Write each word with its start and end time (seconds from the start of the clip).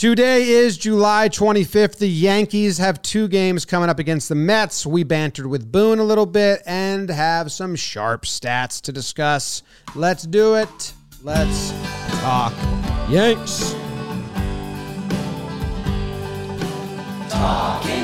Today 0.00 0.48
is 0.48 0.78
July 0.78 1.28
25th. 1.28 1.98
The 1.98 2.08
Yankees 2.08 2.78
have 2.78 3.02
two 3.02 3.28
games 3.28 3.66
coming 3.66 3.90
up 3.90 3.98
against 3.98 4.30
the 4.30 4.34
Mets. 4.34 4.86
We 4.86 5.04
bantered 5.04 5.44
with 5.44 5.70
Boone 5.70 5.98
a 5.98 6.04
little 6.04 6.24
bit 6.24 6.62
and 6.64 7.10
have 7.10 7.52
some 7.52 7.76
sharp 7.76 8.22
stats 8.22 8.80
to 8.80 8.92
discuss. 8.92 9.62
Let's 9.94 10.22
do 10.22 10.54
it. 10.54 10.94
Let's 11.22 11.72
talk 12.22 12.54
Yanks. 13.10 13.74
Talking 17.28 17.99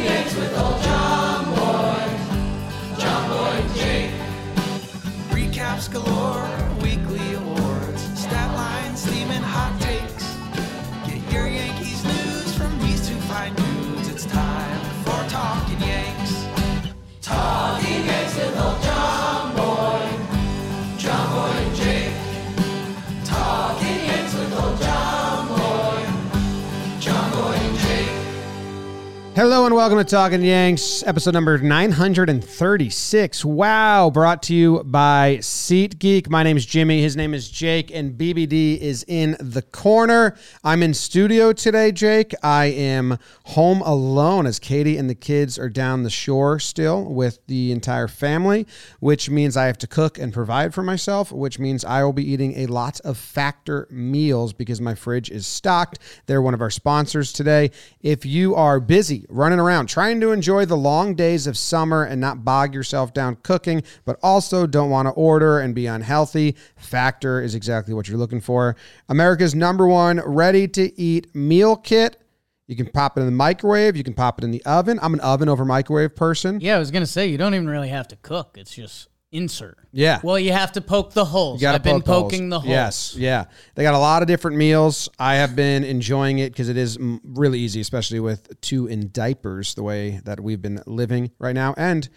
Hello 29.37 29.67
and 29.67 29.75
welcome 29.75 29.99
to 29.99 30.05
Talking 30.05 30.41
Yanks, 30.41 31.03
episode 31.07 31.35
number 31.35 31.59
936. 31.59 33.45
Wow, 33.45 34.09
brought 34.09 34.43
to 34.45 34.55
you 34.55 34.83
by 34.83 35.37
SeatGeek. 35.43 36.31
My 36.31 36.43
name 36.43 36.57
is 36.57 36.65
Jimmy, 36.65 37.03
his 37.03 37.19
name 37.19 37.35
is 37.35 37.51
Jake, 37.51 37.91
and 37.95 38.15
BBD 38.17 38.79
is 38.79 39.05
in 39.07 39.37
the 39.39 39.61
corner. 39.61 40.39
I'm 40.65 40.83
in 40.83 40.95
studio 40.95 41.53
today, 41.53 41.93
Jake. 41.93 42.33
I 42.43 42.65
am 42.65 43.19
home 43.45 43.83
alone 43.83 44.47
as 44.47 44.59
Katie 44.59 44.97
and 44.97 45.11
the 45.11 45.15
kids 45.15 45.59
are 45.59 45.69
down 45.69 46.03
the 46.03 46.09
shore 46.09 46.59
still 46.59 47.05
with 47.05 47.39
the 47.47 47.73
entire 47.73 48.09
family, 48.09 48.67
which 49.01 49.29
means 49.29 49.55
I 49.55 49.67
have 49.67 49.77
to 49.79 49.87
cook 49.87 50.19
and 50.19 50.33
provide 50.33 50.73
for 50.73 50.83
myself, 50.83 51.31
which 51.31 51.59
means 51.59 51.85
I 51.85 52.03
will 52.05 52.15
be 52.15 52.25
eating 52.25 52.61
a 52.61 52.67
lot 52.69 53.01
of 53.01 53.19
factor 53.19 53.87
meals 53.91 54.55
because 54.55 54.81
my 54.81 54.95
fridge 54.95 55.31
is 55.31 55.47
stocked. 55.47 55.99
They're 56.25 56.41
one 56.41 56.55
of 56.55 56.63
our 56.63 56.71
sponsors 56.71 57.35
today. 57.35 57.71
If 58.01 58.25
you 58.25 58.55
are 58.55 58.81
busy 58.81 59.26
running 59.29 59.59
around 59.59 59.87
trying 59.87 60.21
to 60.21 60.33
enjoy 60.33 60.65
the 60.65 60.77
long 60.77 61.15
days 61.15 61.47
of 61.47 61.57
summer 61.57 62.05
and 62.05 62.21
not 62.21 62.45
bog 62.45 62.75
yourself 62.75 63.13
down 63.15 63.37
cooking, 63.43 63.83
but 64.05 64.19
also 64.23 64.67
don't 64.67 64.91
want 64.91 65.07
to 65.07 65.13
order 65.13 65.61
and 65.61 65.75
be 65.75 65.87
unhealthy, 65.87 66.57
Factor 66.77 67.41
is 67.41 67.55
exactly 67.55 67.95
what 67.95 68.09
you're 68.09 68.19
looking 68.19 68.41
for. 68.41 68.77
America's 69.09 69.55
number 69.55 69.87
one 69.87 70.21
ready 70.21 70.69
to 70.69 71.01
eat 71.01 71.35
meal 71.35 71.77
kit. 71.77 72.21
You 72.67 72.75
can 72.75 72.87
pop 72.87 73.17
it 73.17 73.21
in 73.21 73.27
the 73.27 73.33
microwave. 73.33 73.97
You 73.97 74.03
can 74.03 74.15
pop 74.15 74.39
it 74.39 74.45
in 74.45 74.51
the 74.51 74.65
oven. 74.65 74.99
I'm 75.01 75.15
an 75.15 75.21
oven 75.21 75.49
over 75.49 75.65
microwave 75.65 76.17
person. 76.17 76.61
Yeah, 76.61 76.77
I 76.77 76.79
was 76.79 76.91
gonna 76.91 77.07
say 77.07 77.29
you 77.29 77.39
don't 77.39 77.55
even 77.55 77.69
really 77.69 77.89
have 77.89 78.09
to 78.09 78.17
cook. 78.17 78.57
It's 78.59 78.75
just 78.75 79.09
insert. 79.33 79.79
Yeah. 79.93 80.21
Well, 80.23 80.39
you 80.39 80.53
have 80.53 80.73
to 80.73 80.81
poke 80.81 81.13
the 81.13 81.25
holes. 81.25 81.63
You 81.63 81.69
I've 81.69 81.83
been 81.83 82.01
the 82.01 82.13
holes. 82.13 82.33
poking 82.33 82.49
the 82.49 82.61
holes. 82.61 82.71
Yes, 82.71 83.15
yeah. 83.17 83.45
They 83.75 83.83
got 83.83 83.95
a 83.95 83.99
lot 83.99 84.23
of 84.23 84.29
different 84.29 84.57
meals. 84.57 85.09
I 85.19 85.37
have 85.37 85.57
been 85.57 85.85
enjoying 85.85 86.39
it 86.39 86.51
because 86.53 86.69
it 86.69 86.77
is 86.77 86.99
really 87.01 87.59
easy, 87.61 87.81
especially 87.81 88.21
with 88.21 88.61
two 88.61 88.87
in 88.87 89.11
diapers, 89.13 89.75
the 89.75 89.83
way 89.83 90.21
that 90.25 90.41
we've 90.41 90.63
been 90.63 90.83
living 90.87 91.31
right 91.39 91.55
now, 91.55 91.75
and 91.77 92.09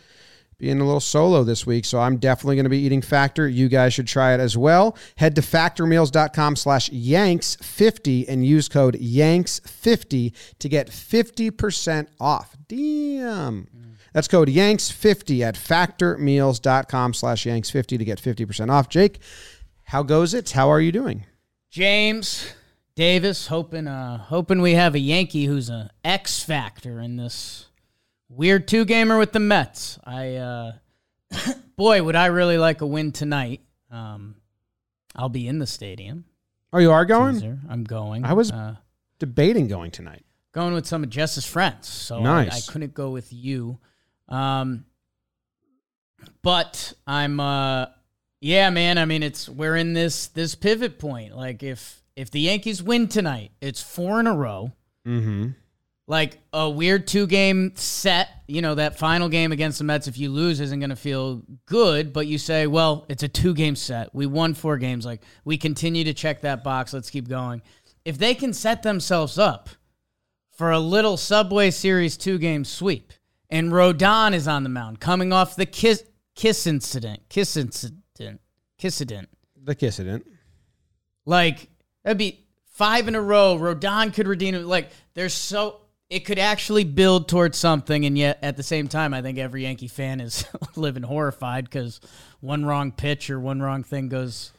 being 0.60 0.82
a 0.82 0.84
little 0.84 1.00
solo 1.00 1.44
this 1.44 1.66
week. 1.66 1.86
So 1.86 2.00
I'm 2.00 2.18
definitely 2.18 2.58
going 2.58 2.66
to 2.66 2.70
be 2.70 2.80
eating 2.80 3.02
Factor. 3.02 3.48
You 3.48 3.70
guys 3.70 3.94
should 3.94 4.08
try 4.08 4.34
it 4.34 4.42
as 4.42 4.58
well. 4.58 4.98
Head 5.16 5.36
to 5.36 5.42
factormeals.com 5.42 6.58
slash 6.58 6.90
Yanks50 6.90 8.26
and 8.28 8.46
use 8.46 8.68
code 8.68 8.96
Yanks50 8.96 10.34
to 10.60 10.70
get 10.70 10.90
50% 10.90 12.08
off. 12.20 12.58
Damn. 12.68 13.68
That's 14.20 14.28
code 14.28 14.50
Yanks50 14.50 15.40
at 15.48 15.56
factormeals.com 15.56 17.14
slash 17.14 17.46
Yanks50 17.46 17.98
to 18.00 18.04
get 18.04 18.22
50% 18.22 18.70
off. 18.70 18.90
Jake, 18.90 19.20
how 19.86 20.04
goes 20.04 20.34
it? 20.34 20.50
How 20.52 20.68
are 20.70 20.82
you 20.82 20.92
doing? 20.92 21.26
James 21.70 22.52
Davis, 22.96 23.48
hoping 23.48 23.88
uh 23.88 24.18
hoping 24.18 24.62
we 24.62 24.74
have 24.74 24.94
a 24.94 25.00
Yankee 25.00 25.46
who's 25.46 25.70
an 25.70 25.90
X 26.04 26.44
factor 26.44 27.00
in 27.00 27.16
this 27.16 27.68
weird 28.28 28.68
two 28.68 28.84
gamer 28.84 29.18
with 29.18 29.32
the 29.32 29.40
Mets. 29.40 29.98
I 30.04 30.36
uh 30.36 30.72
boy, 31.78 32.04
would 32.04 32.18
I 32.18 32.26
really 32.26 32.58
like 32.58 32.82
a 32.82 32.86
win 32.86 33.14
tonight. 33.14 33.62
Um 33.90 34.36
I'll 35.16 35.30
be 35.30 35.48
in 35.48 35.60
the 35.60 35.68
stadium. 35.68 36.26
Oh, 36.74 36.80
you 36.80 36.92
are 36.92 37.06
going? 37.06 37.36
Teaser. 37.36 37.60
I'm 37.70 37.86
going. 37.86 38.26
I 38.26 38.34
was- 38.34 38.52
uh, 38.52 38.76
Debating 39.18 39.70
going 39.70 39.92
tonight. 39.92 40.26
going 40.52 40.74
with 40.74 40.88
some 40.88 41.06
of 41.06 41.10
Jess's 41.10 41.46
friends, 41.46 41.88
so 41.88 42.18
I- 42.18 42.24
Nice. 42.24 42.68
I, 42.68 42.72
couldn't 42.74 42.94
go 42.94 43.12
with 43.12 43.32
you. 43.32 43.80
Um, 44.30 44.86
but 46.42 46.94
I'm, 47.06 47.40
uh, 47.40 47.88
yeah, 48.42 48.70
man. 48.70 48.98
I 48.98 49.06
mean, 49.06 49.24
it's 49.24 49.50
we're 49.50 49.76
in 49.76 49.94
this 49.94 50.28
this 50.28 50.56
pivot 50.56 50.98
point. 51.00 51.36
Like 51.36 51.62
if 51.64 52.02
if 52.16 52.32
the 52.32 52.40
Yankees 52.40 52.82
win 52.82 53.08
tonight, 53.08 53.52
it's 53.62 53.82
four 53.82 54.20
in 54.20 54.28
a 54.28 54.36
row. 54.36 54.72
Mm-hmm. 55.06 55.50
Like 56.08 56.40
a 56.54 56.70
weird 56.70 57.06
two 57.06 57.28
game 57.28 57.74
set. 57.76 58.30
You 58.48 58.62
know 58.62 58.76
that 58.76 58.98
final 58.98 59.30
game 59.30 59.52
against 59.52 59.78
the 59.78 59.84
Mets. 59.84 60.08
If 60.08 60.18
you 60.18 60.30
lose, 60.32 60.60
isn't 60.60 60.80
going 60.80 60.90
to 60.90 60.96
feel 60.96 61.44
good. 61.66 62.14
But 62.14 62.28
you 62.28 62.38
say, 62.38 62.66
well, 62.66 63.06
it's 63.10 63.24
a 63.24 63.28
two 63.28 63.54
game 63.54 63.76
set. 63.76 64.14
We 64.16 64.26
won 64.26 64.54
four 64.54 64.78
games. 64.78 65.06
Like 65.06 65.22
we 65.44 65.58
continue 65.58 66.04
to 66.06 66.14
check 66.14 66.42
that 66.42 66.64
box. 66.64 66.94
Let's 66.94 67.10
keep 67.10 67.28
going. 67.28 67.62
If 68.06 68.18
they 68.18 68.34
can 68.34 68.54
set 68.54 68.84
themselves 68.84 69.38
up 69.38 69.70
for 70.52 70.72
a 70.72 70.80
little 70.80 71.18
Subway 71.18 71.72
Series 71.72 72.18
two 72.18 72.38
game 72.38 72.66
sweep. 72.66 73.14
And 73.50 73.72
Rodon 73.72 74.34
is 74.34 74.48
on 74.48 74.64
the 74.64 74.70
mound, 74.70 75.00
coming 75.00 75.34
off 75.34 75.56
the 75.56 75.66
kiss 75.66 76.04
kiss 76.36 76.68
incident, 76.68 77.22
kiss 77.30 77.58
incident, 77.58 78.42
kiss 78.78 79.02
incident. 79.02 79.30
The 79.64 79.76
kiss 79.76 80.00
incident. 80.00 80.28
Like 81.26 81.70
that'd 82.04 82.18
be 82.18 82.46
five 82.74 83.08
in 83.08 83.16
a 83.16 83.22
row. 83.22 83.58
Rodon 83.58 84.14
could 84.14 84.28
redeem 84.28 84.56
it. 84.56 84.66
Like 84.66 84.92
there's 85.16 85.34
so 85.34 85.82
it 86.10 86.26
could 86.26 86.40
actually 86.40 86.86
build 86.86 87.28
towards 87.28 87.58
something, 87.58 88.06
and 88.06 88.18
yet 88.18 88.40
at 88.42 88.58
the 88.58 88.64
same 88.64 88.88
time, 88.88 89.14
I 89.14 89.22
think 89.22 89.38
every 89.38 89.64
Yankee 89.64 89.88
fan 89.88 90.22
is 90.22 90.46
living 90.76 91.04
horrified 91.04 91.66
because 91.66 92.00
one 92.40 92.66
wrong 92.66 92.92
pitch 92.92 93.30
or 93.30 93.40
one 93.40 93.62
wrong 93.62 93.84
thing 93.84 94.10
goes 94.10 94.52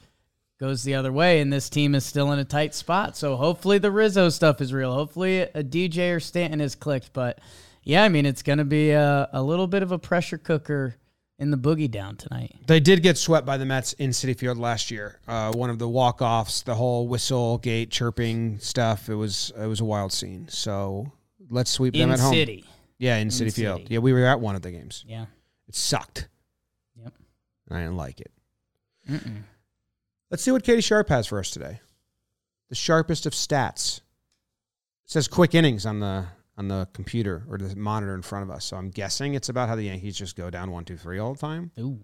goes 0.60 0.82
the 0.84 0.94
other 0.94 1.10
way, 1.10 1.40
and 1.40 1.52
this 1.52 1.70
team 1.70 1.94
is 1.94 2.04
still 2.04 2.30
in 2.32 2.38
a 2.38 2.44
tight 2.44 2.74
spot. 2.74 3.16
So 3.16 3.36
hopefully 3.36 3.78
the 3.78 3.90
Rizzo 3.90 4.28
stuff 4.28 4.60
is 4.60 4.72
real. 4.72 4.92
Hopefully 4.92 5.40
a 5.40 5.64
DJ 5.64 6.14
or 6.14 6.20
Stanton 6.20 6.60
has 6.60 6.74
clicked. 6.74 7.12
But 7.12 7.40
yeah, 7.82 8.02
I 8.04 8.08
mean 8.08 8.26
it's 8.26 8.42
going 8.42 8.58
to 8.58 8.64
be 8.64 8.90
a, 8.90 9.28
a 9.32 9.42
little 9.42 9.66
bit 9.66 9.82
of 9.82 9.92
a 9.92 9.98
pressure 9.98 10.38
cooker 10.38 10.96
in 11.38 11.50
the 11.50 11.56
boogie 11.56 11.90
down 11.90 12.16
tonight. 12.16 12.54
They 12.66 12.80
did 12.80 13.02
get 13.02 13.16
swept 13.16 13.46
by 13.46 13.56
the 13.56 13.64
Mets 13.64 13.94
in 13.94 14.10
Citi 14.10 14.36
Field 14.36 14.58
last 14.58 14.90
year. 14.90 15.18
Uh, 15.26 15.52
one 15.52 15.70
of 15.70 15.78
the 15.78 15.88
walk 15.88 16.20
offs, 16.20 16.62
the 16.62 16.74
whole 16.74 17.08
whistle 17.08 17.58
gate 17.58 17.90
chirping 17.90 18.58
stuff. 18.58 19.08
It 19.08 19.14
was 19.14 19.50
it 19.58 19.66
was 19.66 19.80
a 19.80 19.84
wild 19.84 20.12
scene. 20.12 20.46
So 20.48 21.10
let's 21.48 21.70
sweep 21.70 21.94
them 21.94 22.10
at 22.12 22.20
home. 22.20 22.32
city, 22.34 22.64
Yeah, 22.98 23.16
in, 23.16 23.28
Citi 23.28 23.52
Field. 23.54 23.80
City. 23.82 23.94
Yeah, 23.94 24.00
we 24.00 24.12
were 24.12 24.26
at 24.26 24.40
one 24.40 24.54
of 24.56 24.62
the 24.62 24.70
games. 24.70 25.04
yeah. 25.08 25.26
It 25.68 25.74
sucked. 25.76 26.28
Yep. 27.02 27.14
I 27.70 27.78
didn't 27.78 27.96
like 27.96 28.20
it. 28.20 28.32
Mm-mm. 29.08 29.42
Let's 30.30 30.42
see 30.42 30.50
what 30.50 30.62
Katie 30.64 30.80
Sharp 30.80 31.08
has 31.08 31.26
for 31.28 31.38
us 31.38 31.50
today. 31.50 31.80
The 32.68 32.74
sharpest 32.74 33.24
of 33.26 33.32
stats. 33.32 33.98
It 33.98 34.02
says 35.12 35.26
quick 35.28 35.54
innings 35.54 35.86
on 35.86 36.00
the 36.00 36.26
on 36.60 36.68
the 36.68 36.86
computer 36.92 37.42
or 37.48 37.56
the 37.56 37.74
monitor 37.74 38.14
in 38.14 38.20
front 38.20 38.42
of 38.42 38.50
us. 38.54 38.66
So 38.66 38.76
I'm 38.76 38.90
guessing 38.90 39.32
it's 39.32 39.48
about 39.48 39.70
how 39.70 39.76
the 39.76 39.84
Yankees 39.84 40.18
just 40.18 40.36
go 40.36 40.50
down 40.50 40.70
one, 40.70 40.84
two, 40.84 40.98
three 40.98 41.18
all 41.18 41.32
the 41.32 41.40
time. 41.40 41.70
Ooh. 41.80 42.00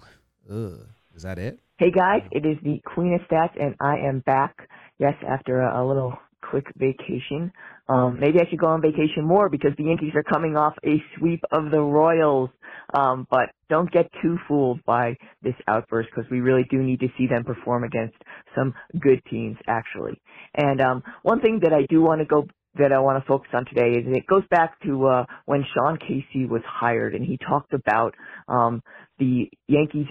Ugh. 0.51 0.89
Is 1.15 1.23
that 1.25 1.39
it? 1.39 1.61
Hey 1.79 1.91
guys, 1.91 2.23
it 2.33 2.47
is 2.47 2.57
the 2.63 2.81
Queen 2.87 3.13
of 3.13 3.21
Stats, 3.29 3.53
and 3.61 3.75
I 3.81 3.97
am 3.99 4.21
back. 4.21 4.57
Yes, 4.99 5.13
after 5.29 5.61
a, 5.61 5.83
a 5.83 5.87
little 5.87 6.15
quick 6.51 6.67
vacation. 6.77 7.53
Um, 7.89 8.19
maybe 8.19 8.39
I 8.41 8.49
should 8.49 8.59
go 8.59 8.67
on 8.69 8.81
vacation 8.81 9.25
more 9.25 9.49
because 9.49 9.73
the 9.77 9.85
Yankees 9.85 10.13
are 10.15 10.23
coming 10.23 10.57
off 10.57 10.75
a 10.85 11.03
sweep 11.19 11.41
of 11.53 11.71
the 11.71 11.81
Royals. 11.81 12.51
Um, 12.95 13.27
but 13.31 13.51
don't 13.69 13.91
get 13.91 14.11
too 14.23 14.39
fooled 14.49 14.83
by 14.85 15.17
this 15.43 15.55
outburst 15.69 16.09
because 16.15 16.31
we 16.31 16.41
really 16.41 16.65
do 16.71 16.79
need 16.79 17.01
to 17.01 17.09
see 17.19 17.27
them 17.27 17.45
perform 17.45 17.85
against 17.85 18.17
some 18.55 18.75
good 19.01 19.21
teams, 19.31 19.57
actually. 19.67 20.21
And 20.55 20.81
um, 20.81 21.03
one 21.23 21.41
thing 21.41 21.61
that 21.63 21.73
I 21.73 21.87
do 21.89 22.01
want 22.01 22.21
to 22.21 22.27
go 22.27 22.47
that 22.79 22.93
I 22.93 23.01
want 23.01 23.23
to 23.23 23.29
focus 23.29 23.51
on 23.55 23.65
today 23.67 23.99
is 23.99 24.07
it 24.07 24.27
goes 24.27 24.45
back 24.51 24.81
to 24.85 25.07
uh, 25.07 25.25
when 25.47 25.65
Sean 25.75 25.99
Casey 25.99 26.47
was 26.47 26.63
hired, 26.67 27.15
and 27.15 27.25
he 27.25 27.39
talked 27.39 27.73
about 27.73 28.15
um, 28.49 28.83
the 29.19 29.51
Yankees 29.69 30.07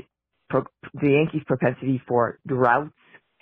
pro- 0.50 0.66
the 0.94 1.12
Yankees' 1.12 1.44
propensity 1.48 2.02
for 2.08 2.40
droughts 2.48 2.94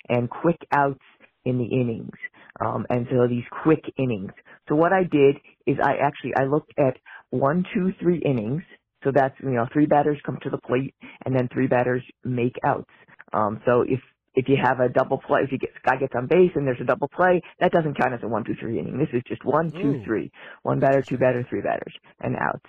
and 0.08 0.30
quick 0.30 0.58
outs 0.72 1.00
in 1.44 1.58
the 1.58 1.64
innings, 1.66 2.16
um, 2.60 2.86
and 2.90 3.06
so 3.10 3.26
these 3.28 3.44
quick 3.64 3.84
innings. 3.98 4.32
So 4.68 4.74
what 4.76 4.92
I 4.92 5.04
did 5.04 5.36
is 5.66 5.76
I 5.82 5.94
actually 6.02 6.34
I 6.36 6.44
looked 6.44 6.72
at 6.78 6.96
one, 7.30 7.64
two, 7.74 7.92
three 8.00 8.20
innings. 8.24 8.62
So 9.04 9.12
that's 9.14 9.34
you 9.42 9.50
know 9.50 9.66
three 9.72 9.86
batters 9.86 10.18
come 10.24 10.38
to 10.42 10.50
the 10.50 10.58
plate 10.58 10.94
and 11.26 11.36
then 11.36 11.48
three 11.52 11.66
batters 11.66 12.02
make 12.24 12.54
outs. 12.64 12.90
Um, 13.32 13.60
so 13.66 13.82
if 13.82 14.00
if 14.34 14.48
you 14.48 14.56
have 14.62 14.80
a 14.80 14.88
double 14.88 15.18
play, 15.18 15.40
if 15.44 15.52
you 15.52 15.58
get 15.58 15.70
guy 15.84 15.96
gets 15.96 16.14
on 16.16 16.26
base 16.26 16.50
and 16.54 16.66
there's 16.66 16.80
a 16.80 16.84
double 16.84 17.08
play, 17.08 17.40
that 17.60 17.72
doesn't 17.72 17.98
count 17.98 18.14
as 18.14 18.20
a 18.22 18.28
one, 18.28 18.44
two, 18.44 18.54
three 18.60 18.78
inning. 18.78 18.98
This 18.98 19.08
is 19.12 19.22
just 19.26 19.44
one, 19.44 19.72
two, 19.80 19.96
Ooh. 19.98 20.04
three, 20.04 20.30
one 20.62 20.80
batter, 20.80 21.02
two 21.08 21.18
batter, 21.18 21.46
three 21.48 21.62
batters, 21.62 21.94
and 22.20 22.36
outs. 22.36 22.66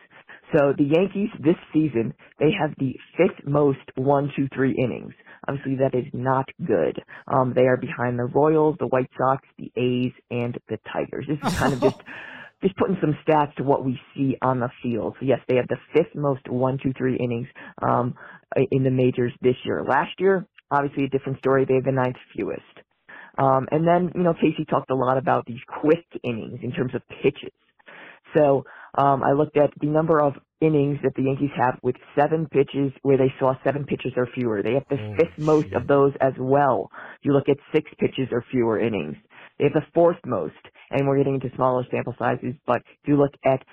So 0.54 0.74
the 0.78 0.84
Yankees 0.84 1.30
this 1.40 1.56
season, 1.74 2.14
they 2.40 2.52
have 2.60 2.72
the 2.78 2.94
fifth 3.18 3.46
most 3.46 3.80
one, 3.96 4.32
two, 4.36 4.48
three 4.54 4.76
innings. 4.78 5.14
Obviously, 5.48 5.76
that 5.78 5.98
is 5.98 6.06
not 6.14 6.46
good. 6.66 7.02
Um, 7.28 7.54
they 7.56 7.64
are 7.64 7.78
behind 7.78 8.18
the 8.18 8.26
Royals, 8.26 8.76
the 8.80 8.88
White 8.88 9.10
Sox, 9.18 9.44
the 9.58 9.72
A's, 9.76 10.14
and 10.32 10.58
the 10.70 10.78
Tigers. 10.92 11.26
This 11.28 11.40
is 11.44 11.50
kind 11.60 11.74
of 11.74 11.82
just 11.82 11.98
just 12.64 12.76
putting 12.78 12.98
some 13.02 13.16
stats 13.28 13.54
to 13.56 13.64
what 13.64 13.86
we 13.86 14.00
see 14.16 14.36
on 14.42 14.60
the 14.60 14.70
field. 14.82 15.16
So 15.20 15.26
yes, 15.26 15.40
they 15.48 15.56
have 15.56 15.68
the 15.68 15.78
fifth 15.94 16.16
most 16.16 16.48
one, 16.50 16.80
two, 16.82 16.94
three 16.98 17.18
innings 17.18 17.48
um, 17.82 18.16
in 18.72 18.84
the 18.84 18.92
majors 18.92 19.34
this 19.42 19.56
year. 19.66 19.84
Last 19.88 20.20
year, 20.20 20.48
obviously 20.72 21.06
a 21.06 21.10
different 21.10 21.40
story. 21.40 21.66
They 21.68 21.76
have 21.76 21.86
the 21.86 21.94
ninth 21.94 22.18
fewest. 22.36 22.64
Um, 23.38 23.68
and 23.72 23.88
then 23.88 24.12
you 24.16 24.24
know 24.24 24.34
Casey 24.36 24.66
talked 24.70 24.92
a 24.92 24.96
lot 24.96 25.18
about 25.18 25.46
these 25.48 25.62
quick 25.82 26.06
innings 26.24 26.60
in 26.64 26.72
terms 26.74 26.96
of 26.96 27.04
pitches. 27.24 27.54
So 28.36 28.66
um, 28.98 29.24
I 29.24 29.34
looked 29.34 29.58
at 29.58 29.72
the 29.82 29.88
number 29.88 30.22
of 30.22 30.34
innings 30.62 31.00
that 31.04 31.14
the 31.16 31.24
Yankees 31.24 31.52
have 31.58 31.80
with 31.84 31.96
seven 32.20 32.48
pitches 32.52 32.94
where 33.04 33.18
they 33.18 33.34
saw 33.40 33.54
seven 33.64 33.86
pitches 33.86 34.14
or 34.18 34.28
fewer. 34.36 34.64
They 34.64 34.74
have 34.76 34.88
the 34.90 35.00
Oh, 35.00 35.18
fifth 35.18 35.38
most 35.38 35.70
of 35.74 35.88
those 35.88 36.14
as 36.22 36.34
well. 36.40 36.90
If 37.20 37.26
you 37.26 37.34
look 37.34 37.50
at 37.50 37.58
six 37.74 37.90
pitches 38.00 38.30
or 38.32 38.46
fewer 38.52 38.80
innings, 38.80 39.18
they 39.60 39.66
have 39.66 39.74
the 39.74 39.88
fourth 39.94 40.20
most. 40.26 40.56
And 40.92 41.08
we're 41.08 41.18
getting 41.20 41.36
into 41.36 41.56
smaller 41.56 41.86
sample 41.92 42.16
sizes, 42.20 42.56
but 42.68 42.78
if 43.04 43.08
you 43.08 43.18
look 43.18 43.34
at 43.46 43.64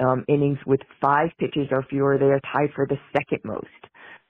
um, 0.00 0.24
innings 0.28 0.58
with 0.66 0.80
five 1.00 1.30
pitches 1.38 1.68
or 1.72 1.84
fewer, 1.90 2.18
they 2.18 2.26
are 2.26 2.40
tied 2.52 2.74
for 2.74 2.86
the 2.86 2.98
second 3.12 3.40
most. 3.44 3.66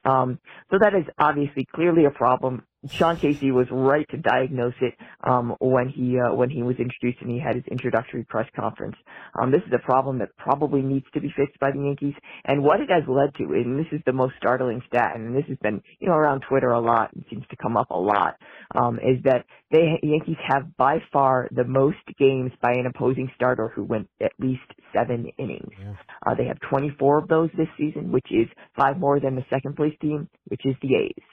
Um, 0.05 0.39
so 0.71 0.79
that 0.81 0.95
is 0.95 1.05
obviously 1.19 1.67
clearly 1.75 2.07
a 2.07 2.11
problem. 2.13 2.65
Sean 2.91 3.17
Casey 3.17 3.53
was 3.53 3.67
right 3.71 4.09
to 4.11 4.17
diagnose 4.17 4.75
it 4.81 4.95
um, 5.23 5.55
when 5.61 5.89
he 5.89 6.19
uh, 6.19 6.35
when 6.35 6.51
he 6.51 6.63
was 6.63 6.77
introduced 6.79 7.23
and 7.23 7.31
he 7.31 7.39
had 7.39 7.55
his 7.55 7.65
introductory 7.71 8.25
press 8.25 8.49
conference. 8.57 8.97
Um, 9.41 9.53
this 9.53 9.63
is 9.67 9.73
a 9.73 9.79
problem 9.79 10.19
that 10.19 10.37
probably 10.37 10.83
needs 10.83 11.07
to 11.15 11.21
be 11.21 11.33
fixed 11.37 11.61
by 11.61 11.71
the 11.71 11.79
Yankees, 11.79 12.15
and 12.45 12.63
what 12.63 12.81
it 12.81 12.91
has 12.91 13.05
led 13.07 13.35
to, 13.37 13.55
and 13.55 13.79
this 13.79 13.87
is 13.93 14.01
the 14.05 14.13
most 14.13 14.35
startling 14.37 14.83
stat, 14.89 15.13
and 15.15 15.35
this 15.37 15.45
has 15.49 15.59
been 15.59 15.81
you 16.01 16.09
know 16.09 16.15
around 16.15 16.43
Twitter 16.49 16.71
a 16.71 16.81
lot, 16.81 17.13
and 17.15 17.25
seems 17.31 17.45
to 17.51 17.57
come 17.57 17.77
up 17.77 17.91
a 17.91 17.99
lot, 17.99 18.37
um, 18.75 18.99
is 18.99 19.23
that 19.25 19.45
they 19.71 20.01
Yankees 20.03 20.37
have 20.49 20.77
by 20.77 20.99
far 21.13 21.49
the 21.53 21.65
most 21.65 21.99
games 22.19 22.51
by 22.61 22.73
an 22.73 22.87
opposing 22.87 23.31
starter 23.37 23.69
who 23.69 23.85
went 23.85 24.09
at 24.21 24.33
least 24.41 24.61
seven 24.93 25.31
innings. 25.39 25.71
Yeah. 25.81 25.95
Uh, 26.27 26.35
they 26.35 26.47
have 26.47 26.59
24 26.69 27.19
of 27.19 27.29
those 27.29 27.51
this 27.57 27.69
season, 27.79 28.11
which 28.11 28.27
is 28.31 28.49
five 28.77 28.99
more 28.99 29.21
than 29.21 29.37
the 29.37 29.45
second 29.51 29.77
place 29.77 29.95
team, 30.01 30.29
which 30.49 30.67
is 30.67 30.75
the 30.83 30.97
A's. 30.97 31.32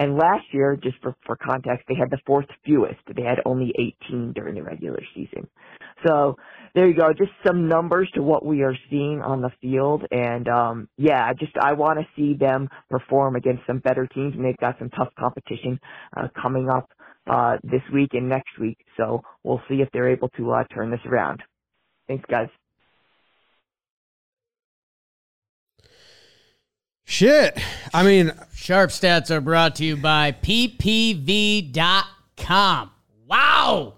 And 0.00 0.16
last 0.16 0.46
year, 0.52 0.78
just 0.82 0.96
for, 1.02 1.16
for 1.26 1.36
context, 1.36 1.86
they 1.88 1.96
had 1.96 2.10
the 2.10 2.18
fourth 2.26 2.46
fewest. 2.66 3.00
They 3.14 3.24
had 3.24 3.40
only 3.46 3.74
18 4.08 4.32
during 4.34 4.56
the 4.56 4.64
regular 4.64 5.00
season. 5.14 5.48
So 6.06 6.38
there 6.74 6.88
you 6.88 6.96
go. 6.96 7.12
Just 7.12 7.32
some 7.46 7.68
numbers 7.68 8.10
to 8.16 8.22
what 8.22 8.46
we 8.46 8.62
are 8.64 8.76
seeing 8.90 9.22
on 9.22 9.42
the 9.42 9.52
field. 9.62 10.04
And, 10.10 10.48
um, 10.48 10.88
yeah, 10.98 11.24
I 11.24 11.34
just, 11.34 11.52
I 11.62 11.74
want 11.74 12.00
to 12.00 12.06
see 12.16 12.34
them 12.34 12.70
perform 12.90 13.36
against 13.36 13.66
some 13.68 13.80
better 13.80 14.08
teams 14.08 14.34
and 14.36 14.44
they've 14.44 14.58
got 14.58 14.78
some 14.80 14.90
tough 14.90 15.10
competition, 15.18 15.80
uh, 16.16 16.28
coming 16.42 16.70
up, 16.70 16.90
uh, 17.30 17.58
this 17.64 17.82
week 17.94 18.10
and 18.14 18.28
next 18.28 18.58
week. 18.60 18.78
So 18.98 19.22
we'll 19.44 19.62
see 19.68 19.82
if 19.82 19.90
they're 19.92 20.10
able 20.10 20.30
to, 20.38 20.52
uh, 20.52 20.64
turn 20.74 20.90
this 20.90 21.06
around. 21.06 21.42
Thanks 22.08 22.26
guys. 22.30 22.48
Shit. 27.10 27.58
I 27.92 28.04
mean, 28.04 28.32
Sharp 28.54 28.90
Stats 28.90 29.32
are 29.32 29.40
brought 29.40 29.74
to 29.74 29.84
you 29.84 29.96
by 29.96 30.30
PPV.com. 30.30 31.70
Wow! 33.26 33.94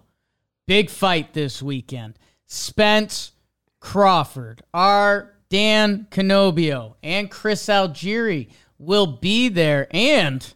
Big 0.66 0.88
fight 0.88 1.34
this 1.34 1.62
weekend. 1.62 2.18
Spence 2.46 3.32
Crawford, 3.80 4.62
our 4.72 5.34
Dan 5.50 6.06
Canobbio, 6.10 6.94
and 7.02 7.30
Chris 7.30 7.66
Algieri 7.66 8.48
will 8.78 9.06
be 9.06 9.50
there. 9.50 9.88
And 9.90 10.54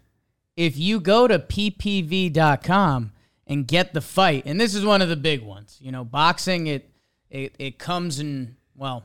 if 0.56 0.78
you 0.78 0.98
go 0.98 1.28
to 1.28 1.38
PPV.com 1.38 3.12
and 3.46 3.68
get 3.68 3.92
the 3.92 4.00
fight, 4.00 4.44
and 4.46 4.58
this 4.58 4.74
is 4.74 4.82
one 4.82 5.02
of 5.02 5.10
the 5.10 5.16
big 5.16 5.42
ones, 5.42 5.76
you 5.78 5.92
know, 5.92 6.04
boxing, 6.04 6.68
it, 6.68 6.88
it, 7.28 7.54
it 7.58 7.78
comes 7.78 8.18
in, 8.18 8.56
well, 8.74 9.04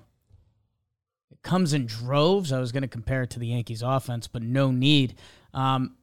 it 1.43 1.47
comes 1.47 1.73
in 1.73 1.85
droves. 1.85 2.51
I 2.51 2.59
was 2.59 2.71
going 2.71 2.83
to 2.83 2.87
compare 2.87 3.23
it 3.23 3.29
to 3.31 3.39
the 3.39 3.47
Yankees 3.47 3.81
offense, 3.81 4.27
but 4.27 4.41
no 4.43 4.71
need. 4.71 5.15
Um, 5.53 5.95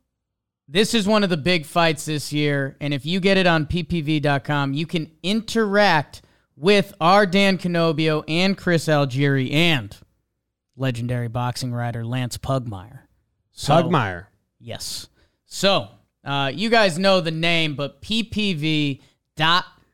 this 0.67 0.95
is 0.95 1.07
one 1.07 1.25
of 1.25 1.31
the 1.31 1.37
big 1.37 1.65
fights 1.65 2.05
this 2.05 2.33
year. 2.33 2.77
And 2.81 2.93
if 2.93 3.07
you 3.07 3.21
get 3.21 3.39
it 3.39 3.47
on 3.47 3.67
ppv.com, 3.67 4.75
you 4.75 4.87
can 4.87 5.11
interact 5.23 6.23
with 6.57 6.93
our 7.01 7.25
Dan 7.25 7.57
Canobbio 7.59 8.25
and 8.29 8.57
Chris 8.57 8.87
Algieri 8.87 9.53
and 9.53 9.97
legendary 10.77 11.29
boxing 11.29 11.73
writer 11.73 12.05
Lance 12.05 12.37
Pugmire. 12.37 13.01
So- 13.53 13.75
Pugmire. 13.75 14.27
Yes. 14.61 15.09
So, 15.47 15.89
uh, 16.25 16.51
you 16.55 16.69
guys 16.69 16.99
know 16.99 17.21
the 17.21 17.31
name, 17.31 17.75
but 17.75 18.03
ppv.com 18.03 19.01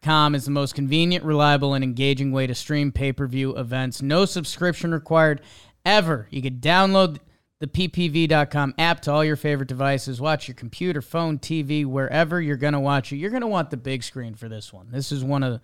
is 0.07 0.45
the 0.45 0.51
most 0.51 0.75
convenient, 0.75 1.25
reliable, 1.25 1.75
and 1.75 1.83
engaging 1.83 2.33
way 2.33 2.47
to 2.47 2.55
stream 2.55 2.93
pay 2.93 3.13
per 3.13 3.27
view 3.27 3.57
events. 3.57 4.03
No 4.03 4.25
subscription 4.25 4.93
required 4.93 5.41
ever. 5.85 6.27
You 6.31 6.43
can 6.43 6.59
download 6.59 7.19
the 7.61 7.67
ppv.com 7.67 8.75
app 8.79 9.01
to 9.03 9.13
all 9.13 9.25
your 9.25 9.37
favorite 9.37 9.69
devices, 9.69 10.21
watch 10.21 10.49
your 10.49 10.55
computer, 10.55 11.01
phone, 11.01 11.39
TV, 11.39 11.87
wherever 11.87 12.41
you're 12.41 12.57
going 12.57 12.73
to 12.73 12.81
watch 12.81 13.13
it. 13.13 13.17
You're 13.17 13.31
going 13.31 13.43
to 13.43 13.47
want 13.47 13.71
the 13.71 13.77
big 13.77 14.03
screen 14.03 14.35
for 14.35 14.49
this 14.49 14.73
one. 14.73 14.89
This 14.91 15.13
is 15.13 15.25
one 15.25 15.43
of 15.43 15.61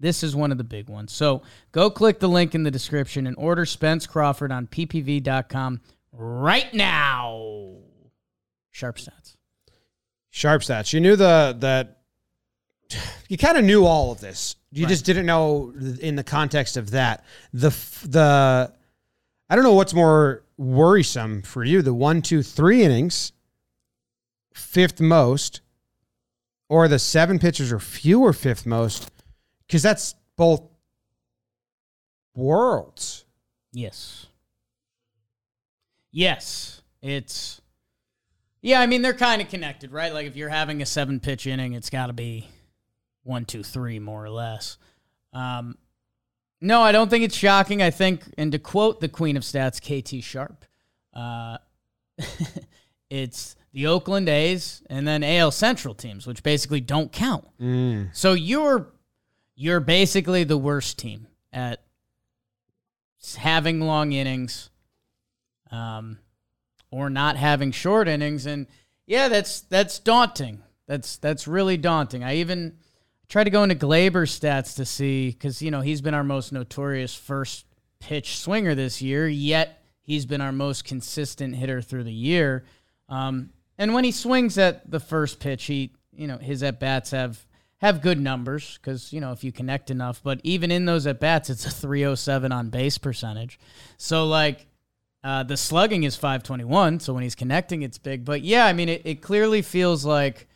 this 0.00 0.22
is 0.22 0.34
one 0.34 0.50
of 0.50 0.58
the 0.58 0.64
big 0.64 0.88
ones. 0.88 1.12
So 1.12 1.42
go 1.70 1.90
click 1.90 2.18
the 2.18 2.28
link 2.28 2.54
in 2.54 2.64
the 2.64 2.70
description 2.70 3.26
and 3.26 3.36
order 3.38 3.64
Spence 3.64 4.06
Crawford 4.06 4.50
on 4.50 4.66
ppv.com 4.66 5.80
right 6.12 6.74
now. 6.74 7.76
Sharp 8.70 8.96
stats. 8.96 9.36
Sharp 10.30 10.62
stats. 10.62 10.92
You 10.92 11.00
knew 11.00 11.14
the 11.14 11.56
that 11.60 12.00
you 13.28 13.38
kind 13.38 13.56
of 13.56 13.64
knew 13.64 13.84
all 13.84 14.12
of 14.12 14.20
this. 14.20 14.56
You 14.70 14.86
just 14.86 15.04
didn't 15.04 15.26
know 15.26 15.72
in 16.00 16.16
the 16.16 16.24
context 16.24 16.76
of 16.76 16.90
that. 16.90 17.24
The 17.52 17.70
the 18.04 18.72
I 19.48 19.54
don't 19.54 19.64
know 19.64 19.74
what's 19.74 19.94
more 19.94 20.42
worrisome 20.56 21.42
for 21.42 21.62
you: 21.62 21.80
the 21.80 21.94
one, 21.94 22.22
two, 22.22 22.42
three 22.42 22.82
innings, 22.82 23.32
fifth 24.52 25.00
most, 25.00 25.60
or 26.68 26.88
the 26.88 26.98
seven 26.98 27.38
pitchers 27.38 27.70
or 27.70 27.78
fewer 27.78 28.32
fifth 28.32 28.66
most, 28.66 29.10
because 29.66 29.82
that's 29.82 30.16
both 30.36 30.62
worlds. 32.34 33.24
Yes. 33.72 34.26
Yes. 36.10 36.82
It's 37.02 37.60
Yeah, 38.62 38.80
I 38.80 38.86
mean 38.86 39.02
they're 39.02 39.14
kind 39.14 39.42
of 39.42 39.48
connected, 39.48 39.92
right? 39.92 40.12
Like 40.12 40.26
if 40.26 40.36
you're 40.36 40.48
having 40.48 40.80
a 40.82 40.86
seven 40.86 41.20
pitch 41.20 41.46
inning, 41.46 41.74
it's 41.74 41.90
got 41.90 42.06
to 42.06 42.12
be 42.12 42.48
one, 43.24 43.44
two, 43.44 43.62
three, 43.62 43.98
more 43.98 44.24
or 44.24 44.30
less. 44.30 44.78
Um, 45.32 45.76
no, 46.60 46.80
I 46.80 46.92
don't 46.92 47.10
think 47.10 47.24
it's 47.24 47.36
shocking. 47.36 47.82
I 47.82 47.90
think, 47.90 48.22
and 48.38 48.52
to 48.52 48.58
quote 48.58 49.00
the 49.00 49.08
queen 49.08 49.36
of 49.36 49.42
stats, 49.42 49.80
Katie 49.80 50.20
Sharp, 50.20 50.64
uh, 51.12 51.58
it's 53.10 53.56
the 53.72 53.86
Oakland 53.86 54.28
A's 54.28 54.82
and 54.88 55.06
then 55.06 55.24
AL 55.24 55.50
Central 55.50 55.94
teams, 55.94 56.26
which 56.26 56.42
basically 56.42 56.80
don't 56.80 57.12
count. 57.12 57.44
So 58.12 58.32
you're 58.32 58.92
you're 59.56 59.80
basically 59.80 60.44
the 60.44 60.56
worst 60.56 60.98
team 60.98 61.26
at 61.52 61.82
having 63.36 63.80
long 63.80 64.12
innings, 64.12 64.70
um, 65.70 66.18
or 66.90 67.10
not 67.10 67.36
having 67.36 67.72
short 67.72 68.08
innings, 68.08 68.46
and 68.46 68.66
yeah, 69.06 69.28
that's 69.28 69.60
that's 69.62 69.98
daunting. 69.98 70.62
That's 70.86 71.16
that's 71.16 71.46
really 71.48 71.76
daunting. 71.76 72.22
I 72.24 72.36
even 72.36 72.78
tried 73.28 73.44
to 73.44 73.50
go 73.50 73.62
into 73.62 73.74
Gleyber's 73.74 74.38
stats 74.38 74.76
to 74.76 74.84
see 74.84 75.30
because 75.30 75.62
you 75.62 75.70
know 75.70 75.80
he's 75.80 76.00
been 76.00 76.14
our 76.14 76.24
most 76.24 76.52
notorious 76.52 77.14
first 77.14 77.66
pitch 78.00 78.38
swinger 78.38 78.74
this 78.74 79.00
year, 79.00 79.26
yet 79.28 79.82
he's 80.02 80.26
been 80.26 80.40
our 80.40 80.52
most 80.52 80.84
consistent 80.84 81.56
hitter 81.56 81.80
through 81.80 82.04
the 82.04 82.12
year. 82.12 82.64
Um, 83.08 83.50
and 83.78 83.94
when 83.94 84.04
he 84.04 84.12
swings 84.12 84.58
at 84.58 84.90
the 84.90 85.00
first 85.00 85.40
pitch, 85.40 85.64
he 85.64 85.92
you 86.12 86.26
know 86.26 86.38
his 86.38 86.62
at 86.62 86.80
bats 86.80 87.10
have 87.10 87.44
have 87.78 88.00
good 88.00 88.20
numbers 88.20 88.78
because 88.78 89.12
you 89.12 89.20
know 89.20 89.32
if 89.32 89.42
you 89.44 89.52
connect 89.52 89.90
enough. 89.90 90.20
But 90.22 90.40
even 90.42 90.70
in 90.70 90.84
those 90.84 91.06
at 91.06 91.20
bats, 91.20 91.50
it's 91.50 91.66
a 91.66 91.70
307 91.70 92.52
on 92.52 92.70
base 92.70 92.98
percentage. 92.98 93.58
So 93.96 94.26
like 94.26 94.66
uh, 95.22 95.42
the 95.42 95.56
slugging 95.56 96.04
is 96.04 96.16
521. 96.16 97.00
So 97.00 97.14
when 97.14 97.22
he's 97.22 97.34
connecting, 97.34 97.82
it's 97.82 97.98
big. 97.98 98.24
But 98.24 98.42
yeah, 98.42 98.66
I 98.66 98.72
mean 98.72 98.88
it, 98.88 99.02
it 99.04 99.22
clearly 99.22 99.62
feels 99.62 100.04
like 100.04 100.48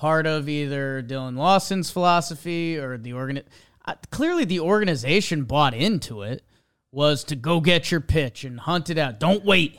part 0.00 0.26
of 0.26 0.48
either 0.48 1.02
Dillon 1.02 1.36
Lawson's 1.36 1.90
philosophy 1.90 2.78
or 2.78 2.96
the 2.96 3.12
organ. 3.12 3.42
Uh, 3.84 3.94
clearly, 4.10 4.46
the 4.46 4.60
organization 4.60 5.44
bought 5.44 5.74
into 5.74 6.22
it 6.22 6.42
was 6.90 7.22
to 7.24 7.36
go 7.36 7.60
get 7.60 7.90
your 7.90 8.00
pitch 8.00 8.42
and 8.44 8.58
hunt 8.58 8.88
it 8.88 8.96
out. 8.96 9.20
Don't 9.20 9.44
wait. 9.44 9.78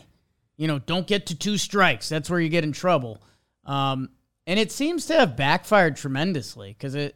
You 0.58 0.68
know, 0.68 0.78
don't 0.78 1.08
get 1.08 1.26
to 1.28 1.36
two 1.36 1.58
strikes. 1.58 2.08
That's 2.08 2.30
where 2.30 2.40
you 2.40 2.50
get 2.50 2.64
in 2.64 2.72
trouble. 2.72 3.20
Um, 3.66 4.10
and 4.46 4.60
it 4.60 4.72
seems 4.72 5.08
to 5.08 5.16
have 5.16 5.36
backfired 5.36 5.96
tremendously 5.96 6.70
because 6.70 6.94
it, 6.94 7.16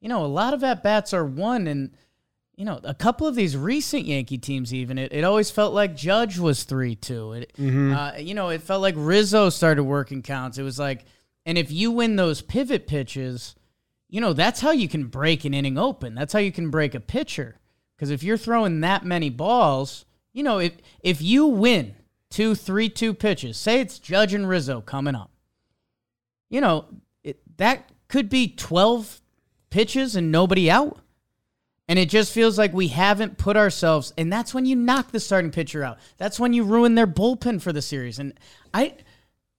you 0.00 0.08
know, 0.08 0.24
a 0.24 0.26
lot 0.26 0.54
of 0.54 0.62
at 0.62 0.80
bats 0.84 1.12
are 1.12 1.26
won, 1.26 1.66
and 1.66 1.90
you 2.54 2.64
know, 2.64 2.78
a 2.84 2.94
couple 2.94 3.26
of 3.26 3.34
these 3.34 3.56
recent 3.56 4.04
Yankee 4.04 4.38
teams, 4.38 4.72
even 4.72 4.96
it, 4.96 5.12
it 5.12 5.24
always 5.24 5.50
felt 5.50 5.74
like 5.74 5.96
Judge 5.96 6.38
was 6.38 6.62
three 6.62 6.94
two. 6.94 7.32
It, 7.32 7.52
uh, 7.92 8.12
you 8.18 8.34
know, 8.34 8.50
it 8.50 8.62
felt 8.62 8.80
like 8.80 8.94
Rizzo 8.96 9.50
started 9.50 9.82
working 9.82 10.22
counts. 10.22 10.56
It 10.56 10.62
was 10.62 10.78
like, 10.78 11.04
and 11.46 11.58
if 11.58 11.70
you 11.70 11.90
win 11.90 12.16
those 12.16 12.42
pivot 12.42 12.86
pitches, 12.86 13.54
you 14.08 14.20
know, 14.20 14.32
that's 14.32 14.60
how 14.60 14.70
you 14.70 14.88
can 14.88 15.06
break 15.06 15.44
an 15.44 15.54
inning 15.54 15.78
open. 15.78 16.14
That's 16.14 16.32
how 16.32 16.38
you 16.38 16.52
can 16.52 16.70
break 16.70 16.94
a 16.94 17.00
pitcher. 17.00 17.58
Because 17.96 18.10
if 18.10 18.22
you're 18.22 18.36
throwing 18.36 18.80
that 18.80 19.04
many 19.04 19.30
balls, 19.30 20.04
you 20.32 20.42
know, 20.42 20.58
if 20.58 20.72
if 21.00 21.20
you 21.22 21.46
win 21.46 21.94
two, 22.30 22.54
three, 22.54 22.88
two 22.88 23.14
pitches, 23.14 23.56
say 23.56 23.80
it's 23.80 23.98
Judge 23.98 24.34
and 24.34 24.48
Rizzo 24.48 24.80
coming 24.80 25.14
up, 25.14 25.30
you 26.48 26.60
know, 26.60 26.86
it, 27.22 27.40
that 27.56 27.90
could 28.08 28.28
be 28.28 28.48
12 28.48 29.20
pitches 29.70 30.16
and 30.16 30.30
nobody 30.30 30.70
out. 30.70 30.98
And 31.86 31.98
it 31.98 32.08
just 32.08 32.32
feels 32.32 32.56
like 32.56 32.72
we 32.72 32.88
haven't 32.88 33.36
put 33.36 33.58
ourselves, 33.58 34.14
and 34.16 34.32
that's 34.32 34.54
when 34.54 34.64
you 34.64 34.74
knock 34.74 35.10
the 35.10 35.20
starting 35.20 35.50
pitcher 35.50 35.84
out. 35.84 35.98
That's 36.16 36.40
when 36.40 36.54
you 36.54 36.64
ruin 36.64 36.94
their 36.94 37.06
bullpen 37.06 37.60
for 37.60 37.74
the 37.74 37.82
series. 37.82 38.18
And 38.18 38.32
I 38.72 38.94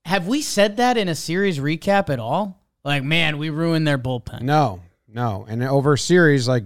have 0.06 0.28
we 0.28 0.42
said 0.42 0.78
that 0.78 0.98
in 0.98 1.10
a 1.10 1.16
series 1.16 1.60
recap 1.60 2.10
at 2.10 2.20
all? 2.20 2.62
Like, 2.84 3.04
man, 3.04 3.38
we 3.38 3.50
ruined 3.50 3.88
their 3.88 3.98
bullpen. 3.98 4.42
No, 4.42 4.82
no. 5.08 5.46
And 5.50 5.64
over 5.64 5.94
a 5.94 5.98
series, 5.98 6.48
like 6.48 6.64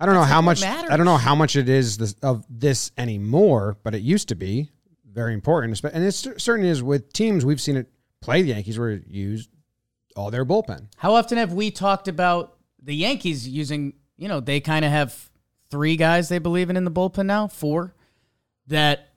I 0.00 0.06
don't 0.06 0.14
know 0.14 0.22
how 0.22 0.40
much 0.40 0.60
matters. 0.60 0.90
I 0.90 0.96
don't 0.96 1.06
know 1.06 1.16
how 1.16 1.34
much 1.34 1.56
it 1.56 1.68
is 1.68 1.98
this, 1.98 2.14
of 2.22 2.44
this 2.48 2.92
anymore, 2.96 3.76
but 3.82 3.94
it 3.94 4.02
used 4.02 4.28
to 4.28 4.34
be 4.34 4.70
very 5.10 5.34
important. 5.34 5.82
And 5.84 6.04
it 6.04 6.12
certainly 6.12 6.68
is 6.68 6.82
with 6.82 7.12
teams 7.12 7.44
we've 7.44 7.60
seen 7.60 7.76
it 7.76 7.88
play 8.20 8.42
the 8.42 8.48
Yankees 8.50 8.78
where 8.78 8.90
it 8.90 9.06
used 9.08 9.50
all 10.16 10.30
their 10.30 10.44
bullpen. 10.44 10.88
How 10.96 11.14
often 11.14 11.38
have 11.38 11.52
we 11.52 11.70
talked 11.70 12.06
about 12.08 12.56
the 12.82 12.94
Yankees 12.94 13.48
using, 13.48 13.94
you 14.16 14.28
know, 14.28 14.40
they 14.40 14.60
kind 14.60 14.84
of 14.84 14.90
have 14.90 15.30
three 15.70 15.96
guys 15.96 16.28
they 16.28 16.38
believe 16.38 16.70
in 16.70 16.76
in 16.76 16.84
the 16.84 16.90
bullpen 16.90 17.26
now, 17.26 17.48
four, 17.48 17.94
that, 18.68 19.08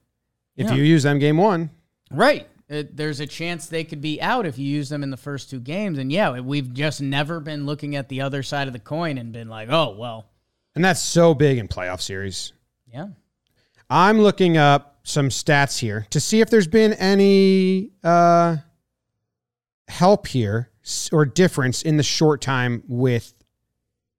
If 0.56 0.67
Yeah. 0.70 0.75
you 0.75 0.84
use 0.84 1.03
them 1.03 1.20
game 1.20 1.38
one, 1.38 1.70
right, 2.12 2.48
uh, 2.69 2.83
there's 2.91 3.19
a 3.19 3.27
chance 3.27 3.67
they 3.67 3.83
could 3.83 4.01
be 4.01 4.21
out 4.21 4.45
if 4.45 4.57
you 4.57 4.65
use 4.65 4.89
them 4.89 5.03
in 5.03 5.09
the 5.09 5.17
first 5.17 5.50
two 5.50 5.59
games. 5.59 5.97
And 5.97 6.12
yeah, 6.12 6.39
we've 6.39 6.74
just 6.74 7.01
never 7.01 7.39
been 7.39 7.65
looking 7.65 7.95
at 7.95 8.09
the 8.09 8.21
other 8.21 8.43
side 8.43 8.67
of 8.67 8.74
the 8.74 8.79
coin 8.79 9.17
and 9.17 9.31
been 9.31 9.47
like, 9.47 9.69
oh, 9.69 9.95
well, 9.97 10.29
and 10.75 10.86
that's 10.86 11.01
so 11.01 11.33
big 11.33 11.57
in 11.57 11.67
playoff 11.67 12.01
series. 12.01 12.53
yeah. 12.93 13.07
I'm 13.89 14.19
looking 14.19 14.57
up 14.57 15.00
some 15.03 15.29
stats 15.29 15.79
here 15.79 16.05
to 16.12 16.19
see 16.19 16.39
if 16.39 16.51
there's 16.51 16.67
been 16.67 16.93
any 16.93 17.93
uh, 18.03 18.57
help 19.88 20.27
here 20.27 20.69
or 21.12 21.25
difference 21.25 21.81
in 21.81 21.97
the 21.97 22.03
short 22.03 22.41
time 22.41 22.83
with 22.88 23.33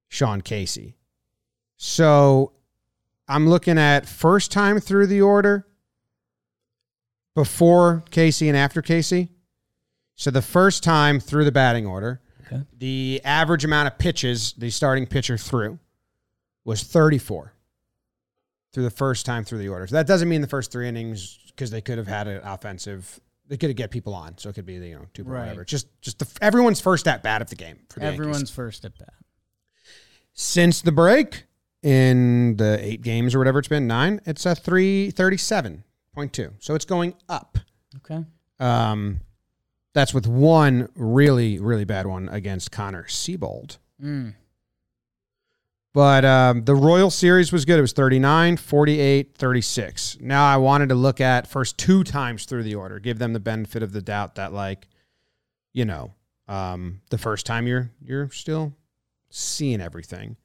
Sean 0.08 0.40
Casey. 0.40 0.96
So 1.76 2.54
I'm 3.28 3.48
looking 3.48 3.78
at 3.78 4.08
first 4.08 4.50
time 4.50 4.80
through 4.80 5.06
the 5.06 5.22
order 5.22 5.67
before 7.34 8.04
Casey 8.10 8.48
and 8.48 8.56
after 8.56 8.82
Casey. 8.82 9.28
So 10.16 10.30
the 10.30 10.42
first 10.42 10.82
time 10.82 11.20
through 11.20 11.44
the 11.44 11.52
batting 11.52 11.86
order, 11.86 12.20
Okay. 12.46 12.62
the 12.76 13.20
average 13.24 13.64
amount 13.64 13.88
of 13.88 13.98
pitches 13.98 14.54
the 14.56 14.70
starting 14.70 15.06
pitcher 15.06 15.36
threw 15.36 15.78
was 16.64 16.82
34 16.82 17.52
through 18.72 18.82
the 18.84 18.90
first 18.90 19.24
time 19.26 19.44
through 19.44 19.58
the 19.58 19.68
order. 19.68 19.86
So 19.86 19.94
that 19.96 20.06
doesn't 20.06 20.28
mean 20.28 20.40
the 20.40 20.46
first 20.48 20.72
three 20.72 20.88
innings 20.88 21.38
because 21.48 21.70
they 21.70 21.80
could 21.80 21.98
have 21.98 22.06
had 22.08 22.26
an 22.26 22.40
offensive. 22.42 23.20
They 23.46 23.56
could 23.56 23.70
have 23.70 23.76
get 23.76 23.90
people 23.90 24.14
on, 24.14 24.36
so 24.38 24.48
it 24.50 24.54
could 24.54 24.66
be 24.66 24.78
the, 24.78 24.88
you 24.88 24.94
know 24.96 25.06
two 25.14 25.22
or 25.22 25.32
Right. 25.32 25.40
whatever. 25.42 25.64
Just 25.64 25.86
just 26.02 26.18
the, 26.18 26.26
everyone's 26.42 26.80
first 26.80 27.06
at 27.08 27.22
bat 27.22 27.40
of 27.42 27.48
the 27.50 27.56
game 27.56 27.78
for 27.88 28.00
the 28.00 28.06
Everyone's 28.06 28.36
Yankees. 28.38 28.50
first 28.50 28.84
at 28.84 28.98
bat. 28.98 29.12
since 30.34 30.82
the 30.82 30.92
break 30.92 31.44
in 31.82 32.56
the 32.56 32.78
eight 32.82 33.02
games 33.02 33.34
or 33.34 33.38
whatever 33.38 33.58
it's 33.58 33.68
been 33.68 33.86
nine. 33.86 34.20
It's 34.26 34.44
a 34.46 34.54
three 34.54 35.10
thirty 35.10 35.36
seven 35.38 35.84
point 36.18 36.32
two, 36.32 36.52
so 36.58 36.74
it's 36.74 36.84
going 36.84 37.14
up. 37.28 37.58
Okay. 37.98 38.24
Um, 38.58 39.20
that's 39.94 40.12
with 40.12 40.26
one 40.26 40.88
really 40.96 41.60
really 41.60 41.84
bad 41.84 42.08
one 42.08 42.28
against 42.28 42.72
Connor 42.72 43.04
Seabold. 43.04 43.78
Mm. 44.02 44.34
But 45.94 46.24
um, 46.24 46.64
the 46.64 46.74
Royal 46.74 47.10
Series 47.10 47.52
was 47.52 47.64
good. 47.64 47.78
It 47.78 47.82
was 47.82 47.92
39, 47.92 48.56
48, 48.56 49.34
36. 49.36 50.18
Now 50.20 50.44
I 50.44 50.56
wanted 50.56 50.88
to 50.90 50.94
look 50.96 51.20
at 51.20 51.46
first 51.46 51.78
two 51.78 52.04
times 52.04 52.44
through 52.46 52.64
the 52.64 52.74
order, 52.74 52.98
give 52.98 53.18
them 53.18 53.32
the 53.32 53.40
benefit 53.40 53.82
of 53.82 53.92
the 53.92 54.02
doubt 54.02 54.34
that, 54.34 54.52
like, 54.52 54.88
you 55.72 55.84
know, 55.84 56.14
um, 56.48 57.00
the 57.10 57.18
first 57.18 57.46
time 57.46 57.68
you're 57.68 57.92
you're 58.02 58.28
still 58.30 58.74
seeing 59.30 59.80
everything. 59.80 60.36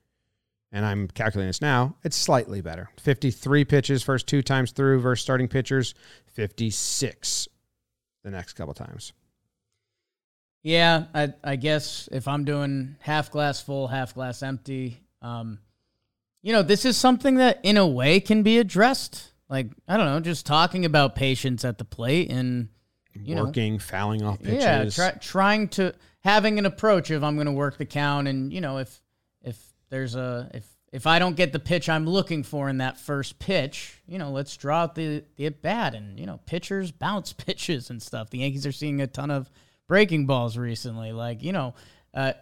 And 0.74 0.86
I'm 0.86 1.08
calculating 1.08 1.50
this 1.50 1.62
now. 1.62 1.96
It's 2.04 2.18
slightly 2.18 2.60
better. 2.60 2.90
53 3.00 3.64
pitches 3.64 4.02
first 4.02 4.26
two 4.28 4.42
times 4.42 4.72
through 4.72 5.00
versus 5.02 5.24
starting 5.24 5.48
pitchers. 5.48 5.94
56 6.34 7.48
the 8.24 8.32
next 8.32 8.54
couple 8.54 8.74
times. 8.74 9.14
Yeah, 10.64 11.06
I, 11.14 11.34
I 11.44 11.58
guess 11.58 12.10
if 12.12 12.28
I'm 12.28 12.44
doing 12.46 12.96
half 13.00 13.30
glass 13.32 13.62
full, 13.62 13.88
half 13.88 14.16
glass 14.16 14.42
empty, 14.42 15.02
um, 15.22 15.60
you 16.42 16.54
know, 16.54 16.64
this 16.64 16.86
is 16.86 16.98
something 16.98 17.36
that 17.36 17.60
in 17.64 17.78
a 17.78 17.86
way 17.86 18.20
can 18.20 18.44
be 18.44 18.58
addressed. 18.58 19.32
Like, 19.50 19.68
I 19.88 19.98
don't 19.98 20.08
know, 20.08 20.20
just 20.22 20.46
talking 20.46 20.86
about 20.86 21.16
patience 21.16 21.66
at 21.66 21.78
the 21.78 21.86
plate 21.86 22.32
and, 22.32 22.70
you 23.14 23.36
know, 23.36 23.46
Working, 23.46 23.78
fouling 23.78 24.24
off 24.24 24.42
pitches. 24.42 24.64
yeah, 24.64 24.90
try, 24.90 25.12
trying 25.20 25.68
to 25.70 25.94
having 26.22 26.58
an 26.58 26.66
approach 26.66 27.12
of 27.12 27.24
I'm 27.24 27.36
going 27.36 27.46
to 27.46 27.52
work 27.52 27.78
the 27.78 27.86
count, 27.86 28.28
and 28.28 28.52
you 28.52 28.60
know, 28.60 28.80
if 28.80 29.03
there's 29.94 30.16
a 30.16 30.50
if 30.56 30.66
if 30.92 31.06
I 31.06 31.20
don't 31.20 31.36
get 31.36 31.54
the 31.54 31.60
pitch 31.60 31.88
I'm 31.88 32.08
looking 32.08 32.42
for 32.42 32.68
in 32.68 32.80
that 32.80 32.98
first 33.00 33.38
pitch, 33.38 34.02
you 34.08 34.18
know, 34.18 34.32
let's 34.32 34.58
draw 34.58 34.82
out 34.82 34.96
the 34.96 35.24
the 35.36 35.46
at 35.46 35.62
bat, 35.62 35.94
and 35.94 36.20
you 36.20 36.26
know, 36.26 36.40
pitchers 36.48 36.92
bounce 36.92 37.32
pitches 37.46 37.92
and 37.92 38.02
stuff. 38.02 38.32
The 38.32 38.40
Yankees 38.40 38.66
are 38.66 38.72
seeing 38.72 39.02
a 39.02 39.08
ton 39.08 39.30
of 39.30 39.52
breaking 39.88 40.26
balls 40.26 40.58
recently, 40.58 41.12
like 41.12 41.44
you 41.44 41.52
know. 41.52 41.76
Uh, 42.14 42.34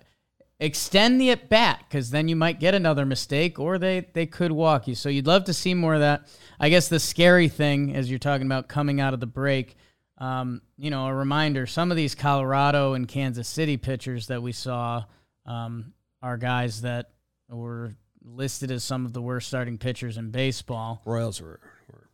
extend 0.60 1.20
the 1.20 1.32
at 1.32 1.50
bat 1.50 1.84
because 1.90 2.12
then 2.12 2.28
you 2.28 2.36
might 2.36 2.60
get 2.60 2.76
another 2.76 3.04
mistake 3.04 3.58
or 3.58 3.78
they 3.78 4.08
they 4.14 4.26
could 4.26 4.52
walk 4.52 4.88
you. 4.88 4.96
So 4.96 5.10
you'd 5.10 5.28
love 5.28 5.46
to 5.46 5.54
see 5.54 5.74
more 5.74 5.96
of 5.96 6.02
that. 6.02 6.28
I 6.60 6.70
guess 6.70 6.88
the 6.88 7.00
scary 7.00 7.50
thing 7.50 7.96
as 7.96 8.10
you're 8.10 8.20
talking 8.20 8.46
about 8.46 8.68
coming 8.68 9.02
out 9.02 9.14
of 9.14 9.20
the 9.20 9.28
break, 9.28 9.76
um, 10.20 10.62
you 10.78 10.90
know, 10.90 11.08
a 11.08 11.14
reminder: 11.14 11.68
some 11.68 11.92
of 11.92 11.98
these 11.98 12.16
Colorado 12.16 12.94
and 12.94 13.08
Kansas 13.08 13.48
City 13.48 13.76
pitchers 13.76 14.28
that 14.28 14.42
we 14.42 14.52
saw 14.52 15.04
um, 15.46 15.94
are 16.22 16.38
guys 16.38 16.82
that 16.82 17.12
were 17.58 17.96
listed 18.24 18.72
as 18.72 18.84
some 18.84 19.06
of 19.06 19.14
the 19.14 19.22
worst 19.22 19.48
starting 19.48 19.78
pitchers 19.78 20.18
in 20.18 20.32
baseball. 20.32 21.02
Royals 21.06 21.42
were, 21.42 21.60
were 21.92 22.08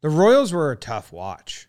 the 0.00 0.08
Royals 0.08 0.52
were 0.52 0.72
a 0.72 0.76
tough 0.76 1.12
watch. 1.12 1.68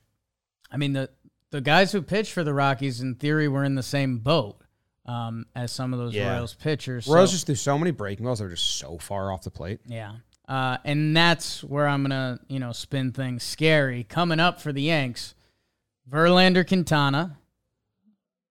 I 0.71 0.77
mean 0.77 0.93
the 0.93 1.09
the 1.51 1.61
guys 1.61 1.91
who 1.91 2.01
pitched 2.01 2.31
for 2.31 2.43
the 2.43 2.53
Rockies 2.53 3.01
in 3.01 3.15
theory 3.15 3.47
were 3.47 3.63
in 3.63 3.75
the 3.75 3.83
same 3.83 4.17
boat 4.19 4.59
um, 5.05 5.45
as 5.55 5.71
some 5.71 5.93
of 5.93 5.99
those 5.99 6.15
Yeah. 6.15 6.33
Royals 6.35 6.53
pitchers. 6.55 7.07
Royals 7.07 7.29
So- 7.29 7.33
just 7.35 7.45
threw 7.45 7.55
so 7.55 7.77
many 7.77 7.91
breaking 7.91 8.25
balls; 8.25 8.39
they're 8.39 8.49
just 8.49 8.77
so 8.77 8.97
far 8.97 9.31
off 9.31 9.43
the 9.43 9.51
plate. 9.51 9.79
Yeah. 9.85 10.13
Uh, 10.47 10.77
and 10.83 11.15
that's 11.15 11.63
where 11.63 11.87
I'm 11.87 12.01
gonna, 12.03 12.39
you 12.49 12.59
know, 12.59 12.71
spin 12.73 13.11
things 13.11 13.43
scary. 13.43 14.03
Coming 14.03 14.39
up 14.39 14.59
for 14.59 14.73
the 14.73 14.81
Yanks, 14.81 15.35
Verlander 16.09 16.67
Quintana. 16.67 17.37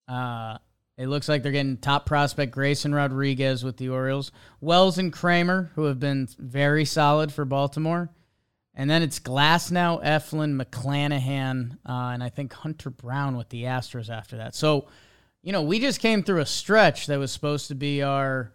Uh, 0.06 0.58
it 1.00 1.08
looks 1.08 1.30
like 1.30 1.42
they're 1.42 1.50
getting 1.50 1.78
top 1.78 2.04
prospect 2.04 2.52
Grayson 2.52 2.94
Rodriguez 2.94 3.64
with 3.64 3.78
the 3.78 3.88
Orioles. 3.88 4.32
Wells 4.60 4.98
and 4.98 5.10
Kremer, 5.10 5.70
who 5.74 5.84
have 5.84 5.98
been 5.98 6.28
very 6.38 6.84
solid 6.84 7.32
for 7.32 7.46
Baltimore. 7.46 8.10
And 8.74 8.90
then 8.90 9.02
it's 9.02 9.18
Glasnow, 9.18 10.04
Eflin, 10.04 10.60
McClanahan, 10.60 11.78
uh, 11.88 12.12
and 12.12 12.22
I 12.22 12.28
think 12.28 12.52
Hunter 12.52 12.90
Brown 12.90 13.38
with 13.38 13.48
the 13.48 13.64
Astros 13.64 14.10
after 14.10 14.36
that. 14.36 14.54
So, 14.54 14.88
you 15.42 15.52
know, 15.52 15.62
we 15.62 15.80
just 15.80 16.00
came 16.00 16.22
through 16.22 16.40
a 16.40 16.46
stretch 16.46 17.06
that 17.06 17.18
was 17.18 17.32
supposed 17.32 17.68
to 17.68 17.74
be 17.74 18.02
our 18.02 18.52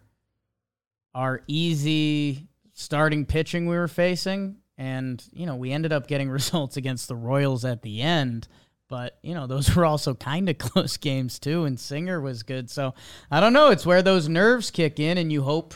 our 1.16 1.42
easy 1.48 2.46
starting 2.74 3.26
pitching 3.26 3.66
we 3.66 3.74
were 3.74 3.88
facing. 3.88 4.58
And, 4.78 5.24
you 5.32 5.46
know, 5.46 5.56
we 5.56 5.72
ended 5.72 5.92
up 5.92 6.06
getting 6.06 6.30
results 6.30 6.76
against 6.76 7.08
the 7.08 7.16
Royals 7.16 7.64
at 7.64 7.82
the 7.82 8.02
end. 8.02 8.46
But, 8.88 9.18
you 9.22 9.34
know, 9.34 9.46
those 9.46 9.74
were 9.76 9.84
also 9.84 10.14
kind 10.14 10.48
of 10.48 10.58
close 10.58 10.96
games 10.96 11.38
too. 11.38 11.64
And 11.64 11.78
Singer 11.78 12.20
was 12.20 12.42
good. 12.42 12.70
So 12.70 12.94
I 13.30 13.40
don't 13.40 13.52
know. 13.52 13.70
It's 13.70 13.86
where 13.86 14.02
those 14.02 14.28
nerves 14.28 14.70
kick 14.70 15.00
in 15.00 15.18
and 15.18 15.32
you 15.32 15.42
hope 15.42 15.74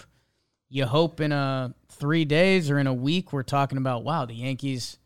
you 0.73 0.87
hope 0.87 1.21
in 1.21 1.33
a 1.33 1.75
three 1.89 2.25
days 2.25 2.71
or 2.71 2.79
in 2.79 2.87
a 2.87 2.95
week 2.95 3.33
we're 3.33 3.43
talking 3.43 3.77
about, 3.77 4.05
wow, 4.05 4.25
the 4.25 4.35
Yankees 4.35 4.99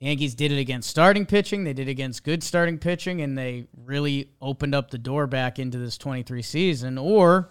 the 0.00 0.06
Yankees 0.06 0.34
did 0.34 0.52
it 0.52 0.58
against 0.58 0.90
starting 0.90 1.24
pitching. 1.24 1.64
They 1.64 1.72
did 1.72 1.88
it 1.88 1.90
against 1.90 2.22
good 2.22 2.42
starting 2.42 2.78
pitching, 2.78 3.22
and 3.22 3.38
they 3.38 3.66
really 3.84 4.30
opened 4.42 4.74
up 4.74 4.90
the 4.90 4.98
door 4.98 5.26
back 5.26 5.58
into 5.58 5.78
this 5.78 5.96
23 5.96 6.42
season. 6.42 6.98
Or 6.98 7.50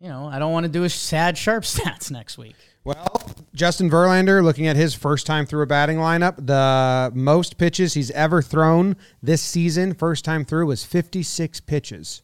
you 0.00 0.08
know, 0.08 0.26
I 0.26 0.38
don't 0.38 0.52
want 0.52 0.64
to 0.64 0.72
do 0.72 0.84
a 0.84 0.90
sad 0.90 1.38
sharp 1.38 1.62
stats 1.64 2.10
next 2.10 2.36
week. 2.36 2.56
Well, 2.86 3.20
Justin 3.52 3.90
Verlander, 3.90 4.44
looking 4.44 4.68
at 4.68 4.76
his 4.76 4.94
first 4.94 5.26
time 5.26 5.44
through 5.44 5.62
a 5.62 5.66
batting 5.66 5.96
lineup, 5.96 6.36
the 6.46 7.10
most 7.16 7.58
pitches 7.58 7.94
he's 7.94 8.12
ever 8.12 8.40
thrown 8.40 8.94
this 9.20 9.42
season, 9.42 9.92
first 9.92 10.24
time 10.24 10.44
through, 10.44 10.66
was 10.66 10.84
56 10.84 11.58
pitches 11.62 12.22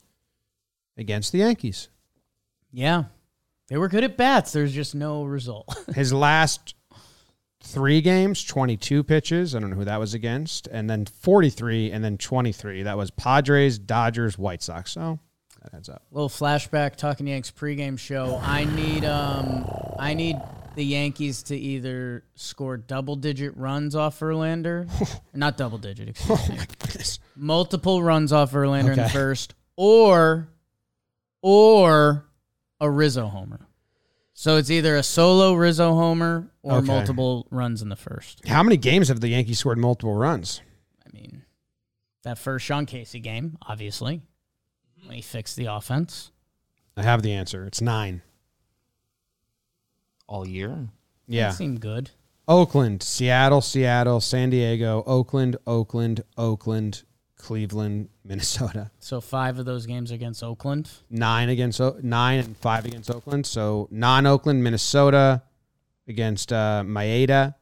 against 0.96 1.32
the 1.32 1.38
Yankees. 1.38 1.88
Yeah. 2.70 3.06
They 3.66 3.76
were 3.76 3.88
good 3.88 4.04
at 4.04 4.16
bats. 4.16 4.52
There's 4.52 4.72
just 4.72 4.94
no 4.94 5.24
result. 5.24 5.76
His 5.96 6.12
last 6.12 6.76
three 7.60 8.00
games, 8.00 8.44
22 8.44 9.02
pitches. 9.02 9.56
I 9.56 9.58
don't 9.58 9.70
know 9.70 9.76
who 9.76 9.84
that 9.84 9.98
was 9.98 10.14
against. 10.14 10.68
And 10.68 10.88
then 10.88 11.06
43 11.06 11.90
and 11.90 12.04
then 12.04 12.18
23. 12.18 12.84
That 12.84 12.96
was 12.96 13.10
Padres, 13.10 13.80
Dodgers, 13.80 14.38
White 14.38 14.62
Sox. 14.62 14.92
So 14.92 15.18
that 15.62 15.74
adds 15.74 15.88
up. 15.88 16.02
little 16.10 16.28
flashback 16.28 16.96
talking 16.96 17.26
Yanks 17.26 17.50
pregame 17.50 17.98
show. 17.98 18.38
I 18.42 18.64
need 18.64 19.04
um 19.04 19.64
I 19.98 20.14
need 20.14 20.36
the 20.74 20.84
Yankees 20.84 21.42
to 21.44 21.56
either 21.56 22.24
score 22.34 22.76
double 22.78 23.14
digit 23.16 23.56
runs 23.56 23.94
off 23.94 24.18
Verlander. 24.20 24.88
not 25.34 25.56
double 25.56 25.78
digit, 25.78 26.08
excuse 26.10 26.48
me. 26.48 26.56
Goodness. 26.78 27.18
Multiple 27.36 28.02
runs 28.02 28.32
off 28.32 28.52
Verlander 28.52 28.92
in 28.92 28.98
the 28.98 29.04
Okay. 29.04 29.12
first 29.12 29.54
or 29.76 30.48
or 31.42 32.24
a 32.80 32.90
Rizzo 32.90 33.26
homer. 33.26 33.60
So 34.34 34.56
it's 34.56 34.70
either 34.70 34.96
a 34.96 35.02
solo 35.02 35.54
Rizzo 35.54 35.94
homer 35.94 36.50
or 36.62 36.78
Okay. 36.78 36.86
multiple 36.86 37.46
runs 37.50 37.82
in 37.82 37.88
the 37.88 37.96
first. 37.96 38.46
How 38.48 38.62
many 38.62 38.76
games 38.76 39.08
have 39.08 39.20
the 39.20 39.28
Yankees 39.28 39.58
scored 39.60 39.78
multiple 39.78 40.14
runs? 40.14 40.60
I 41.06 41.10
mean, 41.16 41.44
that 42.24 42.38
first 42.38 42.64
Sean 42.64 42.86
Casey 42.86 43.20
game, 43.20 43.58
obviously, 43.62 44.22
he 45.10 45.22
fixed 45.22 45.56
the 45.56 45.66
offense. 45.66 46.30
I 46.96 47.02
have 47.02 47.22
the 47.22 47.32
answer. 47.32 47.64
It's 47.66 47.80
nine. 47.80 48.22
all 50.26 50.46
year. 50.46 50.88
Yeah. 51.28 51.48
That 51.48 51.56
seemed 51.56 51.80
good. 51.80 52.10
Oakland, 52.48 53.02
Seattle, 53.02 53.60
Seattle, 53.60 54.20
San 54.20 54.50
Diego, 54.50 55.02
Oakland, 55.06 55.56
Oakland, 55.66 56.22
Oakland, 56.36 57.02
Cleveland, 57.36 58.08
Minnesota. 58.24 58.90
So 58.98 59.20
five 59.20 59.58
of 59.58 59.64
those 59.66 59.86
games 59.86 60.10
against 60.10 60.42
Oakland. 60.42 60.90
Nine 61.10 61.48
against 61.48 61.80
O- 61.80 61.98
nine 62.02 62.40
and 62.40 62.56
five 62.56 62.84
against 62.84 63.10
Oakland. 63.10 63.46
So 63.46 63.88
non-Oakland, 63.90 64.62
Minnesota 64.64 65.42
against 66.08 66.52
uh, 66.52 66.82
Maeda, 66.84 67.54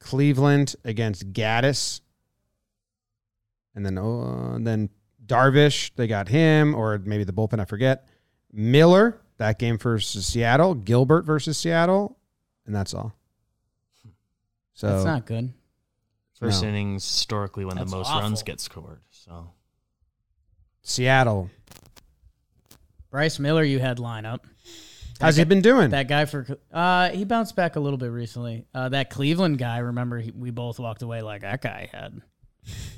Cleveland 0.00 0.74
against 0.84 1.32
Gaddis, 1.32 2.00
and 3.74 3.84
then 3.86 3.98
uh, 3.98 4.58
then 4.60 4.88
Darvish. 5.26 5.90
They 5.96 6.06
got 6.06 6.28
him, 6.28 6.74
or 6.74 6.98
maybe 6.98 7.24
the 7.24 7.32
bullpen. 7.32 7.60
I 7.60 7.64
forget. 7.64 8.06
Miller 8.52 9.20
that 9.38 9.58
game 9.58 9.78
versus 9.78 10.26
Seattle. 10.26 10.74
Gilbert 10.74 11.22
versus 11.24 11.56
Seattle, 11.58 12.18
and 12.66 12.74
that's 12.74 12.92
all. 12.94 13.14
So 14.74 14.88
That's 14.88 15.04
not 15.04 15.26
good. 15.26 15.52
First 16.38 16.62
No. 16.62 16.68
innings 16.70 17.04
historically 17.04 17.64
when 17.64 17.76
That's 17.76 17.90
the 17.90 17.96
most 17.96 18.08
awful. 18.08 18.20
runs 18.22 18.42
get 18.42 18.60
scored. 18.60 19.00
So 19.10 19.50
Seattle. 20.82 21.50
Bryce 23.10 23.38
Miller, 23.38 23.62
you 23.62 23.78
had 23.78 23.98
lineup. 23.98 24.40
How's 25.20 25.36
he 25.36 25.44
been 25.44 25.60
doing? 25.62 25.90
That 25.90 26.08
guy 26.08 26.24
for 26.24 26.46
uh, 26.72 27.10
he 27.10 27.24
bounced 27.24 27.54
back 27.54 27.76
a 27.76 27.80
little 27.80 27.98
bit 27.98 28.08
recently. 28.08 28.66
Uh, 28.74 28.88
that 28.88 29.10
Cleveland 29.10 29.58
guy, 29.58 29.78
remember, 29.78 30.18
he, 30.18 30.32
we 30.32 30.50
both 30.50 30.80
walked 30.80 31.02
away 31.02 31.22
like 31.22 31.42
that 31.42 31.60
guy 31.62 31.88
had. 31.92 32.20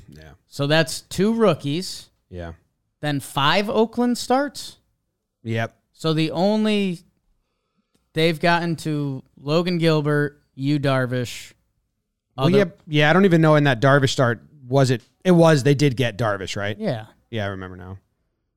yeah, 0.09 0.31
So 0.47 0.65
that's 0.65 1.01
two 1.01 1.33
rookies, 1.35 2.09
yeah, 2.35 2.53
then 3.01 3.19
five 3.19 3.69
Oakland 3.69 4.17
starts. 4.17 4.77
yep. 5.43 5.75
So 5.93 6.13
the 6.13 6.31
only 6.31 6.99
they've 8.13 8.39
gotten 8.39 8.75
to 8.77 9.23
Logan 9.37 9.77
Gilbert, 9.77 10.41
you 10.53 10.79
Darvish. 10.79 11.53
Well, 12.37 12.47
other- 12.47 12.57
yeah, 12.57 12.65
yeah. 12.87 13.09
I 13.09 13.13
don't 13.13 13.25
even 13.25 13.41
know 13.41 13.55
in 13.55 13.63
that 13.63 13.81
Darvish 13.81 14.09
start 14.09 14.41
was 14.67 14.91
it? 14.91 15.01
It 15.23 15.31
was. 15.31 15.63
They 15.63 15.75
did 15.75 15.95
get 15.95 16.17
Darvish, 16.17 16.55
right? 16.55 16.77
yeah. 16.77 17.05
Yeah, 17.31 17.45
I 17.45 17.47
remember 17.49 17.75
now. 17.75 17.97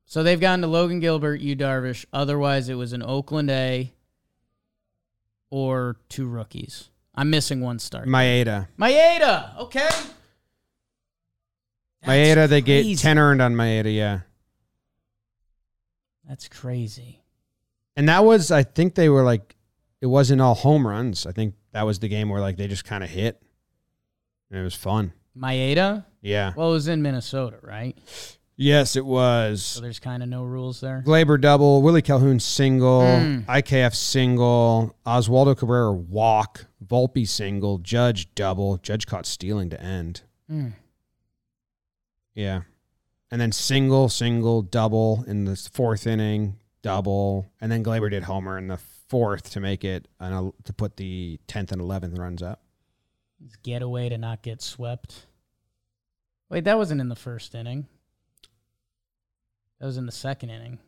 So 0.05 0.23
they've 0.23 0.39
gotten 0.39 0.61
to 0.61 0.67
Logan 0.67 0.99
Gilbert, 0.99 1.39
you 1.41 1.55
Darvish. 1.55 2.05
Otherwise, 2.13 2.69
it 2.69 2.75
was 2.75 2.93
an 2.93 3.03
Oakland 3.03 3.49
A 3.49 3.91
or 5.49 5.97
two 6.09 6.27
rookies. 6.27 6.89
I'm 7.15 7.29
missing 7.29 7.61
one 7.61 7.79
start. 7.79 8.07
Maeda. 8.07 8.67
Maeda. 8.77 9.57
Okay. 9.59 9.89
Maeda. 12.05 12.47
They 12.47 12.61
get 12.61 12.97
ten 12.97 13.17
earned 13.19 13.41
on 13.41 13.55
Maeda. 13.55 13.93
Yeah, 13.93 14.19
That's 16.27 16.47
crazy. 16.47 17.21
and 17.95 18.07
that 18.09 18.23
was. 18.23 18.51
I 18.51 18.63
think 18.63 18.95
they 18.95 19.09
were 19.09 19.23
like, 19.23 19.55
it 20.01 20.05
wasn't 20.07 20.41
all 20.41 20.55
home 20.55 20.85
runs. 20.87 21.25
I 21.25 21.31
think 21.31 21.55
that 21.71 21.83
was 21.83 21.99
the 21.99 22.07
game 22.07 22.29
where 22.29 22.41
like 22.41 22.57
they 22.57 22.67
just 22.67 22.85
kind 22.85 23.03
of 23.03 23.09
hit. 23.09 23.41
And 24.51 24.59
it 24.59 24.63
was 24.63 24.75
fun. 24.75 25.13
Maeda. 25.37 26.05
Yeah. 26.21 26.53
Well, 26.55 26.69
it 26.69 26.73
was 26.73 26.87
in 26.87 27.01
Minnesota, 27.01 27.57
right? 27.61 27.97
Yes, 28.61 28.95
it 28.97 29.01
So 29.01 29.05
was. 29.05 29.79
there's 29.81 29.99
kind 29.99 30.21
of 30.21 30.27
no 30.27 30.43
rules 30.43 30.81
there. 30.81 31.01
Gleyber 31.05 31.39
double, 31.39 31.81
Willie 31.81 32.01
Calhoun 32.01 32.39
single, 32.41 33.01
Mm. 33.03 33.45
IKF 33.45 33.95
single, 33.95 34.95
Oswaldo 35.05 35.55
Cabrera 35.57 35.93
walk, 35.93 36.65
Volpe 36.85 37.25
single, 37.25 37.77
Judge 37.77 38.33
double, 38.35 38.75
Judge 38.77 39.07
caught 39.07 39.25
stealing 39.25 39.69
to 39.69 39.81
end. 39.81 40.23
Mm. 40.51 40.73
Yeah. 42.39 42.61
And 43.31 43.41
then 43.41 43.51
single, 43.51 44.07
single, 44.07 44.61
double 44.61 45.25
in 45.27 45.43
the 45.43 45.57
fourth 45.73 46.07
inning, 46.07 46.55
double, 46.81 47.51
and 47.59 47.69
then 47.69 47.83
Gleyber 47.83 48.09
did 48.09 48.23
homer 48.23 48.57
in 48.57 48.67
the 48.67 48.79
fourth 49.09 49.51
to 49.51 49.59
make 49.59 49.83
it 49.83 50.07
an, 50.21 50.53
to 50.63 50.71
put 50.71 50.95
the 50.95 51.37
tenth 51.47 51.73
and 51.73 51.81
eleventh 51.81 52.17
runs 52.17 52.41
up. 52.41 52.63
It's 53.43 53.57
getaway 53.57 54.07
to 54.07 54.17
not 54.17 54.41
get 54.41 54.61
swept. 54.61 55.25
Wait, 56.49 56.63
that 56.63 56.77
wasn't 56.77 57.01
in 57.01 57.09
the 57.09 57.15
first 57.15 57.53
inning. 57.53 57.87
That 59.79 59.87
was 59.87 59.97
in 59.97 60.05
the 60.05 60.11
second 60.11 60.49
inning. 60.49 60.79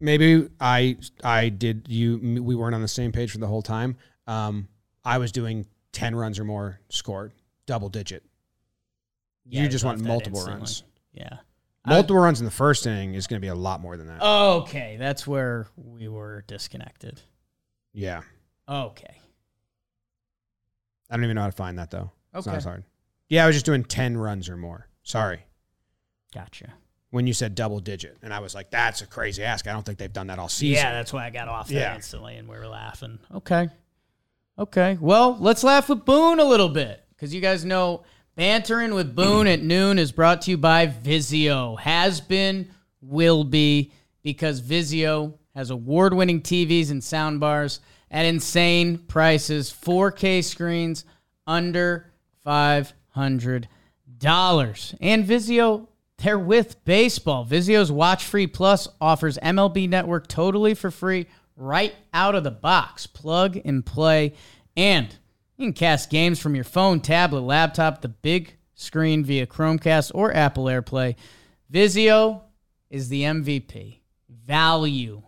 Maybe 0.00 0.48
I 0.60 0.98
I 1.24 1.48
did 1.48 1.86
you 1.88 2.42
we 2.42 2.54
weren't 2.54 2.74
on 2.74 2.82
the 2.82 2.88
same 2.88 3.10
page 3.10 3.30
for 3.30 3.38
the 3.38 3.46
whole 3.46 3.62
time. 3.62 3.96
Um, 4.26 4.68
I 5.02 5.16
was 5.16 5.32
doing 5.32 5.66
ten 5.92 6.14
runs 6.14 6.38
or 6.38 6.44
more 6.44 6.80
scored, 6.90 7.32
double 7.66 7.88
digit. 7.88 8.22
Yeah, 9.46 9.62
you 9.62 9.68
just 9.68 9.84
want 9.84 10.00
multiple 10.00 10.38
instantly. 10.40 10.58
runs. 10.60 10.84
Yeah. 11.12 11.36
Multiple 11.86 12.16
runs 12.18 12.40
in 12.40 12.44
the 12.44 12.50
first 12.52 12.86
inning 12.86 13.14
is 13.14 13.26
going 13.26 13.40
to 13.40 13.44
be 13.44 13.48
a 13.48 13.54
lot 13.54 13.80
more 13.80 13.96
than 13.96 14.06
that. 14.06 14.22
Okay, 14.22 14.96
that's 14.98 15.26
where 15.26 15.66
we 15.76 16.06
were 16.08 16.44
disconnected. 16.46 17.20
yeah, 17.92 18.22
Okay. 18.68 19.16
I 21.10 21.16
don't 21.16 21.24
even 21.24 21.34
know 21.34 21.42
how 21.42 21.48
to 21.48 21.52
find 21.56 21.78
that 21.78 21.90
though. 21.90 22.10
It's 22.34 22.46
not 22.46 22.52
Okay. 22.52 22.56
as 22.58 22.64
hard. 22.64 22.84
Yeah, 23.28 23.44
I 23.44 23.46
was 23.46 23.56
just 23.56 23.66
doing 23.66 23.84
ten 23.84 24.16
runs 24.16 24.48
or 24.48 24.56
more. 24.56 24.88
Sorry. 25.02 25.44
Gotcha. 26.34 26.72
when 27.10 27.26
you 27.26 27.34
said 27.34 27.54
double 27.54 27.78
digit. 27.78 28.16
And 28.22 28.32
I 28.32 28.38
was 28.38 28.54
like, 28.54 28.70
that's 28.70 29.02
a 29.02 29.06
crazy 29.06 29.42
ask. 29.44 29.66
I 29.66 29.72
don't 29.74 29.84
think 29.84 29.98
they've 29.98 30.10
done 30.10 30.28
that 30.28 30.38
all 30.38 30.48
season. 30.48 30.82
Yeah, 30.82 30.92
that's 30.92 31.12
why 31.12 31.26
I 31.26 31.30
got 31.30 31.46
off 31.46 31.68
that 31.68 31.74
Yeah. 31.74 31.94
instantly 31.94 32.36
and 32.36 32.48
we 32.48 32.56
were 32.56 32.66
laughing. 32.66 33.18
Okay. 33.34 33.68
Okay. 34.58 34.96
Well, 34.98 35.36
let's 35.38 35.62
laugh 35.62 35.90
with 35.90 36.06
Boone 36.06 36.40
a 36.40 36.44
little 36.44 36.70
bit 36.70 37.04
because 37.10 37.34
you 37.34 37.42
guys 37.42 37.66
know 37.66 38.04
Bantering 38.34 38.94
with 38.94 39.14
Boone 39.14 39.46
at 39.46 39.62
noon 39.62 39.98
is 39.98 40.10
brought 40.10 40.42
to 40.42 40.50
you 40.52 40.56
by 40.56 40.86
Vizio. 40.86 41.78
Has 41.78 42.20
been, 42.20 42.70
will 43.00 43.44
be, 43.44 43.92
because 44.22 44.62
Vizio 44.62 45.34
has 45.54 45.70
award 45.70 46.14
winning 46.14 46.40
TVs 46.40 46.90
and 46.90 47.02
soundbars 47.02 47.80
at 48.10 48.24
insane 48.24 48.98
prices, 48.98 49.70
4K 49.70 50.42
screens 50.42 51.04
under 51.46 52.10
$500. 52.46 52.94
And 55.00 55.26
Vizio 55.26 55.88
they're 56.22 56.38
with 56.38 56.84
baseball. 56.84 57.44
Vizio's 57.44 57.90
Watch 57.90 58.24
Free 58.24 58.46
Plus 58.46 58.86
offers 59.00 59.38
MLB 59.38 59.88
Network 59.88 60.28
totally 60.28 60.74
for 60.74 60.90
free 60.90 61.26
right 61.56 61.94
out 62.14 62.34
of 62.34 62.44
the 62.44 62.50
box. 62.50 63.06
Plug 63.06 63.58
and 63.64 63.84
play. 63.84 64.34
And 64.76 65.14
you 65.56 65.66
can 65.66 65.72
cast 65.72 66.10
games 66.10 66.40
from 66.40 66.54
your 66.54 66.64
phone, 66.64 67.00
tablet, 67.00 67.42
laptop, 67.42 68.00
the 68.00 68.08
big 68.08 68.56
screen 68.74 69.24
via 69.24 69.46
Chromecast 69.46 70.10
or 70.14 70.34
Apple 70.34 70.64
AirPlay. 70.64 71.16
Vizio 71.72 72.42
is 72.90 73.08
the 73.08 73.22
MVP. 73.22 73.98
Value. 74.28 75.22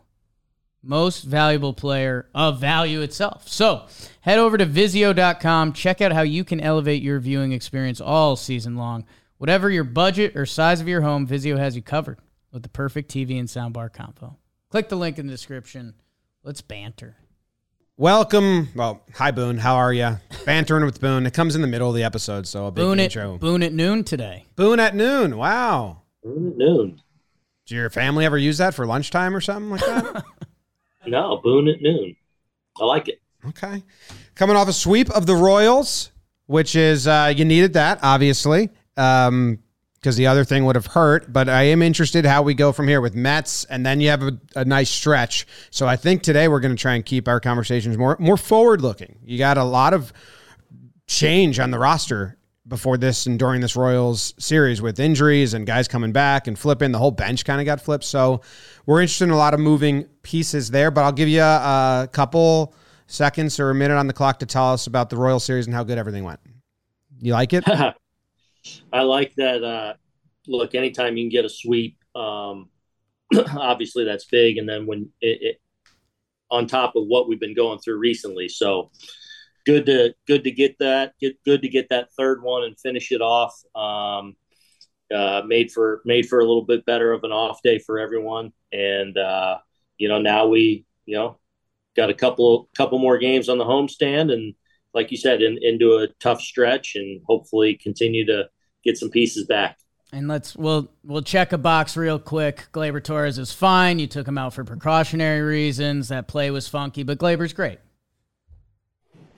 Most 0.83 1.23
valuable 1.23 1.73
player 1.73 2.29
of 2.35 2.61
value 2.61 3.01
itself. 3.01 3.49
So 3.49 3.87
head 4.21 4.39
over 4.39 4.59
to 4.59 4.67
Vizio.com. 4.67 5.73
Check 5.73 6.01
out 6.03 6.13
how 6.13 6.23
you 6.23 6.45
can 6.45 6.61
elevate 6.61 7.03
your 7.03 7.21
viewing 7.21 7.53
experience 7.53 8.01
all 8.01 8.37
season 8.37 8.77
long. 8.77 9.07
Whatever 9.39 9.71
your 9.71 9.85
budget 9.85 10.37
or 10.37 10.47
size 10.47 10.81
of 10.81 10.89
your 10.89 11.01
home, 11.01 11.27
Vizio 11.27 11.59
has 11.59 11.75
you 11.75 11.83
covered 11.83 12.19
with 12.53 12.63
the 12.63 12.69
perfect 12.69 13.11
TV 13.11 13.39
and 13.39 13.49
soundbar 13.49 13.93
combo. 13.93 14.37
Click 14.69 14.89
the 14.89 14.97
link 14.97 15.19
in 15.19 15.27
the 15.27 15.33
description. 15.33 15.95
Let's 16.43 16.61
banter. 16.61 17.17
Welcome. 17.97 18.71
Well, 18.75 19.03
hi, 19.15 19.31
Boone. 19.31 19.57
How 19.57 19.77
are 19.77 19.93
you? 19.93 20.19
Bantering 20.45 20.85
with 20.85 21.01
Boone. 21.01 21.27
It 21.27 21.33
comes 21.33 21.55
in 21.55 21.61
the 21.63 21.69
middle 21.69 21.89
of 21.89 21.95
the 21.95 22.03
episode, 22.03 22.47
so 22.47 22.67
a 22.67 22.71
big 22.73 22.83
Boone 22.83 22.99
intro. 22.99 23.35
at, 23.35 23.41
Boone 23.41 23.63
at 23.63 23.73
noon 23.73 24.03
today. 24.03 24.47
Boone 24.57 24.81
at 24.81 24.97
noon. 24.97 25.37
Wow. 25.37 26.03
Noon. 26.25 27.01
Do 27.67 27.75
your 27.77 27.91
family 27.91 28.25
ever 28.25 28.37
use 28.37 28.59
that 28.59 28.75
for 28.75 28.85
lunchtime 28.85 29.35
or 29.35 29.41
something 29.41 29.71
like 29.71 29.81
that? 29.81 30.25
No, 31.07 31.39
Boone 31.45 31.69
at 31.69 31.83
noon. 31.83 32.17
I 32.81 32.85
like 32.87 33.09
it. 33.09 33.21
okay. 33.49 33.83
Coming 34.35 34.57
off 34.57 34.69
a 34.69 34.73
sweep 34.73 35.11
of 35.11 35.27
the 35.27 35.35
Royals, 35.35 36.11
which 36.47 36.75
is 36.75 37.07
uh, 37.07 37.31
you 37.37 37.45
needed 37.45 37.75
that 37.75 37.99
obviously. 38.03 38.71
Um, 38.97 39.59
because 40.05 40.17
the 40.17 40.27
other 40.27 40.45
thing 40.45 40.67
would 40.67 40.77
have 40.77 40.85
hurt, 40.85 41.33
but 41.33 41.49
I 41.49 41.63
am 41.63 41.81
interested 41.81 42.27
how 42.27 42.43
we 42.43 42.53
go 42.53 42.73
from 42.73 42.87
here 42.87 43.01
with 43.01 43.15
Mets, 43.15 43.65
and 43.65 43.87
then 43.87 44.03
you 44.03 44.11
have 44.11 44.23
a, 44.23 44.39
a 44.55 44.63
nice 44.63 44.91
stretch. 44.91 45.47
So 45.71 45.87
I 45.87 45.97
think 45.97 46.23
today 46.23 46.47
we're 46.47 46.61
going 46.61 46.77
to 46.77 46.81
try 46.81 46.93
and 46.93 47.03
keep 47.07 47.27
our 47.27 47.41
conversations 47.41 47.97
more 47.97 48.15
more 48.21 48.37
forward 48.37 48.83
looking. 48.83 49.19
You 49.25 49.39
got 49.39 49.57
a 49.57 49.65
lot 49.65 49.95
of 49.95 50.13
change 51.07 51.59
on 51.59 51.71
the 51.71 51.79
roster 51.79 52.37
before 52.69 52.99
this 52.99 53.25
and 53.25 53.39
during 53.39 53.63
this 53.63 53.77
Royals 53.77 54.35
series 54.39 54.83
with 54.83 55.01
injuries 55.01 55.55
and 55.55 55.67
guys 55.67 55.89
coming 55.89 56.13
back 56.13 56.49
and 56.49 56.59
flipping. 56.59 56.93
The 56.93 56.99
whole 56.99 57.11
bench 57.11 57.47
kind 57.47 57.63
of 57.63 57.65
got 57.65 57.81
flipped. 57.81 58.05
So 58.05 58.43
we're 58.85 59.01
interested 59.01 59.25
in 59.25 59.31
a 59.31 59.39
lot 59.39 59.55
of 59.55 59.61
moving 59.61 60.05
pieces 60.23 60.71
there. 60.71 60.91
But 60.91 61.05
I'll 61.05 61.13
give 61.13 61.31
you 61.31 61.41
a, 61.41 62.07
couple 62.13 62.75
seconds 63.07 63.59
or 63.59 63.71
a 63.71 63.75
minute 63.75 63.97
on 63.97 64.07
the 64.07 64.13
clock 64.13 64.41
to 64.41 64.47
tell 64.47 64.75
us 64.75 64.87
about 64.87 65.09
the 65.09 65.17
Royal 65.17 65.41
series 65.41 65.65
and 65.65 65.75
how 65.75 65.83
good 65.83 65.97
everything 65.97 66.25
went. 66.25 66.41
You 67.23 67.33
like 67.33 67.55
it? 67.55 67.65
I 68.93 69.03
like 69.03 69.35
that. 69.37 69.63
Uh, 69.63 69.95
look, 70.47 70.75
anytime 70.75 71.17
you 71.17 71.25
can 71.25 71.31
get 71.31 71.45
a 71.45 71.49
sweep, 71.49 71.99
um, 72.15 72.69
obviously 73.57 74.05
that's 74.05 74.25
big. 74.27 74.59
And 74.59 74.69
then 74.69 74.87
when 74.87 75.11
it, 75.21 75.39
it 75.41 75.61
on 76.51 76.67
top 76.67 76.97
of 76.97 77.05
what 77.07 77.29
we've 77.29 77.41
been 77.41 77.55
going 77.55 77.79
through 77.79 77.99
recently, 77.99 78.49
so 78.49 78.91
good 79.67 79.87
to 79.87 80.15
good 80.27 80.45
to 80.45 80.51
get 80.51 80.79
that. 80.79 81.15
Get 81.21 81.43
good 81.45 81.63
to 81.63 81.69
get 81.69 81.89
that 81.91 82.13
third 82.17 82.43
one 82.43 82.65
and 82.65 82.79
finish 82.79 83.13
it 83.13 83.21
off. 83.21 83.55
Um, 83.75 84.37
uh, 85.15 85.43
made 85.47 85.71
for 85.71 86.03
made 86.05 86.27
for 86.27 86.41
a 86.41 86.47
little 86.47 86.65
bit 86.65 86.87
better 86.87 87.13
of 87.13 87.25
an 87.25 87.33
off 87.33 87.61
day 87.63 87.79
for 87.79 87.99
everyone, 87.99 88.53
and 88.73 89.17
uh, 89.17 89.59
you 89.99 90.09
know 90.09 90.21
now 90.21 90.47
we 90.47 90.87
you 91.07 91.17
know 91.17 91.39
got 91.97 92.11
a 92.11 92.15
couple 92.15 92.69
couple 92.77 92.99
more 92.99 93.19
games 93.19 93.49
on 93.49 93.59
the 93.59 93.65
homestand 93.65 94.33
and 94.33 94.55
like 94.95 95.11
you 95.11 95.17
said, 95.17 95.43
in, 95.43 95.59
into 95.63 95.97
a 95.99 96.09
tough 96.21 96.41
stretch 96.41 96.95
and 96.95 97.21
hopefully 97.27 97.75
continue 97.75 98.25
to 98.27 98.49
get 98.85 98.97
some 98.97 99.11
pieces 99.11 99.47
back. 99.47 99.77
And 100.13 100.29
let's 100.29 100.55
we'll 100.55 100.91
we'll 101.03 101.23
check 101.23 101.53
a 101.53 101.59
box 101.59 101.97
real 101.97 102.19
quick. 102.21 102.69
Gleyber 102.73 103.03
Torres 103.03 103.39
is 103.39 103.53
fine. 103.53 103.99
You 103.99 104.07
took 104.07 104.29
him 104.29 104.39
out 104.39 104.55
for 104.55 104.63
precautionary 104.63 105.41
reasons. 105.41 106.09
That 106.09 106.29
play 106.29 106.51
was 106.53 106.69
funky, 106.69 107.03
but 107.03 107.19
Gleyber's 107.19 107.53
great. 107.53 107.81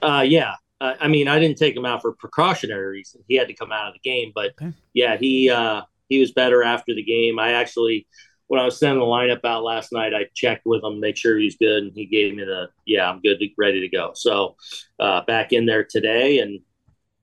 Uh, 0.02 0.24
yeah. 0.26 0.54
Uh, 0.80 0.94
I 1.00 1.08
mean, 1.08 1.26
I 1.26 1.38
didn't 1.38 1.56
take 1.56 1.74
him 1.74 1.86
out 1.86 2.02
for 2.02 2.12
precautionary 2.12 2.86
reasons. 2.88 3.24
He 3.28 3.36
had 3.36 3.48
to 3.48 3.54
come 3.54 3.72
out 3.72 3.88
of 3.88 3.94
the 3.94 4.00
game, 4.00 4.32
but 4.34 4.52
Okay. 4.60 4.72
yeah, 4.92 5.16
he 5.16 5.48
uh, 5.48 5.82
he 6.10 6.18
was 6.20 6.32
better 6.32 6.62
after 6.62 6.94
the 6.94 7.02
game. 7.02 7.38
I 7.38 7.52
actually, 7.52 8.06
when 8.48 8.60
I 8.60 8.64
was 8.64 8.78
sending 8.78 9.00
the 9.00 9.04
lineup 9.04 9.44
out 9.44 9.64
last 9.64 9.92
night, 9.92 10.14
I 10.14 10.26
checked 10.34 10.66
with 10.66 10.84
him, 10.84 11.00
make 11.00 11.16
sure 11.16 11.36
he's 11.38 11.56
good, 11.56 11.82
and 11.84 11.92
he 11.94 12.06
gave 12.06 12.34
me 12.34 12.44
the 12.44 12.68
yeah, 12.86 13.10
I'm 13.10 13.20
good, 13.20 13.38
to, 13.38 13.48
ready 13.58 13.80
to 13.80 13.88
go. 13.88 14.12
So 14.14 14.56
uh, 15.00 15.22
back 15.26 15.52
in 15.52 15.66
there 15.66 15.84
today, 15.84 16.38
and 16.38 16.60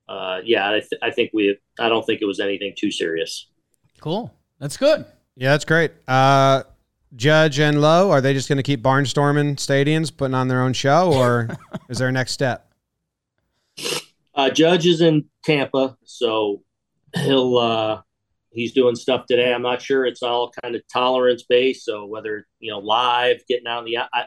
uh, 0.10 0.40
yeah, 0.44 0.70
I, 0.70 0.80
th- 0.80 1.02
I 1.02 1.12
think 1.12 1.32
we. 1.34 1.58
I 1.80 1.90
don't 1.90 2.06
think 2.06 2.22
it 2.22 2.26
was 2.26 2.40
anything 2.40 2.74
too 2.78 2.92
serious. 2.92 3.50
Cool. 4.02 4.34
That's 4.60 4.78
good. 4.78 5.06
Yeah, 5.36 5.52
that's 5.52 5.66
great. 5.66 5.92
Uh, 6.08 6.64
Judge 7.16 7.60
and 7.60 7.82
Lowe, 7.82 8.12
are 8.12 8.22
they 8.22 8.34
just 8.34 8.50
going 8.50 8.58
to 8.58 8.64
keep 8.64 8.82
barnstorming 8.82 9.56
stadiums, 9.56 10.16
putting 10.16 10.36
on 10.36 10.48
their 10.48 10.62
own 10.62 10.74
show, 10.74 11.14
or 11.14 11.50
is 11.90 12.00
there 12.00 12.10
a 12.10 12.12
next 12.12 12.32
step? 12.32 12.72
Uh, 14.36 14.50
Judge 14.50 14.86
is 14.86 15.02
in 15.02 15.26
Tampa, 15.44 15.98
so 16.06 16.64
he'll 17.16 17.58
uh, 17.58 18.02
he's 18.54 18.74
doing 18.74 18.96
stuff 18.96 19.26
today. 19.28 19.54
I'm 19.54 19.62
not 19.62 19.82
sure 19.82 20.06
it's 20.06 20.24
all 20.24 20.52
kind 20.62 20.76
of 20.76 20.82
tolerance 20.92 21.44
based, 21.44 21.86
so 21.86 22.06
whether 22.06 22.46
you 22.60 22.72
know 22.72 22.80
live, 22.80 23.42
getting 23.48 23.68
out 23.68 23.80
in 23.80 23.86
the 23.86 23.98
I, 23.98 24.26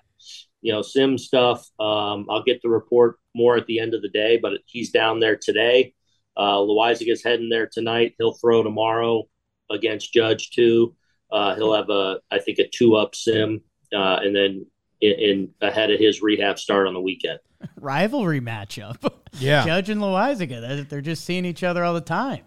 you 0.63 0.73
know 0.73 0.83
sim 0.83 1.19
stuff. 1.19 1.67
Um, 1.81 2.27
I'll 2.31 2.43
get 2.43 2.61
the 2.63 2.69
report 2.69 3.17
more 3.35 3.57
at 3.57 3.67
the 3.67 3.81
end 3.81 3.95
of 3.95 4.03
the 4.03 4.09
day, 4.09 4.39
but 4.41 4.53
he's 4.67 4.91
down 4.91 5.21
there 5.21 5.37
today. 5.37 5.95
Uh, 6.37 6.65
is 7.01 7.25
heading 7.25 7.49
there 7.49 7.69
tonight. 7.71 8.15
He'll 8.19 8.35
throw 8.35 8.63
tomorrow 8.63 9.25
against 9.71 10.13
Judge 10.13 10.51
too. 10.51 10.95
Uh, 11.31 11.55
he'll 11.55 11.75
have 11.75 11.89
a 11.91 12.21
I 12.31 12.39
think 12.39 12.59
a 12.59 12.69
two 12.69 12.97
up 12.97 13.15
sim, 13.15 13.63
uh, 13.95 14.19
and 14.23 14.35
then 14.37 14.67
in, 15.01 15.13
in 15.13 15.49
ahead 15.61 15.91
of 15.91 15.99
his 15.99 16.23
rehab 16.23 16.59
start 16.59 16.87
on 16.87 16.95
the 16.95 17.01
weekend. 17.01 17.39
Rivalry 17.81 18.41
matchup. 18.41 19.13
Yeah. 19.39 19.65
Judge 19.65 19.91
and 19.91 20.01
Loaisiga. 20.01 20.61
They're- 20.61 20.83
They're 20.85 21.01
just 21.01 21.25
seeing 21.25 21.45
each 21.45 21.63
other 21.63 21.85
all 21.85 21.95
the 21.95 22.01
time. 22.01 22.45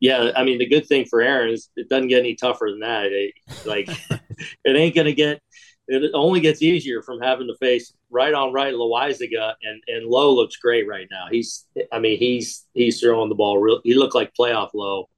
Yeah, 0.00 0.30
I 0.36 0.44
mean, 0.44 0.58
the 0.58 0.66
good 0.66 0.86
thing 0.86 1.06
for 1.06 1.22
Aaron 1.22 1.50
is 1.50 1.70
it 1.76 1.88
doesn't 1.88 2.08
get 2.08 2.20
any 2.20 2.34
tougher 2.34 2.68
than 2.70 2.80
that. 2.80 3.06
It, 3.06 3.34
like, 3.64 3.88
it 4.64 4.76
ain't 4.76 4.94
going 4.94 5.06
to 5.06 5.14
get, 5.14 5.40
it 5.88 6.10
only 6.14 6.40
gets 6.40 6.62
easier 6.62 7.00
from 7.02 7.20
having 7.20 7.46
to 7.46 7.56
face 7.58 7.94
right 8.10 8.34
on 8.34 8.52
right 8.52 8.74
Loaisiga 8.74 9.54
and, 9.62 9.82
and 9.86 10.06
Lowe 10.06 10.34
looks 10.34 10.56
great 10.56 10.86
right 10.86 11.06
now. 11.10 11.26
He's, 11.30 11.64
I 11.92 11.98
mean, 11.98 12.18
he's, 12.18 12.66
he's 12.74 13.00
throwing 13.00 13.28
the 13.28 13.34
ball 13.34 13.58
real, 13.58 13.80
he 13.84 13.94
looked 13.94 14.14
like 14.14 14.32
playoff 14.38 14.70
Lowe 14.74 15.08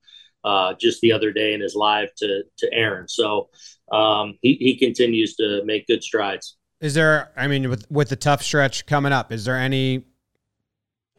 uh, 0.45 0.75
just 0.75 1.01
the 1.01 1.13
other 1.13 1.33
day 1.33 1.55
in 1.55 1.61
his 1.61 1.75
live 1.75 2.15
to, 2.17 2.45
to 2.59 2.73
Aaron. 2.73 3.09
So 3.09 3.49
um, 3.91 4.39
he, 4.43 4.55
he 4.55 4.77
continues 4.77 5.35
to 5.37 5.63
make 5.65 5.87
good 5.87 6.03
strides. 6.05 6.57
Is 6.81 6.95
there? 6.95 7.33
I 7.37 7.49
mean, 7.49 7.69
with 7.69 7.91
with 7.91 8.09
the 8.09 8.17
tough 8.17 8.43
stretch 8.43 8.87
coming 8.87 9.13
up, 9.13 9.33
is 9.33 9.45
there 9.45 9.57
any 9.57 10.05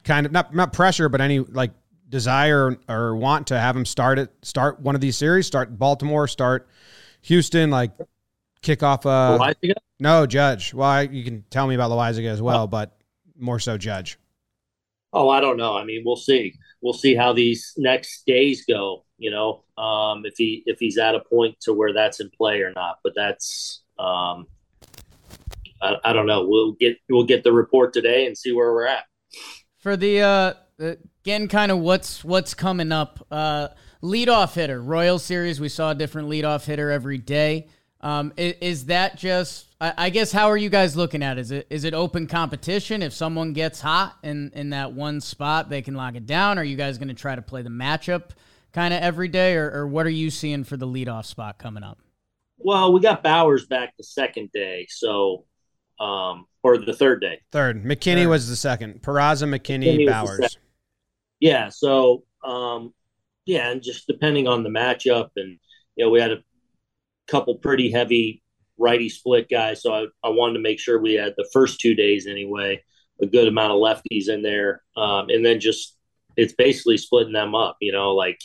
kind 0.06 0.26
of 0.26 0.32
not 0.32 0.56
not 0.56 0.72
pressure, 0.72 1.10
but 1.10 1.20
any 1.20 1.40
like 1.40 1.72
desire 2.10 2.78
or 2.88 3.16
want 3.16 3.48
to 3.48 3.60
have 3.60 3.76
him 3.76 3.86
start 3.86 4.20
it, 4.20 4.32
start 4.42 4.80
one 4.80 4.96
of 4.96 5.02
these 5.02 5.16
series, 5.16 5.48
start 5.48 5.78
Baltimore, 5.78 6.28
start 6.28 6.68
Houston, 7.22 7.70
like 7.70 7.92
kick 8.62 8.84
off 8.84 9.06
a 9.06 9.38
Loaisiga? 9.40 9.74
no 10.00 10.26
Judge. 10.26 10.74
Well, 10.74 10.90
I, 10.90 11.02
you 11.04 11.24
can 11.24 11.44
tell 11.50 11.68
me 11.68 11.76
about 11.76 11.92
Loaisiga 11.92 12.30
as 12.30 12.42
well, 12.42 12.68
but 12.68 12.98
more 13.38 13.60
so 13.60 13.78
Judge. 13.78 14.18
Oh, 15.12 15.30
I 15.30 15.40
don't 15.42 15.58
know. 15.58 15.76
I 15.76 15.86
mean, 15.86 16.04
we'll 16.06 16.16
see. 16.16 16.56
We'll 16.82 16.94
see 16.94 17.16
how 17.16 17.34
these 17.34 17.74
next 17.78 18.26
days 18.26 18.66
go. 18.66 19.06
You 19.18 19.32
know, 19.32 19.64
um, 19.82 20.26
if 20.26 20.36
he 20.38 20.64
if 20.66 20.80
he's 20.80 20.98
at 20.98 21.16
a 21.16 21.20
point 21.20 21.60
to 21.62 21.74
where 21.74 21.94
that's 21.94 22.20
in 22.20 22.30
play 22.30 22.62
or 22.62 22.72
not. 22.74 23.00
But 23.04 23.14
that's 23.16 23.82
um, 23.98 24.48
I, 25.82 25.96
I 26.06 26.14
don't 26.14 26.28
know. 26.28 26.46
We'll 26.48 26.74
get 26.74 26.98
we'll 27.10 27.26
get 27.26 27.44
the 27.44 27.52
report 27.52 27.94
today 27.94 28.28
and 28.28 28.38
see 28.38 28.52
where 28.52 28.72
we're 28.72 28.88
at. 28.88 29.06
For 29.78 29.98
the 29.98 30.22
uh 30.22 30.54
again 31.30 31.48
kind 31.48 31.72
of 31.72 31.78
what's 31.78 32.24
what's 32.24 32.54
coming 32.56 32.92
up. 32.92 33.26
Uh 33.30 33.68
leadoff 34.02 34.54
hitter, 34.54 34.82
Royal 34.82 35.20
Series, 35.20 35.60
we 35.60 35.70
saw 35.70 35.92
a 35.92 35.96
different 35.96 36.28
leadoff 36.28 36.66
hitter 36.66 36.90
every 36.90 37.20
day. 37.20 37.68
Um 38.02 38.34
is, 38.36 38.56
is 38.62 38.86
that 38.86 39.16
just 39.16 39.68
I, 39.80 39.94
I 39.98 40.10
guess 40.10 40.32
how 40.32 40.50
are 40.50 40.58
you 40.58 40.70
guys 40.70 40.96
looking 40.96 41.22
at 41.22 41.38
it? 41.38 41.42
Is 41.42 41.52
it 41.52 41.68
is 41.70 41.84
it 41.84 41.94
open 41.94 42.26
competition? 42.26 43.04
If 43.04 43.14
someone 43.14 43.54
gets 43.54 43.80
hot 43.80 44.18
in 44.24 44.52
in 44.56 44.72
that 44.72 44.94
one 44.94 45.22
spot, 45.22 45.70
they 45.70 45.84
can 45.84 45.94
lock 45.94 46.16
it 46.16 46.26
down. 46.26 46.58
Are 46.58 46.64
you 46.64 46.76
guys 46.76 46.98
going 46.98 47.10
to 47.10 47.14
try 47.14 47.36
to 47.36 47.44
play 47.44 47.62
the 47.62 47.70
matchup 47.70 48.32
kind 48.74 48.94
of 48.94 49.02
every 49.02 49.28
day, 49.28 49.56
or, 49.56 49.72
or 49.72 49.88
what 49.88 50.06
are 50.06 50.12
you 50.12 50.32
seeing 50.32 50.64
for 50.64 50.78
the 50.78 50.88
leadoff 50.88 51.26
spot 51.26 51.60
coming 51.60 51.84
up? 51.84 52.00
Well, 52.58 52.92
we 52.92 53.00
got 53.02 53.24
Bauers 53.24 53.68
back 53.68 53.96
the 53.98 54.04
second 54.04 54.52
day, 54.52 54.88
so 54.90 55.46
um, 56.00 56.46
or 56.64 56.78
the 56.78 56.94
third 56.94 57.22
day. 57.22 57.42
Third, 57.52 57.84
McKinney 57.84 58.28
was 58.28 58.50
the 58.50 58.56
second. 58.56 59.02
Peraza, 59.02 59.48
McKinney, 59.48 59.98
McKinney 59.98 60.06
was 60.06 60.38
the 60.38 60.44
Bauers. 60.44 60.58
Yeah. 61.40 61.70
So, 61.70 62.24
um, 62.44 62.94
yeah, 63.46 63.72
and 63.72 63.82
just 63.82 64.08
depending 64.08 64.48
on 64.48 64.64
the 64.64 64.70
matchup, 64.70 65.30
and 65.36 65.58
you 65.96 66.06
know, 66.06 66.12
we 66.12 66.20
had 66.20 66.32
a 66.32 66.44
couple 67.28 67.56
pretty 67.56 67.92
heavy 67.92 68.44
righty 68.78 69.10
split 69.10 69.50
guys, 69.50 69.82
so 69.82 69.94
I, 69.94 70.06
I 70.24 70.30
wanted 70.30 70.54
to 70.54 70.60
make 70.60 70.80
sure 70.80 71.00
we 71.02 71.16
had 71.16 71.34
the 71.38 71.50
first 71.52 71.80
two 71.80 71.96
days 71.96 72.28
anyway, 72.28 72.84
a 73.22 73.26
good 73.26 73.48
amount 73.48 73.74
of 73.74 73.80
lefties 73.80 74.30
in 74.30 74.42
there, 74.44 74.84
um, 74.96 75.30
and 75.30 75.46
then 75.46 75.60
just 75.60 75.98
it's 76.38 76.54
basically 76.54 76.98
splitting 76.98 77.34
them 77.34 77.56
up. 77.56 77.78
You 77.82 77.92
know, 77.92 78.14
like 78.14 78.40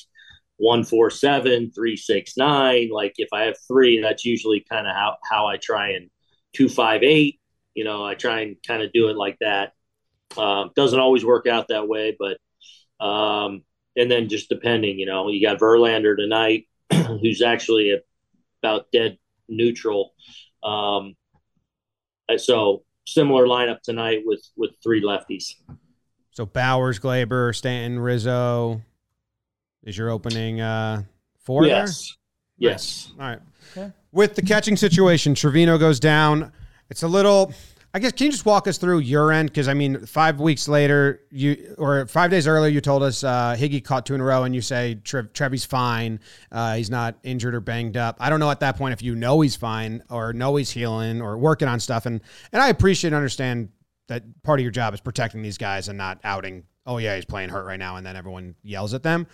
one 0.57 0.85
four 0.85 1.11
seven, 1.11 1.71
three 1.71 1.97
six 1.97 2.37
nine. 2.37 2.91
Like 2.91 3.15
if 3.19 3.29
I 3.33 3.43
have 3.43 3.57
three, 3.69 4.01
that's 4.01 4.25
usually 4.25 4.65
kind 4.71 4.87
of 4.87 4.95
how 4.95 5.17
how 5.31 5.47
I 5.47 5.59
try 5.59 5.91
and 5.91 6.11
two 6.55 6.69
five 6.69 7.03
eight. 7.03 7.41
You 7.75 7.85
know, 7.85 8.05
I 8.05 8.15
try 8.15 8.41
and 8.41 8.57
kind 8.67 8.83
of 8.83 8.93
do 8.93 9.09
it 9.09 9.17
like 9.17 9.37
that. 9.41 9.73
Um, 10.37 10.71
doesn't 10.75 10.99
always 10.99 11.25
work 11.25 11.47
out 11.47 11.69
that 11.69 11.89
way, 11.89 12.17
but 12.19 12.39
um, 13.01 13.63
and 13.97 14.11
then 14.11 14.29
just 14.29 14.49
depending, 14.49 14.99
you 14.99 15.07
know, 15.07 15.29
you 15.29 15.47
got 15.47 15.59
Verlander 15.59 16.17
tonight, 16.17 16.67
who's 16.93 17.43
actually 17.43 18.01
about 18.63 18.87
dead 18.93 19.19
neutral. 19.49 20.15
Um, 20.63 21.15
and 22.29 22.41
so 22.41 22.85
similar 23.07 23.47
lineup 23.47 23.83
tonight 23.83 24.23
with 24.25 24.43
with 24.57 24.71
three 24.83 25.03
lefties. 25.03 25.55
So 26.31 26.47
Bauers, 26.47 27.01
Gleyber, 27.01 27.55
Stanton, 27.55 28.01
Rizzo 28.01 28.83
is 29.85 29.97
your 29.97 30.11
opening 30.11 30.61
uh, 30.61 31.03
four 31.45 31.63
there? 31.67 31.77
yes, 31.77 32.17
yes. 32.59 33.13
All 33.21 33.27
right. 33.27 33.41
Okay. 33.77 33.93
With 34.13 34.35
the 34.35 34.43
catching 34.43 34.77
situation, 34.77 35.35
Trevino 35.35 35.79
goes 35.79 36.01
down. 36.01 36.53
It's 36.91 37.03
a 37.03 37.09
little. 37.09 37.53
I 37.95 38.01
guess 38.01 38.11
can 38.11 38.25
you 38.27 38.33
just 38.33 38.45
walk 38.45 38.67
us 38.67 38.77
through 38.77 38.99
your 38.99 39.31
end? 39.31 39.51
Because 39.51 39.69
I 39.69 39.75
mean, 39.75 40.05
five 40.05 40.41
weeks 40.41 40.67
later, 40.67 41.21
you 41.31 41.77
or 41.79 42.05
five 42.09 42.29
days 42.29 42.49
earlier, 42.49 42.69
you 42.69 42.81
told 42.81 43.05
us 43.05 43.23
uh, 43.23 43.55
Higgy 43.57 43.85
caught 43.85 44.05
two 44.05 44.17
in 44.17 44.21
a 44.21 44.25
row, 44.25 44.43
and 44.43 44.53
you 44.53 44.61
say 44.61 44.97
Trev, 45.05 45.31
fine. 45.63 46.19
Uh, 46.51 46.75
he's 46.75 46.91
not 46.91 47.15
injured 47.23 47.55
or 47.55 47.61
banged 47.61 47.97
up. 47.97 48.17
I 48.19 48.31
don't 48.31 48.41
know 48.41 48.51
at 48.51 48.59
that 48.61 48.77
point 48.77 48.95
if 48.95 49.03
you 49.03 49.15
know 49.15 49.41
he's 49.43 49.55
fine 49.55 50.03
or 50.11 50.33
know 50.33 50.57
he's 50.57 50.73
healing 50.73 51.23
or 51.23 51.39
working 51.39 51.69
on 51.69 51.79
stuff. 51.79 52.05
And 52.05 52.21
and 52.53 52.61
I 52.61 52.69
appreciate 52.69 53.09
and 53.11 53.17
understand 53.17 53.69
that 54.09 54.25
part 54.43 54.59
of 54.59 54.65
your 54.65 54.73
job 54.73 54.93
is 54.93 55.01
protecting 55.01 55.43
these 55.43 55.57
guys 55.57 55.87
and 55.87 55.97
not 55.97 56.19
outing. 56.25 56.65
Oh 56.87 56.99
yeah, 56.99 57.15
he's 57.15 57.25
playing 57.25 57.51
hurt 57.51 57.65
right 57.65 57.79
now, 57.79 57.95
and 57.95 58.05
then 58.05 58.17
everyone 58.17 58.57
yells 58.65 58.93
at 58.93 59.05
them. 59.05 59.29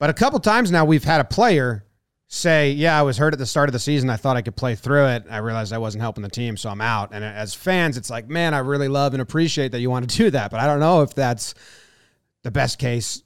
But 0.00 0.10
a 0.10 0.14
couple 0.14 0.40
times 0.40 0.72
now, 0.72 0.84
we've 0.84 1.04
had 1.04 1.20
a 1.20 1.24
player 1.24 1.84
say, 2.32 2.70
"Yeah, 2.70 2.98
I 2.98 3.02
was 3.02 3.18
hurt 3.18 3.32
at 3.34 3.38
the 3.38 3.46
start 3.46 3.68
of 3.68 3.72
the 3.72 3.78
season. 3.78 4.08
I 4.08 4.16
thought 4.16 4.36
I 4.36 4.42
could 4.42 4.56
play 4.56 4.76
through 4.76 5.06
it. 5.06 5.24
I 5.28 5.38
realized 5.38 5.72
I 5.72 5.78
wasn't 5.78 6.02
helping 6.02 6.22
the 6.22 6.30
team, 6.30 6.56
so 6.56 6.70
I'm 6.70 6.80
out." 6.80 7.10
And 7.12 7.24
as 7.24 7.52
fans, 7.54 7.96
it's 7.96 8.08
like, 8.08 8.28
man, 8.28 8.54
I 8.54 8.58
really 8.58 8.88
love 8.88 9.12
and 9.12 9.20
appreciate 9.20 9.72
that 9.72 9.80
you 9.80 9.90
want 9.90 10.08
to 10.08 10.16
do 10.24 10.30
that, 10.30 10.50
but 10.50 10.60
I 10.60 10.66
don't 10.66 10.80
know 10.80 11.02
if 11.02 11.14
that's 11.14 11.54
the 12.42 12.50
best 12.50 12.78
case 12.78 13.22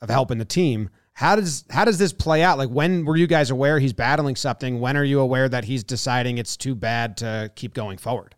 of 0.00 0.10
helping 0.10 0.38
the 0.38 0.44
team. 0.44 0.90
How 1.14 1.34
does 1.34 1.64
how 1.70 1.84
does 1.84 1.98
this 1.98 2.12
play 2.12 2.42
out? 2.42 2.58
Like, 2.58 2.68
when 2.68 3.04
were 3.06 3.16
you 3.16 3.26
guys 3.26 3.50
aware 3.50 3.78
he's 3.78 3.92
battling 3.94 4.36
something? 4.36 4.80
When 4.80 4.96
are 4.96 5.04
you 5.04 5.20
aware 5.20 5.48
that 5.48 5.64
he's 5.64 5.82
deciding 5.82 6.38
it's 6.38 6.56
too 6.56 6.74
bad 6.74 7.16
to 7.18 7.50
keep 7.56 7.74
going 7.74 7.98
forward? 7.98 8.34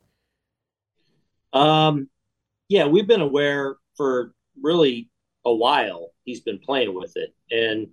Um, 1.53 2.09
yeah, 2.69 2.87
we've 2.87 3.07
been 3.07 3.21
aware 3.21 3.77
for 3.97 4.33
really 4.61 5.09
a 5.45 5.55
while. 5.55 6.11
He's 6.25 6.41
been 6.41 6.59
playing 6.59 6.95
with 6.95 7.17
it, 7.17 7.35
and 7.51 7.89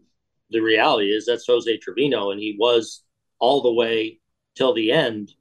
the 0.51 0.59
reality 0.59 1.07
is 1.07 1.25
that's 1.25 1.47
Jose 1.47 1.77
Trevino, 1.77 2.31
and 2.31 2.39
he 2.39 2.55
was 2.59 3.03
all 3.39 3.61
the 3.61 3.73
way 3.73 4.19
till 4.55 4.73
the 4.73 4.91
end 4.91 5.31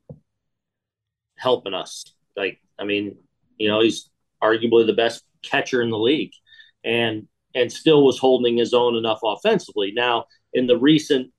helping 1.36 1.74
us. 1.74 2.04
Like, 2.36 2.60
I 2.78 2.84
mean, 2.84 3.16
you 3.56 3.68
know, 3.68 3.80
he's 3.80 4.08
arguably 4.42 4.86
the 4.86 4.92
best 4.92 5.24
catcher 5.42 5.82
in 5.82 5.90
the 5.90 5.98
league, 5.98 6.32
and 6.84 7.26
and 7.54 7.72
still 7.72 8.04
was 8.04 8.18
holding 8.18 8.56
his 8.56 8.72
own 8.72 8.94
enough 8.94 9.20
offensively. 9.24 9.92
Now, 9.94 10.26
in 10.52 10.66
the 10.66 10.78
recent 10.78 11.32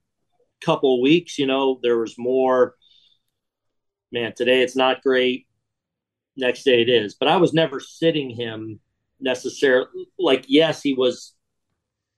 couple 0.60 1.00
weeks, 1.02 1.38
you 1.38 1.46
know, 1.46 1.80
there 1.82 1.98
was 1.98 2.16
more. 2.18 2.76
Man, 4.12 4.34
today 4.36 4.60
it's 4.60 4.76
not 4.76 5.02
great. 5.02 5.46
Next 6.36 6.64
day 6.64 6.82
it 6.82 6.88
is, 6.90 7.14
but 7.14 7.28
I 7.28 7.38
was 7.38 7.54
never 7.54 7.80
sitting 7.80 8.28
him 8.28 8.80
necessarily. 9.20 10.08
Like, 10.18 10.44
yes, 10.48 10.82
he 10.82 10.92
was 10.92 11.34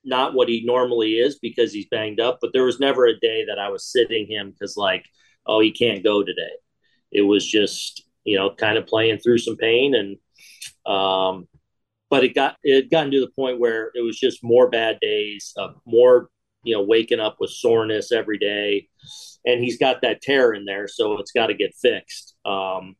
not 0.04 0.34
what 0.34 0.48
he 0.48 0.64
normally 0.64 1.14
is 1.14 1.38
because 1.38 1.72
he's 1.72 1.86
banged 1.86 2.20
up, 2.20 2.38
but 2.40 2.52
there 2.52 2.64
was 2.64 2.80
never 2.80 3.06
a 3.06 3.18
day 3.18 3.46
that 3.46 3.58
I 3.58 3.70
was 3.70 3.90
sitting 3.90 4.26
him 4.26 4.50
because, 4.50 4.76
like, 4.76 5.04
oh, 5.46 5.60
he 5.60 5.72
can't 5.72 6.04
go 6.04 6.22
today. 6.22 6.52
It 7.10 7.22
was 7.22 7.46
just, 7.46 8.02
you 8.24 8.36
know, 8.36 8.50
kind 8.54 8.78
of 8.78 8.86
playing 8.86 9.18
through 9.18 9.38
some 9.38 9.56
pain. 9.56 9.94
And, 9.94 10.16
um, 10.86 11.48
but 12.10 12.24
it 12.24 12.34
got, 12.34 12.56
it 12.62 12.74
had 12.74 12.90
gotten 12.90 13.10
to 13.12 13.20
the 13.20 13.32
point 13.34 13.60
where 13.60 13.90
it 13.94 14.02
was 14.02 14.18
just 14.18 14.44
more 14.44 14.68
bad 14.68 14.98
days, 15.00 15.52
uh, 15.56 15.72
more, 15.86 16.28
you 16.62 16.74
know, 16.74 16.82
waking 16.82 17.20
up 17.20 17.36
with 17.40 17.50
soreness 17.50 18.12
every 18.12 18.38
day. 18.38 18.88
And 19.44 19.62
he's 19.62 19.78
got 19.78 20.02
that 20.02 20.22
tear 20.22 20.52
in 20.52 20.64
there. 20.64 20.88
So 20.88 21.18
it's 21.18 21.32
got 21.32 21.48
to 21.48 21.54
get 21.54 21.74
fixed. 21.74 22.34
Um, 22.44 22.96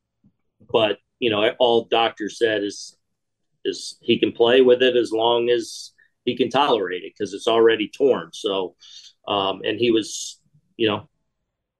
but, 0.70 0.98
you 1.18 1.30
know, 1.30 1.50
all 1.58 1.86
doctor 1.90 2.28
said 2.28 2.62
is, 2.62 2.96
is 3.64 3.96
he 4.02 4.18
can 4.18 4.32
play 4.32 4.60
with 4.60 4.82
it 4.82 4.96
as 4.96 5.10
long 5.10 5.48
as 5.48 5.92
he 6.24 6.37
can 6.37 6.50
tolerate 6.50 7.02
it 7.04 7.12
because 7.16 7.34
it's 7.34 7.48
already 7.48 7.88
torn. 7.88 8.30
So, 8.32 8.76
um, 9.28 9.60
and 9.64 9.78
he 9.78 9.90
was, 9.90 10.40
you 10.76 10.88
know, 10.88 11.08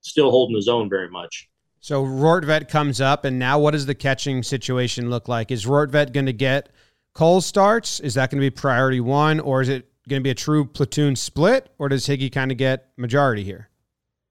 still 0.00 0.30
holding 0.30 0.57
his 0.57 0.68
own 0.68 0.88
very 0.88 1.09
much. 1.09 1.48
So 1.80 2.04
Rortvedt 2.04 2.68
comes 2.68 3.00
up, 3.00 3.24
and 3.24 3.38
now 3.38 3.59
what 3.59 3.72
does 3.72 3.85
the 3.85 3.94
catching 3.94 4.42
situation 4.42 5.11
look 5.11 5.28
like? 5.28 5.50
Is 5.50 5.66
Rortvedt 5.66 6.12
going 6.12 6.26
to 6.26 6.33
get 6.33 6.70
Cole 7.14 7.40
starts? 7.40 8.00
Is 8.00 8.14
that 8.14 8.30
going 8.30 8.40
to 8.40 8.44
be 8.44 8.50
priority 8.50 9.00
one, 9.00 9.38
or 9.38 9.61
is 9.61 9.68
it 9.68 9.87
going 10.09 10.20
to 10.20 10.24
be 10.24 10.30
a 10.30 10.35
true 10.35 10.64
platoon 10.64 11.14
split, 11.14 11.70
or 11.78 11.88
does 11.88 12.07
Higgy 12.07 12.33
kind 12.33 12.50
of 12.50 12.57
get 12.57 12.88
majority 12.96 13.44
here? 13.44 13.68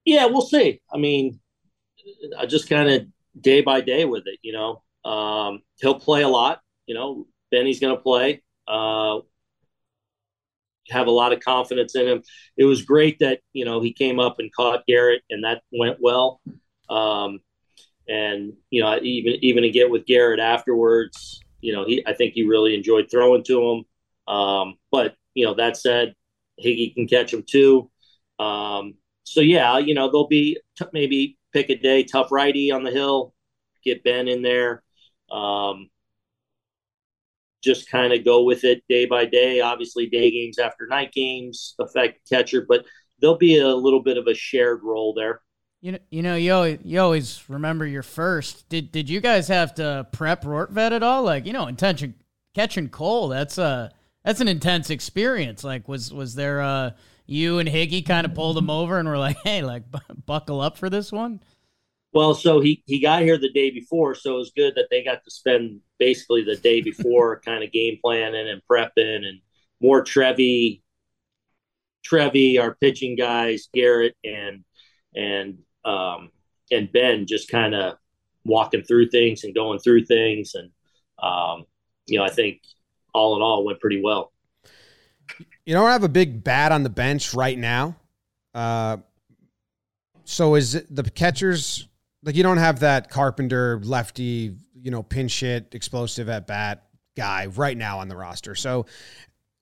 Yeah, 0.06 0.26
we'll 0.26 0.42
see. 0.42 0.82
I 0.92 0.98
mean, 0.98 1.40
I 2.38 2.46
just 2.46 2.70
kind 2.70 2.90
of 2.90 3.06
day 3.40 3.62
by 3.62 3.82
day 3.82 4.06
with 4.06 4.24
it. 4.26 4.40
You 4.42 4.54
know, 4.54 5.10
um, 5.10 5.62
he'll 5.80 6.00
play 6.00 6.24
a 6.24 6.28
lot. 6.28 6.60
You 6.88 6.96
know, 6.96 7.28
Benny's 7.52 7.80
going 7.80 7.96
to 7.96 8.02
play. 8.02 8.42
Uh, 8.68 9.20
have 10.94 11.08
a 11.08 11.12
lot 11.12 11.34
of 11.34 11.40
confidence 11.40 11.96
in 11.96 12.08
him. 12.08 12.24
It 12.58 12.66
was 12.66 12.84
great 12.84 13.20
that 13.20 13.42
you 13.54 13.66
know 13.66 13.82
he 13.82 13.94
came 13.94 14.20
up 14.20 14.40
and 14.40 14.54
caught 14.54 14.88
Garrett, 14.88 15.24
and 15.30 15.44
that 15.44 15.62
went 15.72 15.98
well. 16.00 16.42
Um, 16.90 17.40
and 18.08 18.54
you 18.70 18.82
know, 18.82 19.00
even 19.02 19.34
even 19.42 19.64
to 19.64 19.70
get 19.70 19.90
with 19.90 20.06
Garrett 20.06 20.40
afterwards, 20.40 21.42
you 21.62 21.74
know, 21.74 21.86
he 21.86 22.04
I 22.06 22.14
think 22.14 22.34
he 22.34 22.44
really 22.44 22.76
enjoyed 22.76 23.10
throwing 23.10 23.44
to 23.46 23.62
him. 23.62 24.34
Um, 24.34 24.76
but 24.92 25.16
you 25.34 25.46
know, 25.46 25.56
that 25.56 25.78
said, 25.78 26.16
Higgy 26.64 26.94
can 26.94 27.08
catch 27.08 27.34
him 27.34 27.44
too. 27.44 27.90
Um, 28.40 28.96
so 29.24 29.42
yeah, 29.42 29.78
you 29.78 29.94
know, 29.94 30.12
they'll 30.12 30.28
be 30.28 30.60
t- 30.78 30.86
maybe 30.94 31.38
pick 31.54 31.70
a 31.70 31.76
day, 31.76 32.04
tough 32.04 32.32
righty 32.32 32.72
on 32.72 32.84
the 32.84 32.92
hill, 32.92 33.34
get 33.84 34.04
Ben 34.04 34.28
in 34.28 34.42
there. 34.42 34.84
Um, 35.32 35.90
just 37.64 37.90
kind 37.90 38.14
of 38.14 38.26
go 38.26 38.44
with 38.44 38.64
it 38.64 38.84
day 38.90 39.06
by 39.06 39.26
day. 39.26 39.62
Obviously, 39.62 40.08
day 40.08 40.32
games 40.32 40.60
after 40.60 40.88
night 40.88 41.12
games 41.14 41.76
affect 41.80 42.28
catcher, 42.30 42.66
but 42.68 42.86
there'll 43.20 43.38
be 43.38 43.58
a 43.60 43.76
little 43.76 44.02
bit 44.02 44.18
of 44.18 44.28
a 44.28 44.34
shared 44.34 44.82
role 44.84 45.14
there. 45.14 45.42
You 45.82 45.94
know, 45.94 46.00
you 46.12 46.22
know, 46.22 46.36
you 46.36 46.54
always, 46.54 46.80
you 46.84 47.00
always 47.00 47.44
remember 47.50 47.86
your 47.86 48.04
first. 48.04 48.70
Did 48.70 48.92
did 48.92 49.10
you 49.10 49.20
guys 49.20 49.48
have 49.50 49.74
to 49.76 50.08
prep 50.12 50.44
Rortvedt 50.44 50.92
at 50.92 51.04
all? 51.04 51.24
Like, 51.24 51.46
you 51.46 51.54
know, 51.54 51.68
intention 51.68 52.16
catching 52.56 52.90
Cole. 52.90 53.28
That's 53.28 53.58
a 53.58 53.92
that's 54.24 54.40
an 54.40 54.48
intense 54.48 54.90
experience. 54.90 55.64
Like, 55.64 55.88
was 55.88 56.14
was 56.14 56.36
there 56.36 56.62
uh 56.62 56.92
you 57.26 57.60
and 57.60 57.70
Higgy 57.70 58.06
kind 58.06 58.26
of 58.26 58.34
pulled 58.34 58.58
him 58.58 58.70
over 58.70 58.98
and 58.98 59.08
were 59.08 59.18
like, 59.18 59.38
hey, 59.44 59.62
like 59.62 59.90
bu- 59.90 60.14
buckle 60.26 60.62
up 60.62 60.78
for 60.78 60.90
this 60.90 61.12
one? 61.12 61.42
Well, 62.14 62.36
so 62.36 62.60
he 62.60 62.84
he 62.86 63.00
got 63.00 63.24
here 63.24 63.38
the 63.38 63.52
day 63.52 63.72
before, 63.72 64.16
so 64.16 64.36
it 64.36 64.38
was 64.38 64.52
good 64.56 64.76
that 64.76 64.88
they 64.92 65.04
got 65.04 65.24
to 65.24 65.32
spend 65.32 65.82
basically 66.04 66.44
the 66.44 66.58
day 66.58 66.82
before 66.82 67.40
kind 67.46 67.64
of 67.64 67.72
game 67.72 67.98
planning 68.04 68.50
and 68.50 68.62
prepping 68.70 69.26
and 69.26 69.40
more 69.82 70.04
Trevi, 70.04 70.82
Trevi, 72.04 72.60
our 72.60 72.76
pitching 72.76 73.16
guys, 73.16 73.70
Garrett 73.74 74.16
and 74.24 74.64
and 75.16 75.60
um, 75.86 76.32
and 76.72 76.92
Ben 76.92 77.26
just 77.28 77.50
kind 77.50 77.74
of 77.74 77.98
walking 78.46 78.84
through 78.84 79.10
things 79.10 79.44
and 79.44 79.56
going 79.56 79.80
through 79.80 80.06
things, 80.06 80.54
and 80.56 80.70
um, 81.22 81.66
you 82.08 82.18
know 82.18 82.26
I 82.26 82.30
think 82.30 82.62
all 83.14 83.36
in 83.36 83.42
all 83.42 83.66
went 83.66 83.80
pretty 83.80 84.02
well. 84.02 84.32
You 85.66 85.74
don't 85.74 85.90
have 85.90 86.04
a 86.04 86.10
big 86.10 86.44
bat 86.44 86.72
on 86.72 86.84
the 86.84 86.90
bench 86.90 87.34
right 87.34 87.58
now. 87.58 87.96
Uh, 88.54 88.98
so 90.26 90.56
is 90.56 90.74
the 90.90 91.04
catchers 91.04 91.88
like 92.24 92.36
you 92.36 92.44
don't 92.44 92.58
have 92.58 92.80
that 92.80 93.10
Carpenter 93.10 93.80
lefty, 93.84 94.56
you 94.84 94.92
know, 94.92 95.02
pinch 95.02 95.40
hit, 95.40 95.74
explosive 95.74 96.30
at 96.30 96.46
bat 96.46 96.84
guy 97.16 97.48
right 97.48 97.78
now 97.78 98.00
on 98.00 98.10
the 98.10 98.16
roster. 98.16 98.54
So 98.54 98.86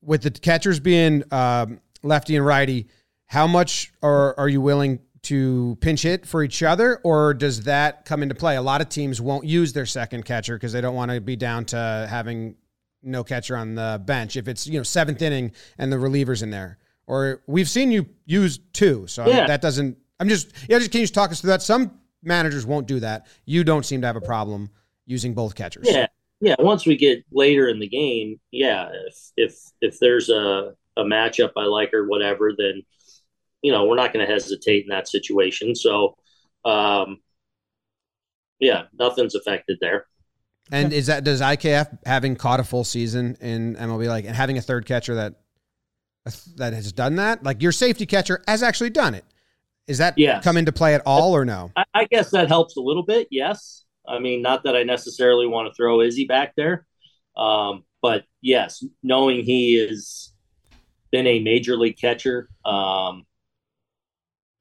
with 0.02 0.24
the 0.24 0.32
catchers 0.32 0.80
being 0.80 1.24
um, 1.32 1.80
lefty 2.02 2.36
and 2.36 2.46
righty, 2.46 2.88
how 3.28 3.48
much 3.48 3.94
are 4.02 4.38
are 4.38 4.50
you 4.50 4.60
willing 4.60 5.00
to 5.24 5.78
pinch 5.80 6.02
hit 6.02 6.26
for 6.26 6.44
each 6.44 6.64
other, 6.64 7.00
or 7.04 7.36
does 7.36 7.62
that 7.64 8.06
come 8.06 8.24
into 8.24 8.34
play? 8.34 8.56
A 8.56 8.62
lot 8.62 8.82
of 8.82 8.90
teams 8.90 9.22
won't 9.22 9.46
use 9.46 9.72
their 9.72 9.86
second 9.86 10.26
catcher 10.26 10.56
because 10.56 10.74
they 10.74 10.82
don't 10.82 10.96
want 10.96 11.12
to 11.12 11.22
be 11.22 11.36
down 11.36 11.66
to 11.66 12.08
having 12.10 12.56
no 13.04 13.24
catcher 13.24 13.56
on 13.56 13.76
the 13.76 14.02
bench 14.04 14.36
if 14.36 14.48
it's 14.48 14.68
you 14.68 14.80
know 14.80 14.84
seventh 14.84 15.22
inning 15.22 15.52
and 15.78 15.94
the 15.94 15.98
relievers 15.98 16.42
in 16.42 16.50
there. 16.50 16.80
Or 17.06 17.42
we've 17.46 17.70
seen 17.70 17.92
you 17.92 18.08
use 18.26 18.60
two, 18.74 19.06
so 19.08 19.24
I 19.24 19.26
mean, 19.28 19.48
that 19.48 19.62
doesn't. 19.62 19.98
I'm 20.20 20.30
just 20.30 20.52
yeah. 20.68 20.80
Just 20.80 20.92
can 20.92 21.02
you 21.02 21.04
just 21.06 21.14
talk 21.14 21.30
us 21.32 21.42
through 21.42 21.50
that? 21.50 21.62
Some 21.62 21.92
managers 22.24 22.66
won't 22.66 22.88
do 22.88 23.00
that. 23.02 23.28
You 23.46 23.64
don't 23.64 23.86
seem 23.86 24.02
to 24.02 24.08
have 24.08 24.16
a 24.16 24.22
problem 24.22 24.72
using 25.06 25.34
both 25.34 25.56
catchers. 25.56 25.88
Yeah, 25.90 26.08
yeah. 26.40 26.56
Once 26.60 26.86
we 26.86 26.96
get 26.96 27.24
later 27.32 27.68
in 27.68 27.80
the 27.80 27.88
game, 27.88 28.40
yeah. 28.52 28.90
If 29.08 29.16
if 29.38 29.60
if 29.82 30.00
there's 30.00 30.30
a 30.30 30.74
a 30.98 31.04
matchup 31.04 31.52
I 31.58 31.66
like 31.66 31.94
or 31.94 32.08
whatever, 32.08 32.52
then 32.58 32.84
you 33.62 33.72
know 33.72 33.86
we're 33.86 33.96
not 33.96 34.14
going 34.14 34.26
to 34.26 34.32
hesitate 34.32 34.84
in 34.84 34.90
that 34.90 35.08
situation. 35.08 35.76
So, 35.76 36.16
um, 36.66 37.20
yeah, 38.60 38.84
nothing's 38.98 39.36
affected 39.36 39.78
there. 39.82 40.06
And 40.72 40.94
is 40.94 41.08
that 41.08 41.24
does 41.24 41.42
IKF 41.42 41.98
having 42.06 42.36
caught 42.36 42.60
a 42.60 42.64
full 42.64 42.84
season 42.84 43.36
in 43.42 43.76
MLB 43.76 44.08
like 44.08 44.26
and 44.26 44.36
having 44.36 44.58
a 44.58 44.62
third 44.62 44.86
catcher 44.86 45.16
that 45.16 45.36
that 46.58 46.74
has 46.74 46.92
done 46.94 47.16
that? 47.16 47.44
Like 47.44 47.62
your 47.62 47.72
safety 47.72 48.06
catcher 48.06 48.44
has 48.48 48.64
actually 48.64 48.92
done 48.92 49.16
it. 49.16 49.26
Is 49.88 49.98
that 49.98 50.18
Yes. 50.18 50.44
come 50.44 50.56
into 50.58 50.72
play 50.72 50.94
at 50.94 51.02
all 51.06 51.36
or 51.36 51.44
no? 51.44 51.72
I, 51.76 51.84
I 51.94 52.06
guess 52.06 52.30
that 52.32 52.48
helps 52.48 52.78
a 52.78 52.80
little 52.80 53.04
bit. 53.04 53.28
Yes, 53.32 53.84
I 54.08 54.20
mean 54.20 54.42
not 54.42 54.64
that 54.64 54.76
I 54.76 54.84
necessarily 54.84 55.48
want 55.48 55.68
to 55.68 55.74
throw 55.74 56.02
Izzy 56.02 56.26
back 56.26 56.54
there, 56.56 56.86
um, 57.36 57.84
but 58.02 58.24
yes, 58.42 58.84
knowing 59.04 59.44
he 59.44 59.76
has 59.76 60.34
been 61.12 61.28
a 61.28 61.40
major 61.40 61.76
league 61.76 61.98
catcher, 62.00 62.50
um, 62.66 63.26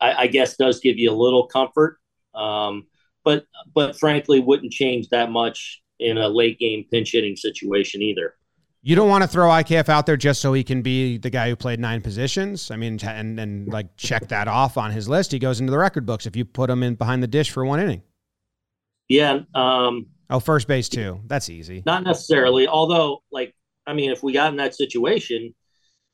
I, 0.00 0.14
I 0.18 0.26
guess 0.26 0.56
does 0.56 0.80
give 0.80 0.98
you 0.98 1.10
a 1.10 1.14
little 1.14 1.46
comfort. 1.46 1.98
Um, 2.34 2.86
but 3.24 3.46
but 3.74 3.98
frankly, 3.98 4.40
wouldn't 4.40 4.72
change 4.72 5.08
that 5.08 5.30
much 5.30 5.82
in 5.98 6.18
a 6.18 6.28
late 6.28 6.58
game 6.58 6.84
pinch 6.90 7.12
hitting 7.12 7.36
situation 7.36 8.02
either. 8.02 8.34
You 8.82 8.96
don't 8.96 9.10
want 9.10 9.22
to 9.22 9.28
throw 9.28 9.48
IKF 9.48 9.90
out 9.90 10.06
there 10.06 10.16
just 10.16 10.40
so 10.40 10.54
he 10.54 10.64
can 10.64 10.80
be 10.80 11.18
the 11.18 11.28
guy 11.28 11.50
who 11.50 11.56
played 11.56 11.78
nine 11.80 12.00
positions. 12.00 12.70
I 12.70 12.76
mean, 12.76 12.98
and 13.02 13.38
and 13.38 13.68
like 13.68 13.94
check 13.96 14.28
that 14.28 14.48
off 14.48 14.78
on 14.78 14.90
his 14.90 15.08
list. 15.08 15.32
He 15.32 15.38
goes 15.38 15.60
into 15.60 15.70
the 15.70 15.78
record 15.78 16.06
books 16.06 16.26
if 16.26 16.34
you 16.34 16.44
put 16.44 16.70
him 16.70 16.82
in 16.82 16.94
behind 16.94 17.22
the 17.22 17.28
dish 17.28 17.50
for 17.50 17.64
one 17.64 17.80
inning. 17.80 18.02
Yeah, 19.10 19.40
um, 19.54 20.06
Oh, 20.30 20.38
first 20.38 20.68
base 20.68 20.88
too. 20.88 21.20
That's 21.26 21.50
easy. 21.50 21.82
not 21.84 22.04
necessarily. 22.04 22.68
Although, 22.68 23.22
like, 23.32 23.52
I 23.84 23.92
mean, 23.94 24.12
if 24.12 24.22
we 24.22 24.32
got 24.32 24.52
in 24.52 24.56
that 24.58 24.76
situation, 24.76 25.52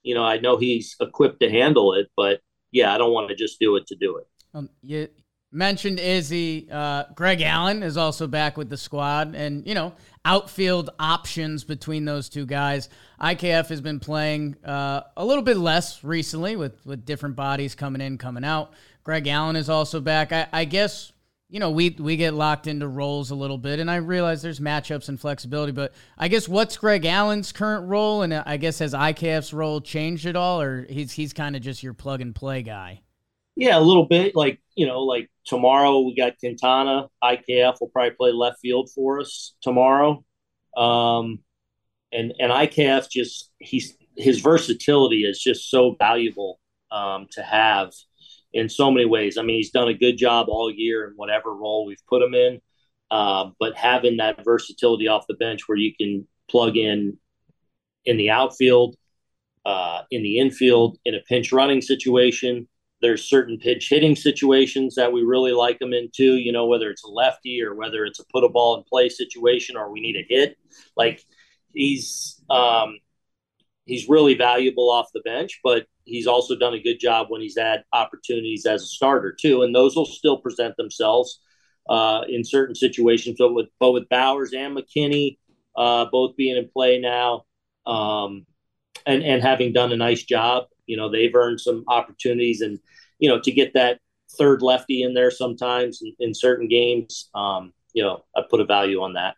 you 0.02 0.14
know, 0.14 0.24
I 0.24 0.38
know 0.38 0.56
he's 0.56 0.96
equipped 1.00 1.40
to 1.40 1.50
handle 1.50 1.92
it, 1.92 2.08
but 2.16 2.40
yeah, 2.72 2.94
I 2.94 2.98
don't 2.98 3.12
want 3.12 3.28
to 3.28 3.34
just 3.34 3.60
do 3.60 3.76
it 3.76 3.86
to 3.88 3.94
do 3.96 4.16
it. 4.16 4.26
Um, 4.54 4.70
you 4.80 5.08
mentioned 5.52 6.00
Izzy. 6.00 6.68
Uh, 6.72 7.04
Greg 7.14 7.42
Allen 7.42 7.82
is 7.82 7.98
also 7.98 8.26
back 8.26 8.56
with 8.56 8.70
the 8.70 8.78
squad, 8.78 9.34
and 9.34 9.66
you 9.66 9.74
know 9.74 9.92
outfield 10.24 10.88
options 10.98 11.62
between 11.64 12.06
those 12.06 12.30
two 12.30 12.46
guys. 12.46 12.88
IKF 13.20 13.68
has 13.68 13.82
been 13.82 14.00
playing 14.00 14.56
uh, 14.64 15.02
a 15.18 15.24
little 15.24 15.42
bit 15.44 15.58
less 15.58 16.02
recently 16.02 16.56
with 16.56 16.84
with 16.86 17.04
different 17.04 17.36
bodies 17.36 17.74
coming 17.74 18.00
in, 18.00 18.16
coming 18.16 18.44
out. 18.44 18.72
Greg 19.04 19.26
Allen 19.28 19.56
is 19.56 19.68
also 19.68 20.00
back. 20.00 20.32
I, 20.32 20.48
I 20.52 20.64
guess 20.64 21.12
you 21.48 21.60
know 21.60 21.70
we 21.70 21.90
we 21.98 22.16
get 22.16 22.34
locked 22.34 22.66
into 22.66 22.88
roles 22.88 23.30
a 23.30 23.34
little 23.34 23.58
bit, 23.58 23.78
and 23.78 23.90
I 23.90 23.96
realize 23.96 24.42
there's 24.42 24.60
matchups 24.60 25.08
and 25.08 25.20
flexibility, 25.20 25.72
but 25.72 25.92
I 26.18 26.28
guess 26.28 26.48
what's 26.48 26.76
Greg 26.76 27.04
Allen's 27.04 27.52
current 27.52 27.88
role, 27.88 28.22
and 28.22 28.34
I 28.34 28.56
guess 28.56 28.80
has 28.80 28.94
IKF's 28.94 29.52
role 29.52 29.80
changed 29.80 30.26
at 30.26 30.36
all, 30.36 30.60
or 30.60 30.86
he's 30.88 31.12
he's 31.12 31.32
kind 31.32 31.54
of 31.54 31.62
just 31.62 31.82
your 31.82 31.94
plug 31.94 32.20
and 32.20 32.34
play 32.34 32.62
guy. 32.62 33.02
Yeah, 33.54 33.78
a 33.78 33.80
little 33.80 34.06
bit. 34.06 34.34
Like 34.34 34.60
you 34.74 34.86
know, 34.86 35.02
like 35.02 35.30
tomorrow 35.44 36.00
we 36.00 36.14
got 36.14 36.38
Quintana. 36.38 37.08
IKF 37.22 37.80
will 37.80 37.88
probably 37.88 38.10
play 38.10 38.32
left 38.32 38.58
field 38.60 38.90
for 38.94 39.20
us 39.20 39.54
tomorrow. 39.62 40.24
Um, 40.76 41.40
and 42.12 42.34
and 42.38 42.52
IKF 42.52 43.08
just 43.10 43.50
he's 43.58 43.96
his 44.16 44.40
versatility 44.40 45.24
is 45.24 45.38
just 45.38 45.70
so 45.70 45.94
valuable 45.98 46.58
um, 46.90 47.26
to 47.32 47.42
have 47.42 47.92
in 48.56 48.70
so 48.70 48.90
many 48.90 49.04
ways. 49.04 49.36
I 49.36 49.42
mean, 49.42 49.56
he's 49.56 49.70
done 49.70 49.88
a 49.88 49.94
good 49.94 50.16
job 50.16 50.46
all 50.48 50.72
year 50.72 51.06
in 51.06 51.12
whatever 51.14 51.54
role 51.54 51.84
we've 51.84 52.06
put 52.08 52.22
him 52.22 52.34
in. 52.34 52.60
Uh, 53.10 53.50
but 53.60 53.76
having 53.76 54.16
that 54.16 54.42
versatility 54.44 55.06
off 55.08 55.26
the 55.28 55.34
bench 55.34 55.68
where 55.68 55.78
you 55.78 55.94
can 55.94 56.26
plug 56.50 56.76
in 56.76 57.18
in 58.06 58.16
the 58.16 58.30
outfield, 58.30 58.96
uh, 59.66 60.02
in 60.10 60.22
the 60.22 60.38
infield, 60.38 60.98
in 61.04 61.14
a 61.14 61.20
pinch 61.28 61.52
running 61.52 61.82
situation. 61.82 62.66
There's 63.02 63.28
certain 63.28 63.58
pinch 63.58 63.90
hitting 63.90 64.16
situations 64.16 64.94
that 64.94 65.12
we 65.12 65.22
really 65.22 65.52
like 65.52 65.80
him 65.80 65.92
in 65.92 66.08
too. 66.16 66.36
You 66.36 66.50
know, 66.50 66.66
whether 66.66 66.88
it's 66.88 67.04
a 67.04 67.10
lefty 67.10 67.62
or 67.62 67.74
whether 67.74 68.06
it's 68.06 68.20
a 68.20 68.24
put 68.32 68.42
a 68.42 68.48
ball 68.48 68.78
in 68.78 68.84
play 68.84 69.10
situation 69.10 69.76
or 69.76 69.92
we 69.92 70.00
need 70.00 70.16
a 70.16 70.24
hit. 70.26 70.56
Like 70.96 71.22
he's 71.74 72.42
um, 72.48 72.96
he's 73.86 74.08
really 74.08 74.34
valuable 74.34 74.90
off 74.90 75.08
the 75.14 75.20
bench, 75.20 75.60
but 75.64 75.86
he's 76.04 76.26
also 76.26 76.56
done 76.56 76.74
a 76.74 76.82
good 76.82 77.00
job 77.00 77.28
when 77.30 77.40
he's 77.40 77.56
had 77.56 77.84
opportunities 77.92 78.66
as 78.66 78.82
a 78.82 78.86
starter 78.86 79.32
too, 79.32 79.62
and 79.62 79.74
those 79.74 79.96
will 79.96 80.06
still 80.06 80.38
present 80.38 80.76
themselves 80.76 81.40
uh, 81.88 82.22
in 82.28 82.44
certain 82.44 82.74
situations. 82.74 83.36
But 83.38 83.54
with 83.54 83.68
but 83.80 83.92
with 83.92 84.08
Bauers 84.08 84.54
and 84.54 84.76
McKinney 84.76 85.38
uh, 85.76 86.06
both 86.10 86.36
being 86.36 86.56
in 86.56 86.68
play 86.68 86.98
now, 86.98 87.44
um, 87.86 88.46
and 89.06 89.22
and 89.22 89.42
having 89.42 89.72
done 89.72 89.92
a 89.92 89.96
nice 89.96 90.22
job, 90.22 90.64
you 90.86 90.96
know 90.96 91.10
they've 91.10 91.34
earned 91.34 91.60
some 91.60 91.84
opportunities, 91.88 92.60
and 92.60 92.78
you 93.18 93.28
know 93.28 93.40
to 93.40 93.52
get 93.52 93.74
that 93.74 94.00
third 94.36 94.60
lefty 94.60 95.02
in 95.02 95.14
there 95.14 95.30
sometimes 95.30 96.02
in, 96.02 96.12
in 96.18 96.34
certain 96.34 96.68
games, 96.68 97.30
um, 97.34 97.72
you 97.92 98.02
know 98.02 98.24
I 98.36 98.42
put 98.48 98.60
a 98.60 98.64
value 98.64 99.02
on 99.02 99.14
that. 99.14 99.36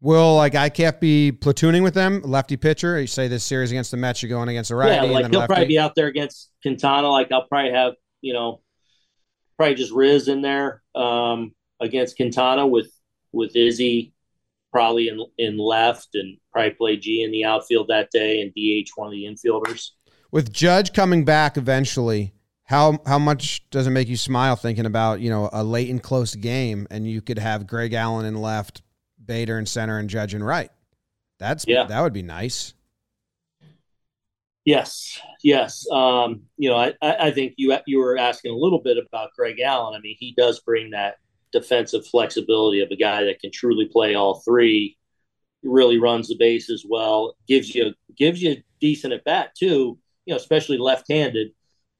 Will 0.00 0.36
like 0.36 0.54
I 0.54 0.68
can't 0.68 1.00
be 1.00 1.32
platooning 1.32 1.82
with 1.82 1.94
them, 1.94 2.22
lefty 2.22 2.56
pitcher? 2.56 3.00
You 3.00 3.08
say 3.08 3.26
this 3.26 3.42
series 3.42 3.72
against 3.72 3.90
the 3.90 3.96
Mets, 3.96 4.22
you're 4.22 4.30
going 4.30 4.48
against 4.48 4.68
the 4.68 4.76
righty 4.76 4.94
yeah, 4.94 5.12
like 5.12 5.26
he'll 5.30 5.40
lefty. 5.40 5.52
probably 5.52 5.66
be 5.66 5.78
out 5.78 5.94
there 5.96 6.06
against 6.06 6.50
Quintana. 6.62 7.08
Like 7.08 7.32
I'll 7.32 7.46
probably 7.48 7.72
have 7.72 7.94
you 8.20 8.32
know 8.32 8.60
probably 9.56 9.74
just 9.74 9.92
Riz 9.92 10.28
in 10.28 10.40
there 10.40 10.82
um, 10.94 11.52
against 11.80 12.16
Quintana 12.16 12.66
with 12.66 12.90
with 13.32 13.56
Izzy 13.56 14.12
probably 14.72 15.08
in 15.08 15.20
in 15.36 15.58
left 15.58 16.10
and 16.14 16.38
probably 16.52 16.70
play 16.70 16.96
G 16.96 17.22
in 17.24 17.32
the 17.32 17.44
outfield 17.44 17.88
that 17.88 18.10
day 18.12 18.40
and 18.40 18.52
DH 18.52 18.90
one 18.96 19.08
of 19.08 19.12
the 19.12 19.24
infielders. 19.24 19.90
with 20.30 20.52
Judge 20.52 20.92
coming 20.92 21.24
back 21.24 21.56
eventually, 21.56 22.34
how 22.64 22.98
how 23.06 23.18
much 23.18 23.68
does 23.70 23.86
it 23.86 23.90
make 23.90 24.08
you 24.08 24.16
smile 24.16 24.54
thinking 24.54 24.86
about 24.86 25.20
you 25.20 25.30
know 25.30 25.50
a 25.52 25.64
late 25.64 25.90
and 25.90 26.02
close 26.02 26.34
game 26.34 26.86
and 26.90 27.10
you 27.10 27.20
could 27.20 27.38
have 27.38 27.66
Greg 27.66 27.94
Allen 27.94 28.26
in 28.26 28.36
left, 28.36 28.82
Bader 29.28 29.58
in 29.58 29.66
center, 29.66 29.98
and 29.98 30.10
Judge 30.10 30.34
in 30.34 30.42
right? 30.42 30.72
That's 31.38 31.64
Yeah. 31.68 31.84
that 31.84 32.00
would 32.00 32.12
be 32.12 32.22
nice. 32.22 32.74
Yes, 34.64 35.18
yes. 35.42 35.86
Um, 35.90 36.42
you 36.58 36.68
know, 36.68 36.76
I, 36.76 36.92
I 37.00 37.30
think 37.30 37.54
you 37.56 37.74
you 37.86 37.98
were 38.00 38.18
asking 38.18 38.52
a 38.52 38.56
little 38.56 38.80
bit 38.82 38.98
about 38.98 39.30
Greg 39.34 39.60
Allen. 39.60 39.94
I 39.94 40.00
mean, 40.00 40.16
he 40.18 40.34
does 40.36 40.60
bring 40.60 40.90
that 40.90 41.16
defensive 41.52 42.06
flexibility 42.06 42.80
of 42.80 42.90
a 42.90 42.96
guy 42.96 43.24
that 43.24 43.40
can 43.40 43.50
truly 43.50 43.86
play 43.86 44.14
all 44.14 44.40
three. 44.40 44.98
Really 45.62 45.98
runs 45.98 46.28
the 46.28 46.36
bases 46.36 46.84
well. 46.86 47.36
Gives 47.46 47.74
you 47.74 47.94
gives 48.16 48.42
you 48.42 48.52
a 48.52 48.64
decent 48.80 49.14
at 49.14 49.24
bat 49.24 49.54
too. 49.58 49.98
You 50.26 50.34
know, 50.34 50.36
especially 50.36 50.76
left-handed. 50.76 51.52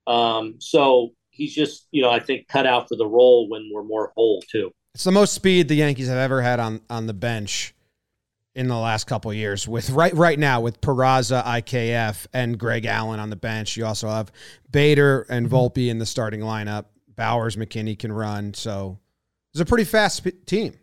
Um, 0.07 0.57
so 0.59 1.15
he's 1.31 1.55
just 1.55 1.89
you 1.91 2.03
know 2.03 2.11
I 2.11 2.21
think 2.21 2.49
cut 2.49 2.67
out 2.67 2.89
for 2.89 2.97
the 2.97 3.07
role 3.07 3.49
when 3.49 3.71
we're 3.73 3.83
more 3.85 4.13
whole 4.15 4.43
too. 4.43 4.73
It's 4.99 5.05
the 5.05 5.13
most 5.13 5.33
speed 5.33 5.69
the 5.69 5.77
Yankees 5.77 6.09
have 6.09 6.19
ever 6.19 6.43
had 6.43 6.59
on 6.59 6.81
on 6.91 7.07
the 7.07 7.15
bench 7.15 7.73
in 8.57 8.67
the 8.67 8.77
last 8.77 9.07
couple 9.07 9.31
of 9.31 9.37
years. 9.37 9.69
With 9.69 9.91
right 9.91 10.13
right 10.13 10.37
now 10.37 10.61
with 10.61 10.81
Peraza, 10.81 11.45
IKF, 11.45 12.27
and 12.33 12.59
Greg 12.59 12.85
Allen 12.85 13.21
on 13.21 13.31
the 13.31 13.37
bench, 13.37 13.77
you 13.77 13.87
also 13.87 14.09
have 14.09 14.33
Bader 14.73 15.25
and 15.29 15.47
mm-hmm. 15.47 15.55
Volpe 15.55 15.89
in 15.89 15.99
the 15.99 16.05
starting 16.05 16.41
lineup. 16.41 16.87
Bauers, 17.15 17.57
McKinney 17.57 17.97
can 17.97 18.11
run, 18.11 18.55
so 18.55 18.99
it's 19.55 19.61
a 19.61 19.65
pretty 19.65 19.85
fast 19.85 20.17
sp- 20.19 20.43
team. 20.47 20.75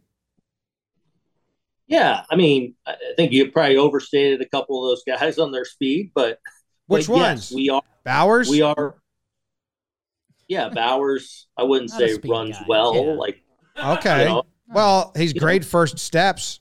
Yeah, 1.86 2.24
I 2.32 2.38
mean, 2.38 2.76
I 2.88 2.96
think 3.18 3.34
you 3.34 3.52
probably 3.52 3.76
overstated 3.76 4.40
a 4.40 4.48
couple 4.48 4.82
of 4.82 4.92
those 4.92 5.04
guys 5.04 5.38
on 5.40 5.52
their 5.52 5.66
speed, 5.66 6.12
but 6.16 6.40
Which 6.88 7.10
ones? 7.10 7.52
Yes, 7.52 7.54
we 7.54 7.70
are. 7.70 7.82
Bauers. 8.06 8.50
We 8.50 8.62
are. 8.62 8.96
Yeah, 10.48 10.70
Bauers. 10.70 11.48
I 11.58 11.64
wouldn't 11.64 11.92
Not 11.92 12.00
say 12.00 12.18
runs 12.24 12.58
guy, 12.58 12.66
well. 12.66 12.96
yeah. 12.96 13.12
Like 13.12 13.42
Okay. 13.78 14.24
you 14.24 14.30
know, 14.30 14.44
Well, 14.68 15.12
he's 15.16 15.34
You 15.34 15.40
great 15.40 15.64
first 15.66 16.00
steps. 16.00 16.60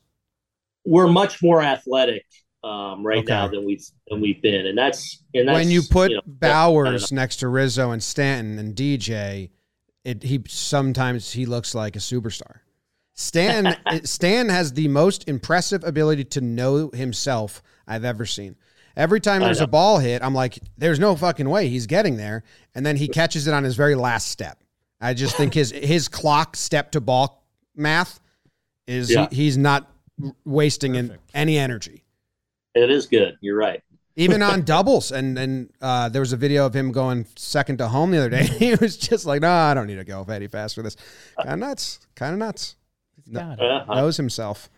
we're 0.85 1.07
much 1.09 1.43
more 1.43 1.63
athletic 1.63 2.25
um, 2.63 3.07
right 3.07 3.19
Okay. 3.19 3.33
now 3.33 3.49
than 3.49 3.65
we've 3.65 3.85
than 4.09 4.21
we've 4.21 4.41
been, 4.43 4.67
and 4.67 4.77
that's 4.77 5.23
and 5.35 5.49
that's 5.49 5.55
when 5.57 5.71
you 5.71 5.83
put 5.83 6.11
know, 6.13 6.21
Bauers 6.27 7.13
next 7.13 7.37
to 7.37 7.49
Rizzo 7.49 7.91
and 7.91 8.03
Stanton 8.03 8.59
and 8.59 8.75
DJ, 8.75 9.51
it 10.05 10.23
he 10.23 10.43
sometimes 10.49 11.33
he 11.33 11.47
looks 11.47 11.75
like 11.75 11.95
a 11.97 11.99
superstar. 12.01 12.61
Stan 13.15 13.77
Stan 14.05 14.49
has 14.49 14.73
the 14.73 14.89
most 14.89 15.29
impressive 15.29 15.85
ability 15.85 16.25
to 16.25 16.41
know 16.41 16.91
himself 16.91 17.63
I've 17.87 18.05
ever 18.05 18.25
seen. 18.27 18.57
Every 18.97 19.21
time 19.21 19.41
there's 19.41 19.61
a 19.61 19.67
ball 19.67 19.99
hit, 19.99 20.23
I'm 20.23 20.35
like, 20.35 20.59
there's 20.79 21.01
no 21.01 21.17
fucking 21.17 21.49
way 21.49 21.69
he's 21.69 21.87
getting 21.87 22.17
there, 22.17 22.45
and 22.75 22.87
then 22.87 22.97
he 22.97 23.09
catches 23.09 23.47
it 23.49 23.53
on 23.53 23.65
his 23.65 23.75
very 23.77 23.95
last 23.97 24.29
step. 24.29 24.59
I 25.05 25.15
just 25.15 25.37
think 25.37 25.55
his 25.55 25.71
his 25.71 26.09
clock 26.09 26.57
step 26.57 26.91
to 26.93 27.01
ball 27.01 27.45
math 27.77 28.21
is 28.87 29.11
Yeah. 29.11 29.29
he, 29.31 29.37
he's 29.37 29.57
not 29.59 29.91
wasting 30.45 30.95
in 30.95 31.19
any 31.35 31.59
energy 31.59 32.05
It 32.75 32.91
is 32.91 33.07
good. 33.07 33.37
You're 33.41 33.57
right. 33.57 33.83
even 34.17 34.43
on 34.43 34.63
doubles. 34.75 35.13
And 35.13 35.39
and 35.39 35.71
uh, 35.81 36.09
there 36.09 36.21
was 36.21 36.33
a 36.33 36.37
video 36.37 36.65
of 36.67 36.75
him 36.75 36.93
going 36.93 37.27
second 37.37 37.79
to 37.79 37.89
home 37.89 38.11
the 38.13 38.19
other 38.19 38.31
day. 38.31 38.45
He 38.65 38.75
was 38.77 38.97
just 38.97 39.27
like, 39.27 39.43
"No, 39.43 39.51
I 39.51 39.75
don't 39.75 39.87
need 39.89 39.97
to 39.97 40.05
go 40.05 40.23
any 40.25 40.47
faster. 40.49 40.83
This 40.83 40.97
kind 41.37 41.51
of 41.55 41.59
nuts, 41.59 41.99
kind 42.15 42.33
of 42.33 42.39
nuts." 42.39 42.77
Got 43.33 43.59
it. 43.59 43.61
Uh, 43.61 43.85
I- 43.89 43.95
Knows 44.01 44.17
himself. 44.17 44.69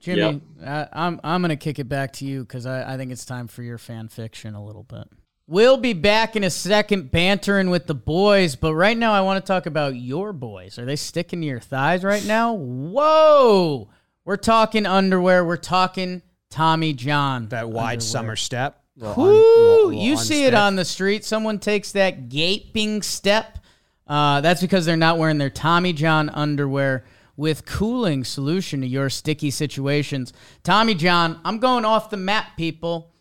Jimmy, 0.00 0.40
I, 0.64 0.88
I'm 0.92 1.20
I'm 1.22 1.42
gonna 1.42 1.56
kick 1.56 1.78
it 1.78 1.88
back 1.88 2.12
to 2.14 2.24
you 2.24 2.40
because 2.40 2.66
I, 2.66 2.94
I 2.94 2.96
think 2.96 3.12
it's 3.12 3.24
time 3.24 3.46
for 3.46 3.62
your 3.62 3.78
fan 3.78 4.08
fiction 4.08 4.54
a 4.54 4.64
little 4.64 4.82
bit. 4.82 5.06
We'll 5.48 5.76
be 5.76 5.92
back 5.92 6.36
in 6.36 6.44
a 6.44 6.50
second, 6.50 7.10
bantering 7.10 7.68
with 7.68 7.86
the 7.86 7.94
boys, 7.94 8.54
but 8.56 8.74
right 8.74 8.96
now 8.96 9.12
I 9.12 9.20
want 9.22 9.44
to 9.44 9.46
talk 9.46 9.66
about 9.66 9.96
your 9.96 10.32
boys. 10.32 10.78
Are 10.78 10.84
they 10.84 10.96
sticking 10.96 11.40
to 11.40 11.46
your 11.46 11.60
thighs 11.60 12.04
right 12.04 12.24
now? 12.24 12.54
Whoa! 12.54 13.88
We're 14.24 14.36
talking 14.36 14.86
underwear. 14.86 15.44
We're 15.44 15.56
talking 15.56 16.22
Tommy 16.48 16.92
John. 16.92 17.48
That 17.48 17.68
wide 17.68 17.84
underwear. 17.84 18.00
summer 18.00 18.36
step. 18.36 18.82
Little 18.96 19.16
Woo! 19.24 19.28
un- 19.30 19.34
little- 19.36 19.86
little 19.88 19.92
you 20.04 20.16
see 20.16 20.44
it 20.44 20.54
on 20.54 20.76
the 20.76 20.84
street. 20.84 21.24
Someone 21.24 21.58
takes 21.58 21.92
that 21.92 22.28
gaping 22.28 23.02
step. 23.02 23.58
Uh, 24.06 24.40
that's 24.42 24.60
because 24.60 24.86
they're 24.86 24.96
not 24.96 25.18
wearing 25.18 25.38
their 25.38 25.50
Tommy 25.50 25.92
John 25.92 26.28
underwear 26.30 27.04
with 27.36 27.64
cooling 27.66 28.24
solution 28.24 28.82
to 28.82 28.86
your 28.86 29.10
sticky 29.10 29.50
situations. 29.50 30.32
Tommy 30.62 30.94
John, 30.94 31.40
I'm 31.44 31.58
going 31.58 31.84
off 31.84 32.10
the 32.10 32.16
map, 32.16 32.56
people. 32.56 33.11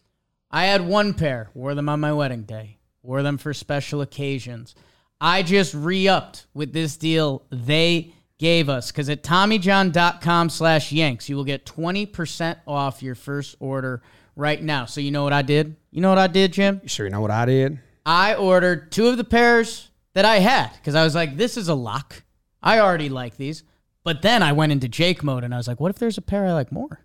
I 0.51 0.65
had 0.65 0.85
one 0.85 1.13
pair, 1.13 1.49
wore 1.53 1.75
them 1.75 1.89
on 1.89 1.99
my 2.01 2.11
wedding 2.11 2.43
day, 2.43 2.77
wore 3.01 3.23
them 3.23 3.37
for 3.37 3.53
special 3.53 4.01
occasions. 4.01 4.75
I 5.19 5.43
just 5.43 5.73
re 5.73 6.07
upped 6.07 6.47
with 6.53 6.73
this 6.73 6.97
deal. 6.97 7.43
They 7.51 8.13
gave 8.37 8.69
us 8.69 8.91
because 8.91 9.09
at 9.09 9.23
TommyJohn.com 9.23 10.49
slash 10.49 10.91
Yanks, 10.91 11.29
you 11.29 11.35
will 11.35 11.43
get 11.43 11.65
20% 11.65 12.57
off 12.67 13.03
your 13.03 13.15
first 13.15 13.55
order 13.59 14.01
right 14.35 14.61
now. 14.61 14.85
So 14.85 14.99
you 14.99 15.11
know 15.11 15.23
what 15.23 15.31
I 15.31 15.41
did? 15.41 15.75
You 15.91 16.01
know 16.01 16.09
what 16.09 16.17
I 16.17 16.27
did, 16.27 16.53
Jim? 16.53 16.81
You 16.83 16.89
sure 16.89 17.05
you 17.05 17.11
know 17.11 17.21
what 17.21 17.31
I 17.31 17.45
did? 17.45 17.79
I 18.05 18.33
ordered 18.35 18.91
two 18.91 19.07
of 19.07 19.17
the 19.17 19.23
pairs 19.23 19.89
that 20.13 20.25
I 20.25 20.39
had 20.39 20.71
because 20.73 20.95
I 20.95 21.03
was 21.03 21.15
like, 21.15 21.37
this 21.37 21.55
is 21.55 21.67
a 21.69 21.75
lock. 21.75 22.23
I 22.61 22.79
already 22.79 23.09
like 23.09 23.37
these. 23.37 23.63
But 24.03 24.23
then 24.23 24.41
I 24.41 24.53
went 24.53 24.71
into 24.71 24.89
Jake 24.89 25.23
mode 25.23 25.43
and 25.43 25.53
I 25.53 25.57
was 25.57 25.67
like, 25.67 25.79
what 25.79 25.91
if 25.91 25.99
there's 25.99 26.17
a 26.17 26.21
pair 26.21 26.47
I 26.47 26.53
like 26.53 26.71
more? 26.71 27.01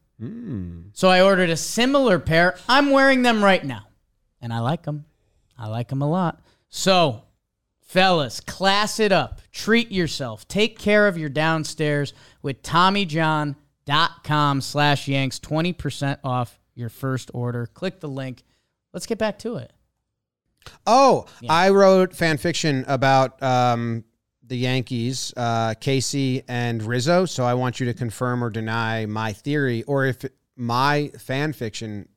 So 0.93 1.09
I 1.09 1.21
ordered 1.21 1.51
a 1.51 1.57
similar 1.57 2.19
pair. 2.19 2.57
I'm 2.69 2.91
wearing 2.91 3.23
them 3.23 3.45
right 3.45 3.65
now 3.65 3.87
and 4.41 4.53
I 4.53 4.61
like 4.61 4.85
them. 4.85 5.05
I 5.59 5.69
like 5.69 5.89
them 5.89 6.03
a 6.03 6.09
lot. 6.09 6.41
So, 6.69 7.25
fellas, 7.83 8.41
class 8.41 9.01
it 9.01 9.13
up. 9.13 9.41
Treat 9.53 9.91
yourself. 9.91 10.47
Take 10.49 10.79
care 10.79 11.07
of 11.09 11.19
your 11.19 11.29
downstairs 11.29 12.13
with 12.43 12.63
TommyJohn.com 12.63 14.61
slash 14.61 15.09
Yanks. 15.09 15.39
20% 15.41 16.19
off 16.25 16.59
your 16.75 16.89
first 16.89 17.31
order. 17.35 17.67
Click 17.67 18.01
the 18.01 18.09
link. 18.09 18.43
Let's 18.93 19.07
get 19.07 19.19
back 19.19 19.39
to 19.41 19.57
it. 19.57 19.73
Oh, 20.87 21.27
I 21.49 21.71
wrote 21.71 22.15
fan 22.15 22.39
fiction 22.39 22.85
about 22.89 23.43
um, 23.43 24.05
the 24.49 24.57
Yankees, 24.57 25.33
uh, 25.37 25.75
Casey 25.75 26.43
and 26.49 26.83
Rizzo. 26.83 27.25
So 27.27 27.45
I 27.45 27.55
want 27.55 27.81
you 27.81 27.87
to 27.87 27.95
confirm 27.95 28.43
or 28.43 28.51
deny 28.51 29.07
my 29.07 29.33
theory, 29.33 29.83
or 29.85 30.07
if 30.07 30.25
my 30.57 31.11
fan 31.19 31.53
fiction 31.53 32.09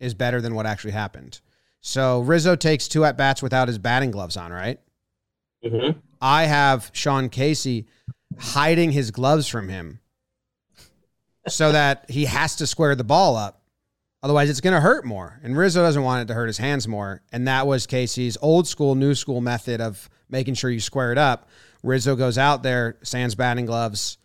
is 0.00 0.14
better 0.14 0.40
than 0.40 0.54
what 0.54 0.66
actually 0.66 0.92
happened. 0.92 1.40
So 1.80 2.20
Rizzo 2.20 2.56
takes 2.56 2.88
two 2.88 3.04
at 3.04 3.16
bats 3.16 3.42
without 3.42 3.68
his 3.68 3.78
batting 3.78 4.10
gloves 4.10 4.36
on, 4.36 4.52
right? 4.52 4.80
hmm 5.64 5.90
I 6.20 6.44
have 6.44 6.90
Sean 6.92 7.28
Casey 7.28 7.86
hiding 8.38 8.92
his 8.92 9.10
gloves 9.10 9.48
from 9.48 9.68
him 9.68 9.98
so 11.48 11.72
that 11.72 12.08
he 12.08 12.26
has 12.26 12.56
to 12.56 12.66
square 12.66 12.94
the 12.94 13.04
ball 13.04 13.36
up. 13.36 13.62
Otherwise, 14.22 14.48
it's 14.48 14.60
going 14.60 14.74
to 14.74 14.80
hurt 14.80 15.04
more. 15.04 15.40
And 15.42 15.56
Rizzo 15.56 15.82
doesn't 15.82 16.02
want 16.02 16.22
it 16.22 16.28
to 16.28 16.34
hurt 16.34 16.46
his 16.46 16.58
hands 16.58 16.86
more. 16.86 17.22
And 17.32 17.48
that 17.48 17.66
was 17.66 17.88
Casey's 17.88 18.38
old 18.40 18.68
school, 18.68 18.94
new 18.94 19.16
school 19.16 19.40
method 19.40 19.80
of 19.80 20.08
making 20.32 20.54
sure 20.54 20.70
you 20.70 20.80
square 20.80 21.12
it 21.12 21.18
up. 21.18 21.48
Rizzo 21.84 22.16
goes 22.16 22.38
out 22.38 22.62
there, 22.64 22.96
sans 23.02 23.34
batting 23.36 23.66
gloves, 23.66 24.18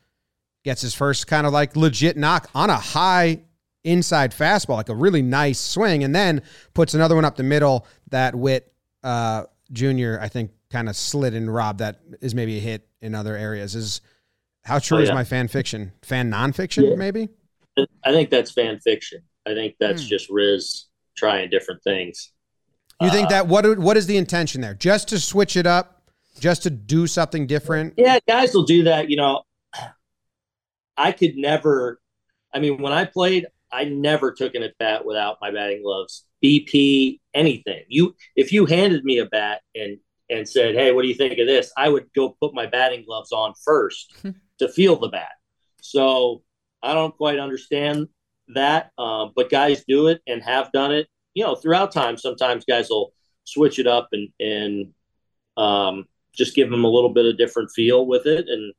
gets 0.64 0.82
his 0.82 0.96
first 0.96 1.28
kind 1.28 1.46
of 1.46 1.54
like 1.54 1.76
legit 1.76 2.18
knock 2.18 2.50
on 2.56 2.70
a 2.72 2.78
high 2.78 3.42
inside 3.84 4.32
fastball, 4.32 4.76
like 4.78 4.90
a 4.90 4.96
really 4.96 5.22
nice 5.22 5.60
swing, 5.60 6.04
and 6.04 6.16
then 6.16 6.42
puts 6.74 6.94
another 6.94 7.14
one 7.16 7.26
up 7.26 7.36
the 7.36 7.44
middle 7.44 7.86
that 8.10 8.34
Witt 8.34 8.72
uh, 9.04 9.44
Jr. 9.72 10.18
I 10.20 10.28
think 10.30 10.52
kind 10.70 10.90
of 10.90 10.96
slid 10.96 11.34
and 11.34 11.54
robbed. 11.54 11.80
That 11.80 12.00
is 12.22 12.34
maybe 12.34 12.58
a 12.58 12.62
hit 12.62 12.88
in 13.02 13.14
other 13.14 13.36
areas. 13.36 13.76
Is 13.76 14.02
how 14.64 14.80
true 14.80 14.98
Oh, 14.98 15.02
is 15.02 15.12
my 15.12 15.24
fan 15.24 15.48
fiction? 15.48 15.92
Fan 16.02 16.32
nonfiction, 16.32 16.90
Yeah. 16.90 16.96
maybe? 16.96 17.30
I 18.04 18.12
think 18.12 18.30
that's 18.32 18.52
fan 18.52 18.80
fiction. 18.80 19.22
I 19.46 19.54
think 19.54 19.76
that's 19.80 20.02
Hmm. 20.04 20.08
just 20.10 20.30
Riz 20.30 20.86
trying 21.16 21.50
different 21.50 21.84
things. 21.84 22.32
You 23.02 23.10
think 23.12 23.28
Uh, 23.28 23.30
that 23.30 23.48
what 23.48 23.78
what 23.80 23.96
is 23.98 24.08
the 24.08 24.18
intention 24.18 24.62
there? 24.62 24.74
Just 24.74 25.08
to 25.10 25.20
switch 25.20 25.56
it 25.56 25.66
up, 25.68 25.97
just 26.40 26.64
to 26.64 26.70
do 26.70 27.08
something 27.08 27.48
different? 27.48 27.94
Yeah, 27.98 28.20
guys 28.28 28.54
will 28.54 28.64
do 28.64 28.84
that. 28.84 29.10
You 29.10 29.18
know, 29.18 29.44
I 30.98 31.12
could 31.12 31.36
never. 31.36 32.00
I 32.54 32.60
mean, 32.60 32.82
when 32.82 32.94
I 32.94 33.06
played, 33.06 33.48
I 33.72 33.86
never 33.86 34.32
took 34.32 34.56
an 34.56 34.64
at 34.64 34.78
bat 34.78 35.06
without 35.06 35.38
my 35.42 35.52
batting 35.52 35.84
gloves, 35.84 36.26
BP, 36.44 37.20
anything. 37.34 37.84
You, 37.88 38.16
if 38.36 38.52
you 38.52 38.66
handed 38.66 39.04
me 39.04 39.20
a 39.20 39.26
bat 39.26 39.62
and 39.76 39.98
and 40.30 40.48
said, 40.48 40.76
"Hey, 40.76 40.92
what 40.92 41.04
do 41.04 41.08
you 41.08 41.16
think 41.16 41.38
of 41.40 41.48
this?" 41.48 41.72
I 41.78 41.90
would 41.90 42.12
go 42.14 42.36
put 42.42 42.54
my 42.54 42.66
batting 42.66 43.06
gloves 43.06 43.32
on 43.32 43.54
first 43.64 44.16
to 44.60 44.70
feel 44.70 44.98
the 44.98 45.10
bat. 45.10 45.32
So 45.82 46.44
I 46.82 46.94
don't 46.94 47.16
quite 47.16 47.40
understand 47.40 48.08
that, 48.50 48.92
um, 48.98 49.34
but 49.36 49.50
guys 49.50 49.84
do 49.88 50.08
it 50.08 50.22
and 50.28 50.42
have 50.44 50.72
done 50.72 50.92
it. 50.94 51.08
You 51.34 51.44
know, 51.44 51.56
throughout 51.56 51.92
time, 51.92 52.18
sometimes 52.18 52.66
guys 52.66 52.90
will 52.90 53.14
switch 53.44 53.80
it 53.80 53.88
up 53.88 54.10
and 54.12 54.30
and 54.40 54.94
um, 55.56 56.06
just 56.38 56.56
give 56.56 56.70
them 56.70 56.84
a 56.84 56.88
little 56.90 57.10
bit 57.14 57.26
of 57.26 57.38
different 57.38 57.72
feel 57.72 58.06
with 58.06 58.26
it. 58.26 58.48
And 58.48 58.74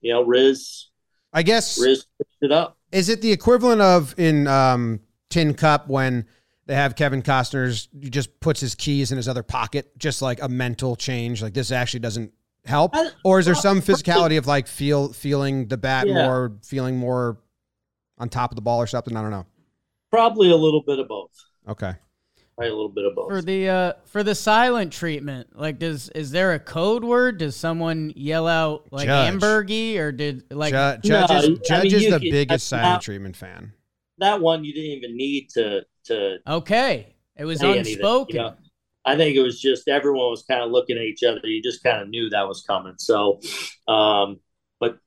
you 0.00 0.12
know, 0.12 0.22
Riz 0.22 0.88
I 1.32 1.42
guess 1.42 1.80
Riz 1.80 2.06
switched 2.16 2.42
it 2.42 2.52
up. 2.52 2.78
is 2.92 3.08
it 3.08 3.20
the 3.22 3.32
equivalent 3.32 3.80
of 3.80 4.14
in 4.18 4.46
um, 4.46 5.00
Tin 5.30 5.54
Cup 5.54 5.88
when 5.88 6.26
they 6.66 6.74
have 6.74 6.96
Kevin 6.96 7.22
Costner's 7.22 7.88
he 8.00 8.10
just 8.10 8.40
puts 8.40 8.60
his 8.60 8.74
keys 8.74 9.12
in 9.12 9.16
his 9.16 9.28
other 9.28 9.42
pocket, 9.42 9.96
just 9.98 10.22
like 10.22 10.42
a 10.42 10.48
mental 10.48 10.96
change. 10.96 11.42
Like 11.42 11.54
this 11.54 11.70
actually 11.70 12.00
doesn't 12.00 12.32
help, 12.64 12.94
or 13.24 13.38
is 13.38 13.46
there 13.46 13.54
some 13.54 13.80
physicality 13.80 14.38
of 14.38 14.46
like 14.46 14.66
feel 14.66 15.12
feeling 15.12 15.68
the 15.68 15.76
bat 15.76 16.06
Yeah. 16.08 16.14
more, 16.26 16.52
feeling 16.64 16.96
more 16.96 17.38
on 18.18 18.28
top 18.28 18.50
of 18.50 18.56
the 18.56 18.62
ball 18.62 18.78
or 18.80 18.86
something? 18.86 19.16
I 19.16 19.22
don't 19.22 19.30
know. 19.30 19.46
Probably 20.10 20.50
a 20.50 20.56
little 20.56 20.82
bit 20.82 20.98
of 20.98 21.06
both. 21.08 21.30
Okay. 21.68 21.94
Probably 22.56 22.70
a 22.70 22.74
little 22.74 22.88
bit 22.88 23.04
of 23.04 23.14
both. 23.14 23.28
For 23.28 23.42
the 23.42 23.68
uh 23.68 23.92
for 24.06 24.22
the 24.22 24.34
silent 24.34 24.92
treatment, 24.92 25.58
like 25.58 25.78
does 25.78 26.08
is 26.10 26.30
there 26.30 26.54
a 26.54 26.58
code 26.58 27.04
word? 27.04 27.36
Does 27.38 27.54
someone 27.54 28.12
yell 28.16 28.48
out 28.48 28.86
like 28.90 29.06
Judge. 29.08 29.34
hamburgy 29.34 29.98
or 29.98 30.10
did 30.10 30.44
like 30.50 30.72
Ju- 30.72 31.08
judge 31.10 31.28
No, 31.30 31.36
is, 31.36 31.44
I 31.44 31.48
mean, 31.48 31.60
judge 31.66 31.92
is 31.92 32.02
you 32.04 32.10
the 32.12 32.20
can- 32.20 32.30
biggest 32.30 32.66
silent 32.68 32.94
now- 32.94 32.98
treatment 32.98 33.36
fan. 33.36 33.72
that 34.18 34.40
one 34.40 34.64
you 34.64 34.72
didn't 34.72 34.90
even 34.92 35.16
need 35.16 35.50
to 35.50 35.82
to 36.04 36.38
okay. 36.46 37.14
It 37.36 37.44
was 37.44 37.60
say 37.60 37.70
anything, 37.72 37.94
unspoken. 37.96 38.36
you 38.36 38.42
know? 38.42 38.54
I 39.04 39.16
think 39.16 39.36
it 39.36 39.42
was 39.42 39.60
just 39.60 39.86
everyone 39.88 40.30
was 40.30 40.42
kind 40.48 40.62
of 40.62 40.70
looking 40.70 40.96
at 40.96 41.02
each 41.02 41.22
other. 41.22 41.40
You 41.44 41.62
just 41.62 41.84
kind 41.84 42.00
of 42.00 42.08
knew 42.08 42.30
that 42.30 42.48
was 42.48 42.62
coming. 42.62 42.94
So, 42.96 43.40
um, 43.86 44.40
but 44.80 44.98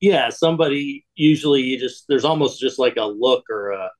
yeah, 0.00 0.30
somebody 0.30 1.06
usually 1.14 1.62
you 1.62 1.78
just 1.78 2.06
there's 2.08 2.24
almost 2.24 2.60
just 2.60 2.78
like 2.80 2.96
a 2.96 3.04
look 3.04 3.44
or 3.50 3.70
a, 3.70 3.90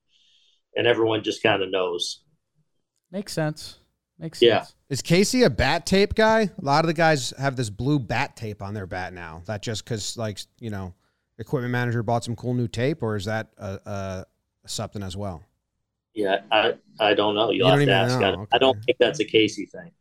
and 0.75 0.87
everyone 0.87 1.23
just 1.23 1.41
kind 1.43 1.61
of 1.63 1.69
knows. 1.71 2.21
Makes 3.11 3.33
sense. 3.33 3.79
Makes 4.17 4.41
Yeah. 4.41 4.61
sense. 4.61 4.75
Is 4.89 5.01
Casey 5.01 5.43
a 5.43 5.49
bat 5.49 5.85
tape 5.85 6.15
guy? 6.15 6.41
A 6.41 6.51
lot 6.61 6.83
of 6.83 6.87
the 6.87 6.93
guys 6.93 7.31
have 7.37 7.55
this 7.55 7.69
blue 7.69 7.99
bat 7.99 8.35
tape 8.35 8.61
on 8.61 8.73
their 8.73 8.85
bat 8.87 9.13
now. 9.13 9.43
That 9.45 9.61
just 9.61 9.83
because, 9.85 10.17
like, 10.17 10.39
you 10.59 10.69
know, 10.69 10.93
equipment 11.37 11.71
manager 11.71 12.03
bought 12.03 12.23
some 12.23 12.35
cool 12.35 12.53
new 12.53 12.67
tape, 12.67 13.01
or 13.03 13.15
is 13.15 13.25
that 13.25 13.49
a, 13.57 13.79
a 13.85 14.25
something 14.67 15.03
as 15.03 15.15
well? 15.15 15.43
Yeah, 16.13 16.41
I 16.51 16.73
I 16.99 17.13
don't 17.13 17.35
know. 17.35 17.51
You'll 17.51 17.67
You 17.67 17.71
have 17.71 17.79
don't 17.79 17.87
to 17.87 17.91
even 17.91 17.93
ask. 17.93 18.19
know, 18.19 18.25
I, 18.25 18.31
okay. 18.31 18.45
I 18.53 18.57
don't 18.57 18.83
think 18.83 18.97
that's 18.99 19.19
a 19.19 19.25
Casey 19.25 19.65
thing. 19.67 19.91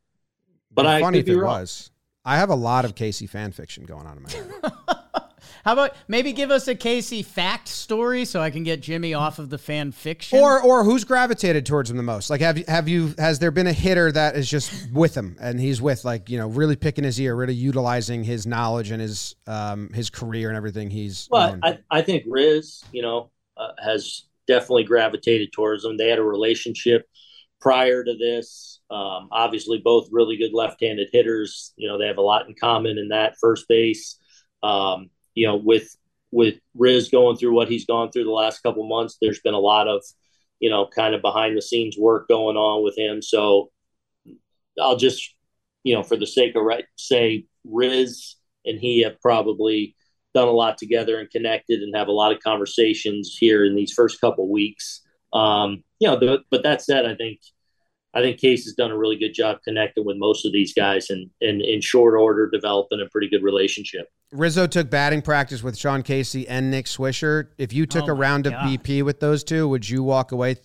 But 0.73 0.87
It'd 0.87 0.97
I 0.97 1.01
funny 1.01 1.19
could 1.19 1.29
if 1.29 1.35
be 1.35 1.39
it 1.39 1.43
wrong. 1.43 1.61
was. 1.61 1.91
I 2.25 2.37
have 2.39 2.51
a 2.51 2.55
lot 2.55 2.85
of 2.85 2.95
Casey 2.95 3.27
fan 3.27 3.53
fiction 3.53 3.85
going 3.85 4.07
on 4.07 4.17
in 4.17 4.23
my 4.23 4.31
head. 4.31 4.73
How 5.69 5.75
about 5.75 5.95
maybe 6.09 6.33
give 6.33 6.51
us 6.51 6.67
a 6.67 6.75
Casey 6.75 7.23
fact 7.23 7.69
story 7.69 8.25
so 8.25 8.41
I 8.41 8.49
can 8.49 8.63
get 8.63 8.81
Jimmy 8.81 9.13
off 9.13 9.39
of 9.39 9.51
the 9.51 9.59
fan 9.59 9.93
fiction? 9.93 10.39
or 10.39 10.63
or 10.63 10.83
who's 10.83 11.05
gravitated 11.05 11.67
towards 11.67 11.91
him 11.91 11.99
the 11.99 12.03
most? 12.03 12.31
Like, 12.31 12.41
have 12.41 12.57
you 12.57 12.65
have 12.67 12.89
you 12.89 13.15
has 13.19 13.39
there 13.39 13.51
been 13.51 13.67
a 13.67 13.73
hitter 13.75 14.11
that 14.13 14.35
is 14.35 14.49
just 14.49 14.91
with 14.95 15.15
him 15.15 15.37
and 15.39 15.61
he's 15.61 15.83
with 15.83 16.07
like 16.07 16.31
you 16.31 16.39
know 16.39 16.49
really 16.49 16.75
picking 16.75 17.05
his 17.05 17.21
ear, 17.21 17.37
really 17.37 17.53
utilizing 17.53 18.25
his 18.25 18.47
knowledge 18.47 18.91
and 18.91 19.03
his 19.03 19.37
um 19.47 19.91
his 19.93 20.09
career 20.09 20.49
and 20.49 20.57
everything 20.57 20.89
he's. 20.89 21.29
Well, 21.31 21.51
known? 21.51 21.61
I, 21.63 21.79
I 21.91 22.01
think 22.01 22.25
Riz, 22.27 22.83
you 22.91 23.03
know, 23.03 23.31
uh, 23.59 23.73
has 23.79 24.23
definitely 24.47 24.85
gravitated 24.85 25.53
towards 25.53 25.83
them. 25.83 25.99
They 25.99 26.09
had 26.09 26.19
a 26.19 26.25
relationship 26.25 27.07
prior 27.61 28.03
to 28.03 28.17
this. 28.17 28.81
Um, 28.89 29.29
obviously, 29.31 29.83
both 29.85 30.09
really 30.13 30.39
good 30.39 30.55
left-handed 30.55 31.11
hitters. 31.13 31.75
You 31.77 31.89
know, 31.89 31.99
they 31.99 32.07
have 32.07 32.17
a 32.17 32.23
lot 32.23 32.49
in 32.49 32.55
common 32.59 32.97
in 32.97 33.09
that 33.09 33.35
first 33.39 33.69
base. 33.69 34.19
Um, 34.63 35.11
you 35.39 35.47
know, 35.47 35.55
with 35.55 35.97
with 36.33 36.57
Riz 36.75 37.09
going 37.11 37.37
through 37.37 37.55
what 37.55 37.69
he's 37.69 37.87
gone 37.87 38.11
through 38.11 38.25
the 38.25 38.31
last 38.31 38.61
couple 38.63 38.87
months, 38.87 39.17
there's 39.23 39.41
been 39.41 39.55
a 39.55 39.61
lot 39.61 39.87
of, 39.87 40.03
you 40.59 40.69
know, 40.69 40.89
kind 40.95 41.15
of 41.15 41.23
behind 41.23 41.57
the 41.57 41.63
scenes 41.63 41.97
work 41.97 42.27
going 42.29 42.57
on 42.57 42.83
with 42.83 42.99
him. 42.99 43.23
So 43.23 43.71
I'll 44.83 44.97
just, 44.97 45.35
you 45.85 45.95
know, 45.95 46.03
for 46.03 46.17
the 46.17 46.27
sake 46.27 46.57
of 46.57 46.65
right, 46.65 46.85
say 46.97 47.47
Riz 47.65 48.35
and 48.67 48.81
he 48.81 49.03
have 49.03 49.21
probably 49.21 49.95
done 50.35 50.49
a 50.49 50.53
lot 50.53 50.77
together 50.77 51.21
and 51.21 51.31
connected 51.31 51.83
and 51.83 51.97
have 51.97 52.09
a 52.09 52.13
lot 52.13 52.33
of 52.33 52.41
conversations 52.41 53.37
here 53.39 53.65
in 53.65 53.77
these 53.77 53.93
first 53.93 54.21
couple 54.21 54.51
weeks. 54.51 55.03
Um, 55.33 55.85
you 56.01 56.09
know, 56.09 56.19
the, 56.19 56.39
but 56.51 56.65
that 56.65 56.83
said, 56.83 57.07
I 57.07 57.15
think 57.15 57.39
I 58.15 58.23
think 58.23 58.39
Case 58.41 58.65
has 58.65 58.75
done 58.75 58.91
a 58.91 58.97
really 58.97 59.17
good 59.17 59.35
job 59.35 59.59
connecting 59.63 60.05
with 60.05 60.17
most 60.17 60.47
of 60.47 60.53
these 60.53 60.73
guys 60.73 61.11
and, 61.11 61.29
and 61.43 61.61
in 61.61 61.81
short 61.81 62.15
order 62.15 62.49
developing 62.49 63.01
a 63.01 63.09
pretty 63.11 63.29
good 63.29 63.43
relationship. 63.43 64.09
Rizzo 64.33 64.67
took 64.67 64.91
batting 64.91 65.23
practice 65.23 65.63
with 65.63 65.77
Sean 65.77 66.03
Casey 66.03 66.49
and 66.49 66.71
Nick 66.71 66.87
Swisher. 66.87 67.49
If 67.59 67.73
you 67.73 67.87
took 67.87 68.05
Oh 68.05 68.13
a 68.13 68.15
my 68.15 68.21
round 68.21 68.47
of 68.47 68.55
BP 68.55 69.03
with 69.03 69.21
those 69.21 69.45
two, 69.45 69.69
would 69.69 69.89
you 69.89 70.03
walk 70.03 70.33
away 70.33 70.57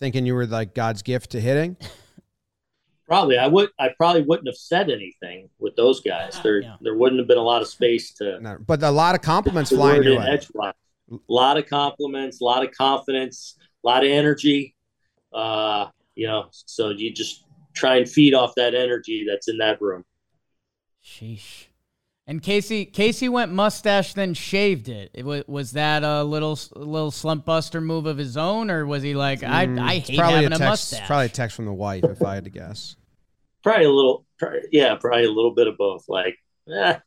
thinking 0.00 0.26
you 0.26 0.34
were 0.34 0.46
like 0.46 0.74
God's 0.74 1.02
gift 1.02 1.30
to 1.30 1.40
hitting? 1.40 1.76
Probably 3.06 3.36
I 3.36 3.46
would 3.46 3.68
I 3.78 3.90
probably 3.96 4.22
wouldn't 4.22 4.48
have 4.48 4.56
said 4.56 4.88
anything 4.88 5.50
with 5.58 5.76
those 5.76 6.00
guys. 6.00 6.40
There 6.42 6.62
Yeah. 6.62 6.76
there 6.80 6.94
wouldn't 6.96 7.18
have 7.18 7.28
been 7.28 7.36
a 7.36 7.42
lot 7.42 7.60
of 7.60 7.68
space 7.68 8.12
to 8.14 8.40
No, 8.40 8.56
but 8.64 8.82
a 8.82 8.90
lot 8.90 9.14
of 9.14 9.20
compliments 9.20 9.70
to 9.70 9.76
flying 9.76 10.02
your 10.02 10.18
way. 10.18 10.38
A 11.10 11.18
lot 11.28 11.58
of 11.58 11.66
compliments, 11.66 12.40
a 12.40 12.44
lot 12.44 12.64
of 12.64 12.70
confidence, 12.72 13.56
a 13.84 13.86
lot 13.86 14.02
of 14.04 14.10
energy. 14.10 14.74
Uh, 15.32 15.88
you 16.14 16.26
know, 16.26 16.48
so 16.52 16.90
you 16.90 17.12
just 17.12 17.44
try 17.74 17.96
and 17.96 18.08
feed 18.08 18.34
off 18.34 18.54
that 18.56 18.74
energy 18.74 19.26
that's 19.28 19.48
in 19.48 19.58
that 19.58 19.80
room. 19.80 20.04
Sheesh. 21.04 21.66
And 22.26 22.40
Casey 22.40 22.84
Casey 22.86 23.28
went 23.28 23.52
mustache 23.52 24.14
then 24.14 24.32
shaved 24.34 24.88
it. 24.88 25.10
it 25.12 25.24
was, 25.24 25.44
was 25.48 25.72
that 25.72 26.04
a 26.04 26.22
little 26.22 26.58
a 26.76 26.78
little 26.78 27.10
slump 27.10 27.44
buster 27.44 27.80
move 27.80 28.06
of 28.06 28.16
his 28.16 28.36
own, 28.36 28.70
or 28.70 28.86
was 28.86 29.02
he 29.02 29.14
like 29.14 29.42
I 29.42 29.72
I 29.76 29.96
Mm, 29.96 29.98
It's 29.98 30.08
hate 30.08 30.16
probably 30.16 30.30
having 30.30 30.46
a 30.46 30.50
a, 30.52 30.58
text, 30.58 30.88
mustache? 30.90 31.06
Probably 31.06 31.26
a 31.26 31.28
text 31.28 31.56
from 31.56 31.66
the 31.66 31.72
wife, 31.72 32.08
if 32.08 32.22
I 32.24 32.34
had 32.34 32.44
to 32.44 32.50
guess. 32.50 32.96
Probably 33.62 33.84
a 33.84 33.90
little, 33.90 34.26
probably, 34.38 34.60
yeah, 34.72 34.96
probably 34.96 35.24
a 35.24 35.30
little 35.30 35.54
bit 35.54 35.68
of 35.68 35.76
both. 35.76 36.04
Like, 36.08 36.36
eh, 36.68 36.98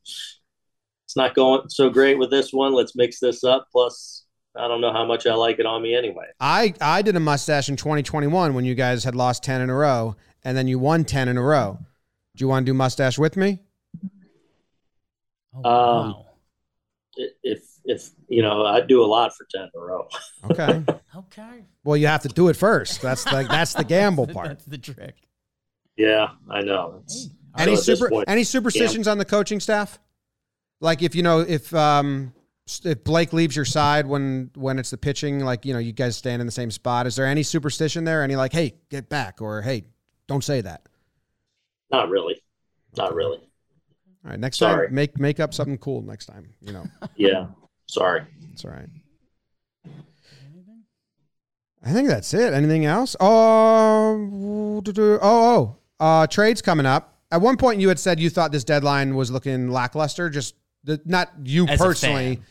it's 1.06 1.16
not 1.16 1.36
going 1.36 1.70
so 1.70 1.90
great 1.90 2.18
with 2.18 2.32
this 2.32 2.52
one. 2.52 2.74
Let's 2.74 2.96
mix 2.96 3.20
this 3.20 3.44
up. 3.44 3.68
Plus, 3.72 4.25
I 4.58 4.68
don't 4.68 4.82
know 4.82 4.92
how 4.94 5.06
much 5.06 5.26
I 5.28 5.34
like 5.36 5.60
it 5.60 5.66
on 5.66 5.82
me 5.82 5.96
anyway. 5.96 6.28
I 6.40 6.74
I 6.82 7.02
did 7.02 7.16
a 7.16 7.20
mustache 7.20 7.70
in 7.70 7.76
2021 7.76 8.54
when 8.54 8.66
you 8.66 8.76
guys 8.76 9.04
had 9.04 9.16
lost 9.16 9.44
10 9.44 9.62
in 9.62 9.70
a 9.70 9.76
row, 9.76 10.16
and 10.44 10.58
then 10.58 10.68
you 10.68 10.80
won 10.80 11.04
10 11.06 11.28
in 11.28 11.38
a 11.38 11.42
row. 11.42 11.78
Do 12.36 12.44
you 12.44 12.48
want 12.48 12.66
to 12.66 12.70
do 12.72 12.74
mustache 12.74 13.18
with 13.18 13.36
me? 13.38 13.60
Oh, 15.54 15.58
Um, 15.58 15.64
wow. 16.12 16.26
I- 17.18 17.30
If 17.44 17.64
if 17.86 18.10
you 18.28 18.42
know, 18.42 18.66
I'd 18.66 18.88
do 18.88 19.02
a 19.04 19.06
lot 19.06 19.34
for 19.36 19.46
ten 19.50 19.62
in 19.64 19.70
a 19.76 19.80
row. 19.80 20.08
Okay. 20.52 20.84
Okay. 21.18 21.64
well, 21.86 21.96
you 21.96 22.08
have 22.08 22.24
to 22.24 22.28
do 22.28 22.50
it 22.50 22.58
first. 22.58 23.02
That's 23.02 23.26
like 23.32 23.48
that's 23.48 23.72
the 23.74 23.84
gamble 23.96 24.28
part. 24.28 24.50
That's 24.50 24.66
the 24.66 24.78
trick. 24.78 25.16
Yeah, 25.96 26.32
I 26.50 26.60
know. 26.62 27.00
It's, 27.06 27.30
Any 27.58 27.78
So 27.78 27.96
super 27.96 28.10
point, 28.10 28.26
any 28.28 28.44
superstitions 28.44 29.08
on 29.08 29.18
the 29.18 29.24
coaching 29.24 29.62
staff? 29.62 29.98
Like 30.82 31.02
if 31.02 31.16
you 31.16 31.24
know 31.24 31.40
if 31.40 31.74
um 31.74 32.34
if 32.84 33.04
Blake 33.04 33.32
leaves 33.34 33.56
your 33.56 33.66
side 33.66 34.08
when 34.08 34.50
when 34.56 34.80
it's 34.80 34.90
the 34.90 34.98
pitching, 34.98 35.40
like 35.40 35.66
you 35.66 35.74
know 35.74 35.80
you 35.80 35.92
guys 35.92 36.18
stand 36.18 36.40
in 36.42 36.46
the 36.48 36.52
same 36.52 36.72
spot. 36.72 37.06
Is 37.08 37.16
there 37.16 37.26
any 37.28 37.44
superstition 37.44 38.04
there? 38.04 38.24
Any 38.24 38.36
like, 38.36 38.54
hey, 38.54 38.74
get 38.90 39.08
back, 39.10 39.42
or 39.42 39.62
hey, 39.62 39.84
don't 40.28 40.44
say 40.44 40.62
that. 40.62 40.88
not 41.92 42.10
really, 42.10 42.42
not 42.98 43.14
really. 43.14 43.38
All 44.24 44.32
right, 44.32 44.40
next 44.40 44.58
Sorry. 44.58 44.88
time 44.88 44.96
make 44.96 45.20
make 45.20 45.40
up 45.40 45.54
something 45.54 45.78
cool 45.78 46.02
next 46.02 46.26
time. 46.26 46.50
You 46.62 46.74
know, 46.74 46.86
Yeah, 47.16 47.48
sorry. 47.88 48.24
it's 48.52 48.66
all 48.66 48.72
right. 48.72 48.90
I 51.84 51.92
think 51.92 52.08
that's 52.08 52.34
it. 52.34 52.52
Anything 52.52 52.86
else? 52.86 53.16
Oh, 53.20 54.82
oh, 54.84 55.20
oh, 55.22 55.76
uh, 56.00 56.26
trades 56.26 56.64
coming 56.64 56.88
up. 56.88 57.20
At 57.32 57.42
one 57.42 57.58
point, 57.58 57.80
you 57.80 57.90
had 57.90 58.00
said 58.00 58.20
you 58.20 58.32
thought 58.32 58.52
this 58.52 58.64
deadline 58.64 59.16
was 59.16 59.30
looking 59.30 59.70
lackluster. 59.70 60.32
Just 60.32 60.56
the, 60.84 61.00
not 61.06 61.30
you 61.44 61.68
As 61.68 61.80
a 61.80 61.84
personally, 61.84 62.36
fan. 62.38 62.46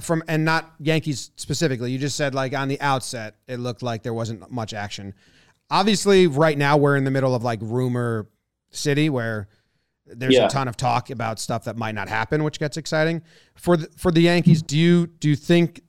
From 0.00 0.22
and 0.28 0.44
not 0.44 0.72
Yankees 0.78 1.30
specifically. 1.36 1.90
You 1.92 1.98
just 1.98 2.16
said 2.16 2.34
like 2.34 2.54
on 2.54 2.68
the 2.68 2.80
outset, 2.80 3.36
it 3.46 3.58
looked 3.58 3.82
like 3.82 4.02
there 4.02 4.14
wasn't 4.14 4.50
much 4.50 4.72
action. 4.74 5.14
Obviously, 5.70 6.26
right 6.26 6.56
now 6.56 6.76
we're 6.76 6.96
in 6.96 7.04
the 7.04 7.10
middle 7.10 7.34
of 7.34 7.42
like 7.42 7.58
rumor 7.62 8.26
city 8.70 9.08
where 9.10 9.48
there's 10.06 10.34
Yeah. 10.34 10.46
a 10.46 10.48
ton 10.50 10.68
of 10.68 10.76
talk 10.76 11.10
about 11.10 11.38
stuff 11.38 11.64
that 11.64 11.76
might 11.76 11.94
not 11.94 12.08
happen, 12.08 12.42
which 12.44 12.58
gets 12.58 12.76
exciting 12.76 13.22
for 13.54 13.76
the, 13.76 13.88
for 13.96 14.10
the 14.10 14.22
Yankees. 14.22 14.62
Do 14.62 14.76
you 14.78 15.06
do 15.06 15.28
you 15.28 15.36
think 15.36 15.82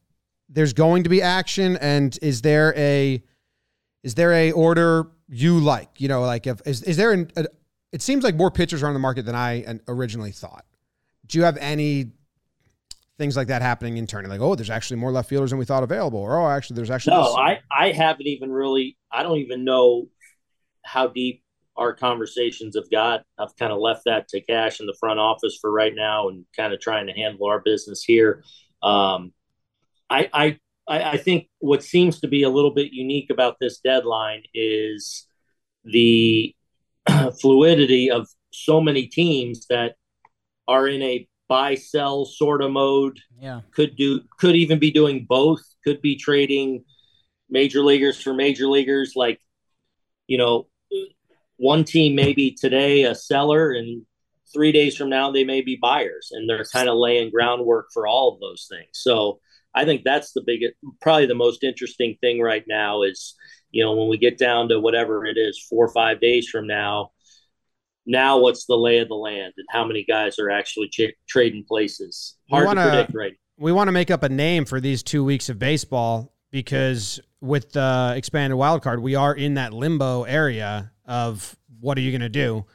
there's 0.49 0.74
going 0.74 1.04
to 1.04 1.10
be 1.10 1.22
action, 1.22 1.78
and 1.78 2.18
is 2.22 2.41
there 2.41 2.74
a 2.78 3.24
is 4.04 4.16
there 4.16 4.32
a 4.34 4.51
order 4.51 5.08
you 5.28 5.60
like? 5.60 5.89
You 5.99 6.10
know, 6.10 6.22
like 6.22 6.45
if 6.45 6.62
is 6.66 6.84
is 6.84 6.97
there 6.97 7.12
an, 7.12 7.32
a, 7.36 7.45
it 7.91 8.01
seems 8.01 8.24
like 8.24 8.36
more 8.36 8.51
pitchers 8.51 8.84
are 8.84 8.88
on 8.88 8.93
the 8.93 8.99
market 8.99 9.26
than 9.26 9.36
I 9.36 9.80
originally 9.88 10.32
thought. 10.32 10.66
Do 11.26 11.38
you 11.38 11.43
have 11.45 11.58
any 11.58 12.12
things 13.18 13.36
like 13.36 13.47
that 13.47 13.61
happening 13.61 13.97
internally? 13.97 14.38
Like, 14.38 14.45
oh, 14.45 14.55
there's 14.55 14.70
actually 14.70 14.97
more 14.97 15.11
left 15.11 15.30
fielders 15.30 15.51
than 15.51 15.59
we 15.59 15.66
thought 15.66 15.84
available, 15.84 16.20
or 16.20 16.38
oh, 16.38 16.49
actually, 16.49 16.76
there's 16.76 16.89
actually 16.89 17.16
No, 17.18 17.24
this- 17.24 17.36
I 17.36 17.59
I 17.72 17.91
haven't 17.91 18.28
even 18.28 18.51
really. 18.51 18.97
I 19.11 19.24
don't 19.24 19.38
even 19.38 19.64
know 19.64 20.07
how 20.84 21.07
deep 21.07 21.43
our 21.76 21.93
conversations 21.93 22.76
have 22.76 22.89
got. 22.91 23.24
I've 23.38 23.55
kind 23.57 23.72
of 23.72 23.80
left 23.80 24.03
that 24.05 24.28
to 24.30 24.41
Cash 24.41 24.80
in 24.80 24.86
the 24.86 24.95
front 24.99 25.20
office 25.20 25.57
for 25.59 25.72
right 25.72 25.93
now, 25.95 26.30
and 26.30 26.45
kind 26.55 26.74
of 26.74 26.80
trying 26.80 27.07
to 27.07 27.14
handle 27.14 27.47
our 27.47 27.59
business 27.59 28.03
here. 28.03 28.43
Um, 28.82 29.34
I 30.09 30.30
I 30.34 30.59
I 30.88 31.11
I 31.11 31.18
think 31.18 31.47
what 31.59 31.84
seems 31.84 32.20
to 32.22 32.28
be 32.28 32.43
a 32.43 32.49
little 32.49 32.74
bit 32.74 32.91
unique 32.91 33.30
about 33.30 33.57
this 33.59 33.80
deadline 33.80 34.43
is 34.53 35.28
the 35.86 36.55
fluidity 37.41 38.11
of 38.11 38.28
so 38.51 38.80
many 38.80 39.07
teams 39.07 39.66
that 39.68 39.95
are 40.68 40.88
in 40.88 41.01
a 41.01 41.28
buy 41.54 41.76
sell 41.76 42.26
sort 42.26 42.64
of 42.64 42.72
mode. 42.72 43.20
Yeah. 43.39 43.62
could 43.70 43.95
do 43.95 44.22
could 44.39 44.56
even 44.56 44.80
be 44.80 44.89
doing 44.89 45.28
both. 45.30 45.62
Could 45.84 46.01
be 46.01 46.16
trading 46.16 46.84
major 47.47 47.84
leaguers 47.84 48.20
for 48.20 48.34
major 48.34 48.66
leaguers. 48.66 49.14
Like 49.16 49.39
you 50.26 50.39
know 50.39 50.68
one 51.58 51.84
team 51.84 52.16
may 52.16 52.34
be 52.34 52.58
today 52.60 53.04
a 53.04 53.14
seller 53.14 53.72
and 53.72 54.04
three 54.51 54.72
days 54.72 54.97
from 54.97 55.10
now 55.10 55.32
they 55.32 55.43
may 55.43 55.62
be 55.62 55.78
buyers 55.80 56.30
and 56.32 56.49
they're 56.49 56.66
kind 56.66 56.89
of 56.89 56.97
laying 56.97 57.30
groundwork 57.30 57.89
for 57.93 58.08
all 58.08 58.34
of 58.34 58.39
those 58.39 58.68
things. 58.70 58.89
So 58.93 59.39
i 59.76 59.86
think 59.86 60.04
that's 60.04 60.34
the 60.34 60.43
biggest 60.45 60.76
probably 61.01 61.26
the 61.26 61.43
most 61.45 61.64
interesting 61.64 62.16
thing 62.22 62.39
right 62.39 62.66
now 62.68 63.01
is 63.01 63.36
you 63.72 63.84
know 63.84 63.93
when 63.95 64.08
we 64.08 64.18
get 64.18 64.38
down 64.38 64.70
to 64.70 64.80
whatever 64.80 65.26
it 65.26 65.38
is 65.38 65.66
four 65.68 65.86
or 65.86 65.93
five 65.93 66.22
days 66.22 66.47
from 66.47 66.68
now 66.68 67.10
now 68.06 68.38
what's 68.39 68.66
the 68.66 68.76
lay 68.76 68.99
of 68.99 69.08
the 69.08 69.16
land 69.16 69.54
and 69.58 69.66
how 69.70 69.86
many 69.86 70.04
guys 70.04 70.39
are 70.39 70.49
actually 70.49 70.88
ch- 70.89 71.14
trading 71.28 71.64
places 71.68 72.36
We 72.51 72.56
hard 72.56 72.68
wanna- 72.68 72.84
to 72.84 72.89
predict 72.89 73.14
right 73.16 73.34
we 73.58 73.72
want 73.72 73.88
to 73.88 73.91
make 73.91 74.10
up 74.10 74.24
a 74.24 74.30
name 74.30 74.66
for 74.66 74.82
these 74.82 75.04
two 75.04 75.24
weeks 75.24 75.47
of 75.49 75.60
baseball 75.60 76.34
because 76.51 77.20
with 77.39 77.74
the 77.74 78.14
expanded 78.16 78.58
wild 78.58 78.82
card, 78.82 79.01
we 79.01 79.16
are 79.16 79.34
in 79.34 79.56
that 79.56 79.74
limbo 79.74 80.24
area 80.24 80.91
of 81.06 81.56
what 81.80 81.97
are 81.97 82.01
you 82.01 82.12
going 82.12 82.22
to 82.22 82.30
do? 82.30 82.66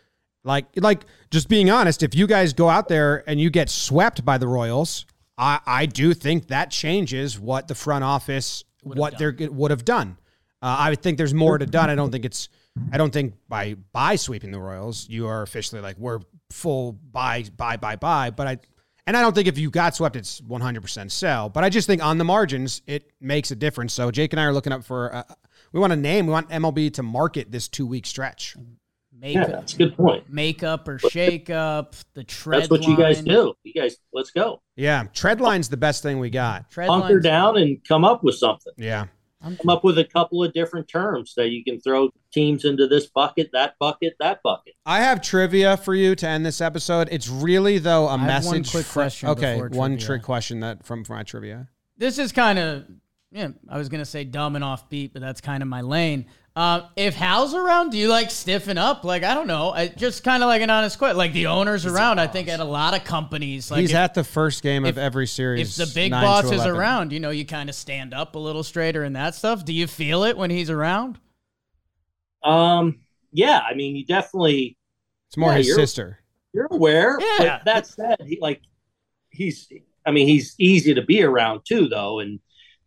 Like, 0.45 0.67
like 0.77 1.05
just 1.31 1.49
being 1.49 1.71
honest, 1.71 2.03
if 2.03 2.15
you 2.15 2.27
guys 2.27 2.53
go 2.53 2.69
out 2.69 2.89
there 2.89 3.25
and 3.27 3.41
you 3.41 3.51
get 3.51 3.71
swept 3.71 4.25
by 4.25 4.37
the 4.39 4.47
Royals, 4.47 5.07
I, 5.39 5.61
I 5.67 5.87
do 5.87 6.13
think 6.15 6.49
that 6.49 6.71
changes 6.71 7.41
what 7.41 7.67
the 7.67 7.75
front 7.75 8.05
office 8.05 8.65
what 8.83 9.19
they're 9.19 9.35
would 9.51 9.71
have 9.71 9.85
done. 9.85 10.18
Uh, 10.61 10.77
I 10.79 10.91
would 10.91 11.03
think 11.03 11.19
there's 11.19 11.35
more 11.35 11.59
to 11.59 11.67
done. 11.67 11.91
I 11.91 11.95
don't 11.95 12.11
think 12.11 12.25
it's. 12.25 12.49
I 12.93 12.99
don't 12.99 13.13
think 13.13 13.35
by 13.49 13.75
by 13.93 14.17
sweeping 14.17 14.51
the 14.51 14.61
Royals, 14.61 15.09
you 15.09 15.27
are 15.27 15.43
officially 15.43 15.81
like 15.81 15.99
we're 15.99 16.21
full 16.51 16.93
buy 16.93 17.45
buy 17.57 17.77
buy 17.77 17.97
buy. 17.97 18.31
But 18.31 18.47
I 18.47 18.59
and 19.07 19.17
I 19.17 19.23
don't 19.23 19.35
think 19.35 19.49
if 19.49 19.57
you 19.57 19.71
got 19.71 19.97
swept, 19.97 20.17
it's 20.17 20.41
100% 20.43 21.11
sell. 21.11 21.49
But 21.49 21.65
I 21.65 21.71
just 21.71 21.87
think 21.87 22.05
on 22.05 22.19
the 22.19 22.25
margins, 22.25 22.83
it 22.87 23.11
makes 23.23 23.51
a 23.51 23.57
difference. 23.57 23.95
So 23.95 24.11
Jake 24.11 24.35
and 24.35 24.41
I 24.41 24.45
are 24.45 24.53
looking 24.53 24.73
up 24.73 24.85
for. 24.85 25.15
Uh, 25.15 25.23
we 25.73 25.81
want 25.81 25.95
a 25.95 25.97
name. 25.97 26.27
We 26.27 26.33
want 26.33 26.51
MLB 26.51 26.93
to 26.95 27.03
market 27.03 27.51
this 27.51 27.69
two 27.69 27.87
week 27.87 28.07
stretch. 28.07 28.55
Make 29.21 29.35
yeah 29.35 29.47
that's 29.47 29.75
a 29.75 29.79
good 29.79 29.97
point 29.97 30.31
makeup 30.31 30.87
or 30.87 30.99
shake 30.99 31.51
up 31.51 31.97
the 32.15 32.23
tread. 32.23 32.61
That's 32.61 32.71
what 32.71 32.85
you 32.85 32.97
guys 32.97 33.21
do. 33.21 33.55
You 33.65 33.73
guys, 33.73 33.97
let's 34.13 34.31
go. 34.31 34.63
Yeah, 34.77 35.05
tread 35.13 35.41
line's 35.41 35.69
the 35.69 35.77
best 35.77 36.05
thing 36.05 36.21
we 36.21 36.31
got. 36.31 36.71
Tread 36.71 36.89
Hunker 36.89 37.19
down 37.19 37.57
and 37.57 37.83
come 37.89 38.05
up 38.05 38.23
with 38.23 38.37
something. 38.37 38.73
Yeah, 38.77 39.07
Come 39.43 39.69
up 39.69 39.85
with 39.85 39.99
a 39.99 40.05
couple 40.05 40.43
of 40.43 40.53
different 40.53 40.89
terms 40.89 41.35
that 41.37 41.51
you 41.51 41.63
can 41.63 41.81
throw 41.81 42.11
teams 42.33 42.65
into 42.65 42.89
this 42.89 43.07
bucket, 43.07 43.51
that 43.53 43.75
bucket, 43.79 44.15
that 44.19 44.43
bucket. 44.43 44.75
I 44.85 44.99
have 45.01 45.23
trivia 45.23 45.77
for 45.77 45.95
you 45.95 46.17
to 46.17 46.27
end 46.29 46.45
this 46.45 46.61
episode. 46.61 47.09
It's 47.13 47.29
really 47.29 47.79
though 47.79 48.09
a 48.09 48.15
I 48.15 48.19
have 48.19 48.27
message. 48.27 48.53
one 48.53 48.65
quick 48.65 48.85
fr- 48.87 48.93
question 49.01 49.29
Okay, 49.31 49.61
one 49.61 49.93
trivia. 49.93 50.07
trick 50.07 50.23
question 50.23 50.61
that 50.61 50.85
from 50.85 51.05
from 51.05 51.17
my 51.17 51.23
trivia. 51.23 51.69
This 51.97 52.19
is 52.19 52.33
kind 52.33 52.59
of, 52.59 52.85
yeah, 53.31 53.49
I 53.69 53.79
was 53.79 53.89
gonna 53.89 54.05
say 54.05 54.25
dumb 54.25 54.57
and 54.57 54.65
offbeat, 54.65 55.13
but 55.13 55.23
that's 55.23 55.41
kind 55.41 55.63
of 55.63 55.69
my 55.69 55.83
lane. 55.83 56.27
Uh, 56.59 56.89
if 56.97 57.15
Hal's 57.15 57.55
around, 57.55 57.91
do 57.91 57.99
you 57.99 58.09
like 58.09 58.33
stiffen 58.33 58.79
up? 58.79 59.05
Like 59.05 59.23
I 59.23 59.33
don't 59.35 59.47
know, 59.47 59.71
I, 59.71 59.87
just 59.87 60.25
kind 60.25 60.43
of 60.43 60.49
like 60.49 60.61
an 60.61 60.71
honest 60.71 60.99
question. 60.99 61.17
Like 61.17 61.33
the 61.33 61.47
owners 61.47 61.87
around, 61.87 62.19
I 62.19 62.27
think 62.27 62.49
at 62.49 62.59
a 62.59 62.65
lot 62.65 62.97
of 62.97 63.05
companies, 63.05 63.71
like 63.71 63.83
He's 63.83 63.91
if, 63.91 63.97
at 63.97 64.15
the 64.15 64.25
first 64.25 64.61
game 64.65 64.85
if- 64.85 64.97
of 64.97 64.99
every 64.99 65.29
series. 65.29 65.79
if 65.79 65.87
the 65.89 65.95
big 65.95 66.11
9 66.11 66.25
boss 66.25 66.51
is 66.51 66.67
around, 66.67 67.13
you 67.13 67.21
know, 67.21 67.31
you 67.31 67.45
kind 67.47 67.69
of 67.69 67.77
stand 67.77 68.13
up 68.13 68.35
a 68.35 68.41
little 68.41 68.65
straighter 68.65 69.05
and 69.05 69.15
that 69.15 69.37
stuff. 69.37 69.65
Do 69.65 69.73
you 69.73 69.87
feel 69.87 70.25
it 70.25 70.37
when 70.37 70.51
he's 70.51 70.69
around? 70.69 71.21
Um, 72.43 73.01
yeah, 73.33 73.61
I 73.61 73.75
mean, 73.75 73.95
you 73.95 74.05
definitely 74.05 74.77
it's 75.29 75.37
more 75.37 75.53
Yeah, 75.53 75.59
his 75.59 75.69
you're- 75.69 75.81
sister. 75.83 76.19
you're 76.53 76.67
aware. 76.73 77.19
Yeah. 77.21 77.59
But 77.59 77.65
that 77.67 77.87
said, 77.87 78.17
he 78.27 78.39
like 78.41 78.63
he's. 79.31 79.71
I 80.05 80.11
mean, 80.11 80.27
he's 80.27 80.57
easy 80.59 80.95
to 80.95 81.03
be 81.03 81.23
around 81.23 81.61
too, 81.69 81.87
though, 81.89 82.19
and 82.19 82.41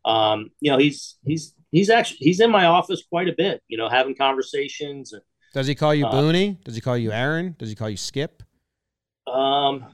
um, 0.04 0.50
you 0.60 0.72
know, 0.72 0.78
he's 0.78 1.16
he's 1.24 1.54
he's 1.72 1.90
actually 1.90 2.18
he's 2.22 2.40
in 2.40 2.52
my 2.52 2.66
office 2.66 3.04
quite 3.10 3.28
a 3.28 3.34
bit. 3.38 3.62
You 3.68 3.78
know, 3.78 3.90
having 3.90 4.16
conversations 4.16 5.14
and 5.14 5.22
Does 5.54 5.68
he 5.68 5.76
call 5.76 5.94
you 5.96 6.06
Uh, 6.06 6.12
Booney? 6.14 6.64
Does 6.64 6.76
he 6.76 6.82
call 6.82 6.98
you 6.98 7.12
Aaron? 7.12 7.56
Does 7.58 7.70
he 7.70 7.76
call 7.76 7.90
you 7.90 7.98
Skip? 7.98 8.44
um, 9.28 9.86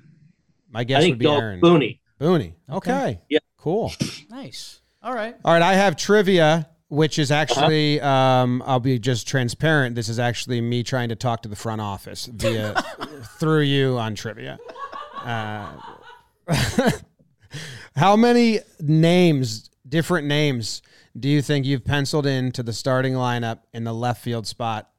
My 0.69 0.81
I 0.81 0.83
guess 0.83 1.01
think 1.03 1.13
would 1.13 1.19
be 1.19 1.25
Del 1.25 1.39
Aaron. 1.39 1.61
Booney. 1.61 1.99
Booney. 2.19 2.53
Okay. 2.69 3.19
Yeah. 3.29 3.39
Cool. 3.57 3.91
Nice. 4.29 4.81
All 5.03 5.13
right. 5.13 5.35
All 5.45 5.53
right, 5.53 5.61
I 5.61 5.73
have 5.75 5.95
trivia, 5.95 6.67
which 6.89 7.17
Uh-huh. 7.17 7.23
is 7.23 7.31
actually, 7.31 8.01
um, 8.01 8.63
I'll 8.65 8.79
be 8.79 8.97
just 8.99 9.27
transparent. 9.27 9.95
This 9.95 10.09
is 10.09 10.17
actually 10.19 10.59
me 10.61 10.83
trying 10.83 11.09
to 11.09 11.15
talk 11.15 11.41
to 11.43 11.49
the 11.49 11.55
front 11.55 11.81
office 11.81 12.25
via 12.25 12.73
through 13.39 13.61
you 13.61 13.97
on 13.97 14.15
trivia. 14.15 14.57
Uh, 15.23 15.67
how 17.95 18.15
many 18.15 18.59
names, 18.79 19.69
different 19.87 20.27
names, 20.27 20.81
do 21.19 21.29
you 21.29 21.41
think 21.41 21.65
you've 21.65 21.85
penciled 21.85 22.25
into 22.25 22.63
the 22.63 22.73
starting 22.73 23.13
lineup 23.13 23.59
in 23.73 23.83
the 23.83 23.93
left 23.93 24.23
field 24.23 24.45
spot 24.45 24.89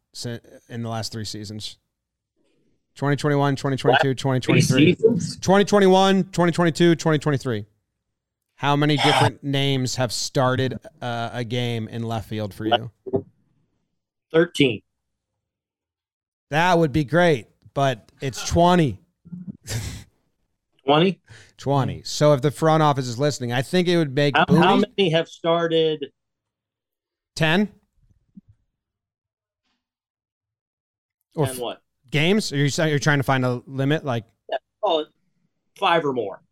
in 0.69 0.83
the 0.83 0.89
last 0.89 1.13
three 1.13 1.25
seasons? 1.25 1.79
2021, 2.97 3.55
2022, 3.55 4.15
2023. 4.15 4.95
2021, 4.97 6.25
2022, 6.25 6.95
2023. 6.97 7.67
How 8.57 8.75
many 8.75 8.97
different 8.97 9.45
names 9.45 9.97
have 9.97 10.13
started 10.13 10.81
uh, 11.01 11.31
a 11.33 11.45
game 11.45 11.87
in 11.87 12.03
left 12.03 12.29
field 12.29 12.53
for 12.53 12.67
you? 12.67 12.91
13. 14.33 14.83
That 16.51 16.77
would 16.77 16.93
be 16.93 17.05
great, 17.05 17.47
but 17.73 18.11
it's 18.21 18.49
20. 18.49 18.99
20? 20.85 21.21
20. 21.59 22.03
So 22.05 22.33
if 22.33 22.41
the 22.41 22.51
front 22.51 22.83
office 22.83 23.07
is 23.07 23.19
listening, 23.19 23.53
I 23.53 23.63
think 23.63 23.89
it 23.89 23.97
would 23.99 24.15
make 24.15 24.37
How, 24.37 24.47
how 24.49 24.77
many 24.77 25.11
have 25.11 25.29
started 25.29 26.07
10 27.37 27.69
or 31.35 31.47
and 31.47 31.59
what? 31.59 31.83
games? 32.11 32.53
Are 32.53 32.57
you 32.57 32.71
you're 32.87 32.99
trying 32.99 33.19
to 33.19 33.25
find 33.25 33.45
a 33.45 33.63
limit 33.67 34.05
like 34.05 34.25
yeah. 34.49 34.57
Oh, 34.83 35.05
five 35.77 36.05
or 36.05 36.13
more. 36.13 36.43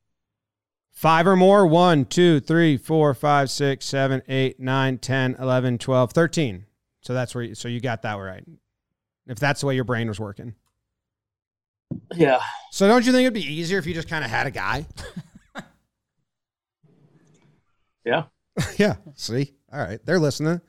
five 0.93 1.27
or 1.27 1.37
more? 1.37 1.67
One, 1.67 2.05
two, 2.05 2.41
three, 2.41 2.77
four, 2.77 3.15
five, 3.15 3.51
six, 3.51 3.87
seven, 3.87 4.23
eight, 4.29 4.61
nine, 4.61 4.99
10, 4.99 5.37
11, 5.39 5.79
12, 5.79 6.13
13. 6.13 6.67
So 7.01 7.15
that's 7.15 7.35
where 7.35 7.45
you, 7.45 7.55
so 7.55 7.69
you 7.69 7.81
got 7.81 8.03
that 8.03 8.15
right. 8.15 8.45
If 9.29 9.39
that's 9.39 9.61
the 9.61 9.67
way 9.67 9.75
your 9.75 9.85
brain 9.85 10.09
was 10.09 10.21
working. 10.21 10.55
Yeah. 12.15 12.41
So 12.71 12.89
don't 12.89 13.05
you 13.07 13.13
think 13.13 13.27
it'd 13.27 13.35
be 13.35 13.53
easier 13.53 13.79
if 13.79 13.87
you 13.87 13.95
just 13.95 14.09
kind 14.09 14.25
of 14.25 14.31
had 14.31 14.47
a 14.47 14.51
guy? 14.51 14.87
Yeah. 18.07 18.25
yeah. 18.77 18.97
See? 19.15 19.53
All 19.71 19.81
right. 19.81 20.01
They're 20.07 20.21
listening. 20.21 20.63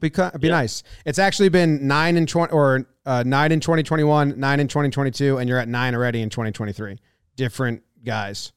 Be, 0.00 0.10
be 0.40 0.48
nice. 0.48 0.82
It's 1.04 1.18
actually 1.18 1.48
been 1.48 1.86
nine 1.86 2.16
in 2.16 2.26
20 2.26 2.52
or 2.52 2.86
uh, 3.04 3.22
nine 3.24 3.52
in 3.52 3.60
2021, 3.60 4.38
nine 4.38 4.60
in 4.60 4.68
2022, 4.68 5.38
and 5.38 5.48
you're 5.48 5.58
at 5.58 5.68
nine 5.68 5.94
already 5.94 6.22
in 6.22 6.30
2023. 6.30 6.98
Different 7.36 7.82
guys. 8.04 8.52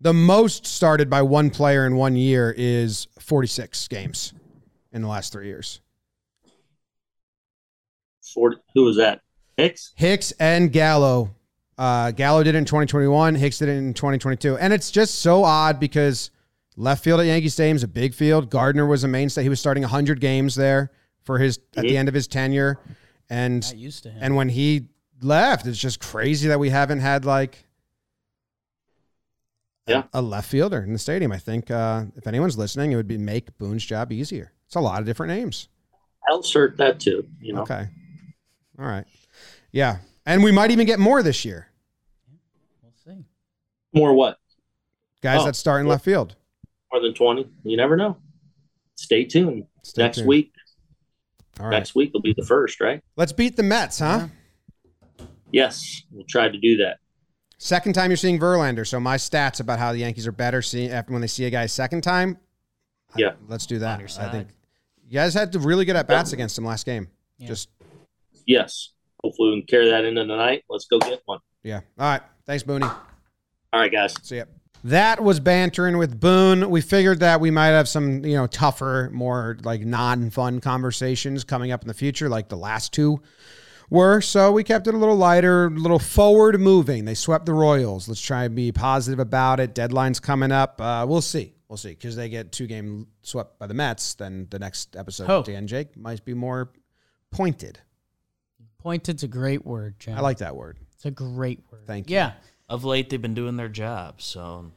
The 0.00 0.12
most 0.12 0.66
started 0.66 1.08
by 1.08 1.22
one 1.22 1.50
player 1.50 1.86
in 1.86 1.96
one 1.96 2.14
year 2.16 2.54
is 2.56 3.08
46 3.20 3.88
games 3.88 4.32
in 4.92 5.02
the 5.02 5.08
last 5.08 5.32
three 5.32 5.46
years. 5.46 5.80
40, 8.34 8.58
who 8.74 8.84
was 8.84 8.96
that? 8.96 9.22
Hicks? 9.58 9.92
Hicks 9.96 10.32
and 10.38 10.72
Gallo. 10.72 11.34
Uh, 11.76 12.12
Gallo 12.12 12.42
did 12.42 12.54
it 12.54 12.58
in 12.58 12.64
2021. 12.64 13.34
Hicks 13.34 13.58
did 13.58 13.68
it 13.68 13.72
in 13.76 13.92
2022. 13.92 14.56
And 14.56 14.72
it's 14.72 14.90
just 14.90 15.16
so 15.16 15.44
odd 15.44 15.78
because 15.80 16.30
left 16.76 17.02
field 17.04 17.20
at 17.20 17.26
Yankee 17.26 17.48
Stadium 17.48 17.76
is 17.76 17.82
a 17.82 17.88
big 17.88 18.14
field. 18.14 18.50
Gardner 18.50 18.86
was 18.86 19.04
a 19.04 19.08
mainstay. 19.08 19.42
He 19.42 19.48
was 19.48 19.60
starting 19.60 19.82
100 19.82 20.20
games 20.20 20.54
there 20.54 20.92
for 21.24 21.38
his 21.38 21.58
at 21.76 21.82
the 21.82 21.96
end 21.96 22.08
of 22.08 22.14
his 22.14 22.26
tenure. 22.28 22.78
And 23.30 23.64
used 23.76 24.04
to 24.04 24.14
and 24.20 24.36
when 24.36 24.48
he 24.48 24.86
left, 25.20 25.66
it's 25.66 25.78
just 25.78 26.00
crazy 26.00 26.48
that 26.48 26.58
we 26.60 26.70
haven't 26.70 27.00
had 27.00 27.24
like 27.24 27.64
a- 29.86 29.90
Yeah. 29.90 30.02
a, 30.12 30.22
left 30.22 30.48
fielder 30.48 30.82
in 30.82 30.92
the 30.92 30.98
stadium. 30.98 31.32
I 31.32 31.38
think 31.38 31.70
uh, 31.70 32.04
if 32.16 32.26
anyone's 32.26 32.56
listening, 32.56 32.92
it 32.92 32.96
would 32.96 33.08
be 33.08 33.18
make 33.18 33.56
Boone's 33.58 33.84
job 33.84 34.12
easier. 34.12 34.52
It's 34.66 34.76
a 34.76 34.80
lot 34.80 35.00
of 35.00 35.06
different 35.06 35.32
names. 35.32 35.68
I'll 36.28 36.38
insert 36.38 36.76
that 36.76 37.00
too. 37.00 37.26
You 37.40 37.54
know, 37.54 37.62
Okay. 37.62 37.88
All 38.78 38.86
right. 38.86 39.04
Yeah. 39.72 39.98
And 40.26 40.42
we 40.42 40.52
might 40.52 40.70
even 40.70 40.86
get 40.86 40.98
more 40.98 41.22
this 41.22 41.44
year. 41.44 41.68
we'll 42.82 42.92
see. 43.04 43.24
more 43.92 44.12
what? 44.14 44.38
Guys 45.22 45.40
Oh. 45.42 45.46
that 45.46 45.56
start 45.56 45.80
in 45.80 45.86
left 45.86 46.04
field. 46.04 46.36
More 46.92 47.02
than 47.02 47.14
20? 47.14 47.48
You 47.64 47.76
never 47.76 47.96
know. 47.96 48.16
Stay 48.96 49.24
tuned. 49.24 49.64
Stay 49.82 50.02
Next 50.02 50.16
tuned. 50.18 50.28
week. 50.28 50.52
All 51.60 51.66
right. 51.66 51.72
Next 51.76 51.94
week 51.94 52.12
will 52.12 52.20
be 52.22 52.34
the 52.36 52.44
first, 52.44 52.80
right? 52.80 53.02
Let's 53.16 53.32
beat 53.32 53.56
the 53.56 53.62
Mets, 53.62 53.98
huh? 53.98 54.28
Yes. 55.52 56.02
We'll 56.10 56.24
try 56.28 56.48
to 56.48 56.58
do 56.58 56.76
that. 56.78 56.98
Second 57.58 57.94
time 57.94 58.10
you're 58.10 58.16
seeing 58.16 58.38
Verlander. 58.38 58.86
So 58.86 59.00
my 59.00 59.16
stats 59.16 59.60
about 59.60 59.78
how 59.78 59.92
the 59.92 59.98
Yankees 59.98 60.26
are 60.26 60.32
better 60.32 60.62
seeing 60.62 60.90
after 60.90 61.12
when 61.12 61.20
they 61.20 61.26
see 61.26 61.44
a 61.46 61.50
guy 61.50 61.66
second 61.66 62.02
time. 62.02 62.38
I- 63.14 63.18
Yeah. 63.20 63.32
let's 63.48 63.66
do 63.66 63.78
that. 63.80 64.00
I 64.20 64.30
think 64.30 64.48
you 65.04 65.14
guys 65.14 65.34
had 65.34 65.52
to 65.52 65.58
really 65.58 65.84
good 65.84 65.96
at 65.96 66.06
bats 66.06 66.32
against 66.32 66.56
him 66.56 66.64
last 66.64 66.86
game. 66.86 67.08
Yeah. 67.38 67.48
Just 67.48 67.70
Yes. 68.46 68.90
Hopefully 69.22 69.50
we 69.50 69.60
can 69.60 69.66
carry 69.66 69.90
that 69.90 70.04
into 70.04 70.20
the 70.24 70.36
night. 70.36 70.64
Let's 70.68 70.86
go 70.86 70.98
get 70.98 71.20
one. 71.26 71.40
yeah. 71.62 71.80
All 71.98 72.10
right. 72.10 72.22
Thanks, 72.46 72.62
Booney. 72.62 72.90
All 73.72 73.80
right, 73.80 73.92
guys. 73.92 74.14
See 74.22 74.36
ya. 74.38 74.44
That 74.84 75.22
was 75.22 75.40
bantering 75.40 75.98
with 75.98 76.18
Boone. 76.20 76.70
We 76.70 76.80
figured 76.80 77.20
that 77.20 77.40
we 77.40 77.50
might 77.50 77.66
have 77.68 77.88
some, 77.88 78.24
you 78.24 78.36
know, 78.36 78.46
tougher, 78.46 79.10
more 79.12 79.58
like 79.64 79.80
non-fun 79.80 80.60
conversations 80.60 81.42
coming 81.44 81.72
up 81.72 81.82
in 81.82 81.88
the 81.88 81.94
future, 81.94 82.28
like 82.28 82.48
the 82.48 82.56
last 82.56 82.92
two 82.92 83.20
were. 83.90 84.20
So 84.20 84.52
we 84.52 84.62
kept 84.62 84.86
it 84.86 84.94
a 84.94 84.96
little 84.96 85.16
lighter, 85.16 85.66
a 85.66 85.70
little 85.70 85.98
forward 85.98 86.58
moving. 86.60 87.04
They 87.04 87.14
swept 87.14 87.44
the 87.44 87.54
Royals. 87.54 88.06
Let's 88.08 88.20
try 88.20 88.44
and 88.44 88.54
be 88.54 88.70
positive 88.70 89.18
about 89.18 89.58
it. 89.58 89.74
Deadline's 89.74 90.20
coming 90.20 90.52
up. 90.52 90.80
Uh, 90.80 91.04
we'll 91.08 91.22
see. 91.22 91.54
We'll 91.68 91.76
see. 91.76 91.90
Because 91.90 92.14
they 92.14 92.28
get 92.28 92.52
two 92.52 92.68
game 92.68 93.08
swept 93.22 93.58
by 93.58 93.66
the 93.66 93.74
Mets, 93.74 94.14
then 94.14 94.46
the 94.48 94.60
next 94.60 94.94
episode 94.96 95.26
Hope. 95.26 95.48
of 95.48 95.52
Dan 95.52 95.66
Jake 95.66 95.96
might 95.96 96.24
be 96.24 96.34
more 96.34 96.70
pointed. 97.32 97.80
Pointed's 98.82 99.22
a 99.22 99.28
great 99.28 99.64
word, 99.66 99.96
Jim. 99.98 100.16
I 100.16 100.20
like 100.20 100.38
that 100.38 100.54
word. 100.56 100.78
It's 100.94 101.04
a 101.04 101.10
great 101.10 101.60
word. 101.70 101.82
Thank 101.86 102.10
you. 102.10 102.16
Yeah, 102.16 102.32
Of 102.68 102.84
late, 102.84 103.10
they've 103.10 103.20
been 103.22 103.34
doing 103.34 103.56
their 103.56 103.68
job, 103.68 104.20
so 104.22 104.72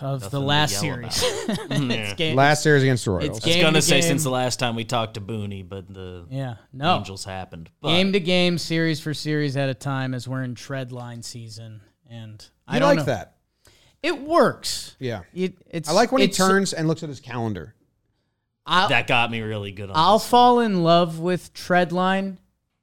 of 0.00 0.30
the 0.30 0.40
last 0.40 0.78
series. 0.78 1.22
Mm, 1.68 1.90
it's 1.90 2.10
Yeah. 2.10 2.14
game, 2.14 2.36
Last 2.36 2.62
series 2.62 2.82
against 2.82 3.04
the 3.04 3.10
Royals. 3.12 3.38
It's 3.38 3.46
I 3.46 3.48
was 3.50 3.56
gonna 3.56 3.82
say 3.82 3.96
game. 4.00 4.02
since 4.08 4.22
the 4.22 4.30
last 4.30 4.58
time 4.58 4.74
we 4.76 4.84
talked 4.84 5.14
to 5.14 5.20
Booney, 5.20 5.68
but 5.68 5.92
the 5.92 6.26
yeah, 6.30 6.56
no. 6.72 6.96
Angels 6.98 7.24
happened. 7.24 7.70
But 7.80 7.88
Game 7.88 8.12
to 8.12 8.20
game, 8.20 8.58
series 8.58 9.00
for 9.00 9.12
series 9.14 9.56
at 9.56 9.68
a 9.68 9.74
time, 9.74 10.14
as 10.14 10.26
we're 10.28 10.42
in 10.42 10.54
tread 10.54 10.92
line 10.92 11.22
season, 11.22 11.80
and 12.08 12.44
I 12.66 12.76
I 12.76 12.78
don't 12.78 12.88
like 12.88 12.98
know. 12.98 13.04
that. 13.04 13.36
It 14.02 14.20
works. 14.22 14.94
Yeah. 15.00 15.22
It, 15.34 15.54
it's. 15.68 15.88
I 15.88 15.92
like 15.92 16.12
when 16.12 16.22
he 16.22 16.28
turns 16.28 16.72
and 16.72 16.86
looks 16.86 17.02
at 17.02 17.08
his 17.08 17.18
calendar. 17.20 17.74
I'll, 18.64 18.88
that 18.90 19.06
got 19.08 19.30
me 19.30 19.40
really 19.40 19.72
good. 19.72 19.90
On 19.90 19.96
I'll 19.96 20.18
this. 20.18 20.28
fall 20.28 20.60
in 20.60 20.82
love 20.84 21.18
with 21.18 21.52
Treadline 21.54 22.36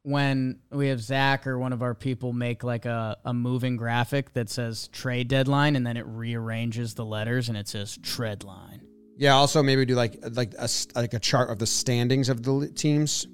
when 0.06 0.60
we 0.70 0.90
have 0.90 1.02
Zach 1.02 1.48
or 1.48 1.58
one 1.58 1.74
of 1.74 1.82
our 1.82 1.96
people 1.96 2.32
make 2.32 2.64
like 2.64 2.86
a, 2.86 3.18
a 3.26 3.34
moving 3.34 3.76
graphic 3.76 4.34
that 4.34 4.52
says 4.52 4.88
trade 4.90 5.28
deadline 5.28 5.76
and 5.76 5.86
then 5.86 5.98
it 5.98 6.06
rearranges 6.06 6.94
the 6.94 7.04
letters 7.04 7.50
and 7.50 7.58
it 7.58 7.68
says 7.68 7.98
Treadline. 7.98 8.82
Yeah. 9.18 9.34
Also, 9.34 9.64
maybe 9.64 9.84
do 9.84 9.96
like 9.96 10.18
like 10.34 10.54
a 10.60 10.70
like 10.94 11.16
a 11.16 11.20
chart 11.20 11.50
of 11.50 11.58
the 11.58 11.66
standings 11.66 12.30
of 12.30 12.44
the 12.44 12.72
teams, 12.76 13.26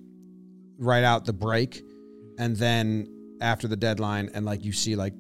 write 0.78 1.04
out 1.04 1.26
the 1.26 1.34
break, 1.34 1.84
and 2.40 2.56
then 2.56 3.21
after 3.42 3.68
the 3.68 3.76
deadline, 3.76 4.30
and 4.34 4.46
like 4.46 4.64
you 4.64 4.72
see 4.72 4.96
like 4.96 5.14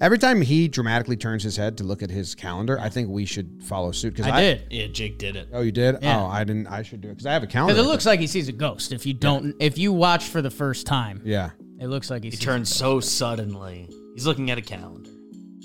every 0.00 0.18
time 0.18 0.40
he 0.40 0.68
dramatically 0.68 1.16
turns 1.16 1.42
his 1.42 1.56
head 1.56 1.78
to 1.78 1.84
look 1.84 2.02
at 2.02 2.10
his 2.10 2.34
calendar, 2.34 2.78
I 2.78 2.88
think 2.88 3.08
we 3.08 3.24
should 3.24 3.62
follow 3.64 3.92
suit. 3.92 4.14
Because 4.14 4.30
I, 4.30 4.40
did. 4.40 4.66
Yeah, 4.70 4.86
Jake 4.88 5.18
did 5.18 5.36
it. 5.36 5.48
Oh, 5.52 5.60
you 5.60 5.72
did? 5.72 5.98
Yeah. 6.02 6.20
Oh, 6.22 6.26
I 6.26 6.44
didn't. 6.44 6.66
I 6.66 6.82
should 6.82 7.00
do 7.00 7.08
it 7.08 7.12
because 7.12 7.26
I 7.26 7.32
have 7.32 7.42
a 7.42 7.46
calendar. 7.46 7.74
Because 7.74 7.86
it 7.86 7.88
looks 7.88 8.06
like 8.06 8.20
he 8.20 8.26
sees 8.26 8.48
a 8.48 8.52
ghost. 8.52 8.92
If 8.92 9.06
you 9.06 9.14
don't, 9.14 9.54
if 9.60 9.78
you 9.78 9.92
watch 9.92 10.24
for 10.24 10.42
the 10.42 10.50
first 10.50 10.86
time, 10.86 11.20
Yeah. 11.24 11.50
it 11.80 11.86
looks 11.86 12.10
like 12.10 12.22
he, 12.24 12.30
He 12.30 12.36
sees 12.36 12.44
turns 12.44 12.70
a 12.70 12.74
so 12.74 13.00
suddenly. 13.00 13.88
He's 14.14 14.26
looking 14.26 14.50
at 14.50 14.58
a 14.58 14.62
calendar. 14.62 15.10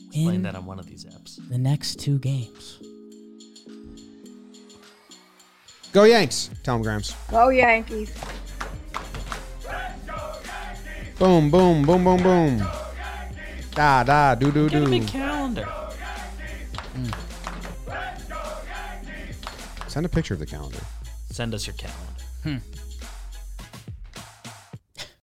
Explain 0.08 0.36
In 0.36 0.42
that 0.44 0.56
on 0.56 0.66
one 0.66 0.80
of 0.80 0.88
these 0.88 1.06
apps. 1.06 1.38
the 1.50 1.58
next 1.58 2.00
two 2.00 2.18
games. 2.20 2.80
Go 5.94 6.04
Yanks. 6.04 6.50
tom 6.64 6.78
him, 6.78 6.84
Grams. 6.84 7.16
Go 7.32 7.50
Yankees. 7.50 8.14
Boom, 11.20 11.50
boom, 11.50 11.84
boom, 11.84 12.04
boom, 12.04 12.22
boom. 12.22 12.68
Da 13.74 14.04
da 14.04 14.36
do 14.36 14.52
do 14.52 14.70
Get 14.70 14.82
a 14.82 14.86
do. 14.86 14.92
big 14.92 15.08
calendar. 15.08 15.68
Mm. 16.96 17.14
Send 19.88 20.06
a 20.06 20.10
picture 20.10 20.34
of 20.36 20.40
the 20.40 20.46
calendar. 20.46 20.80
Send 21.32 21.54
us 21.54 21.66
your 21.66 21.76
calendar. 21.76 22.24
Hmm. 22.44 22.58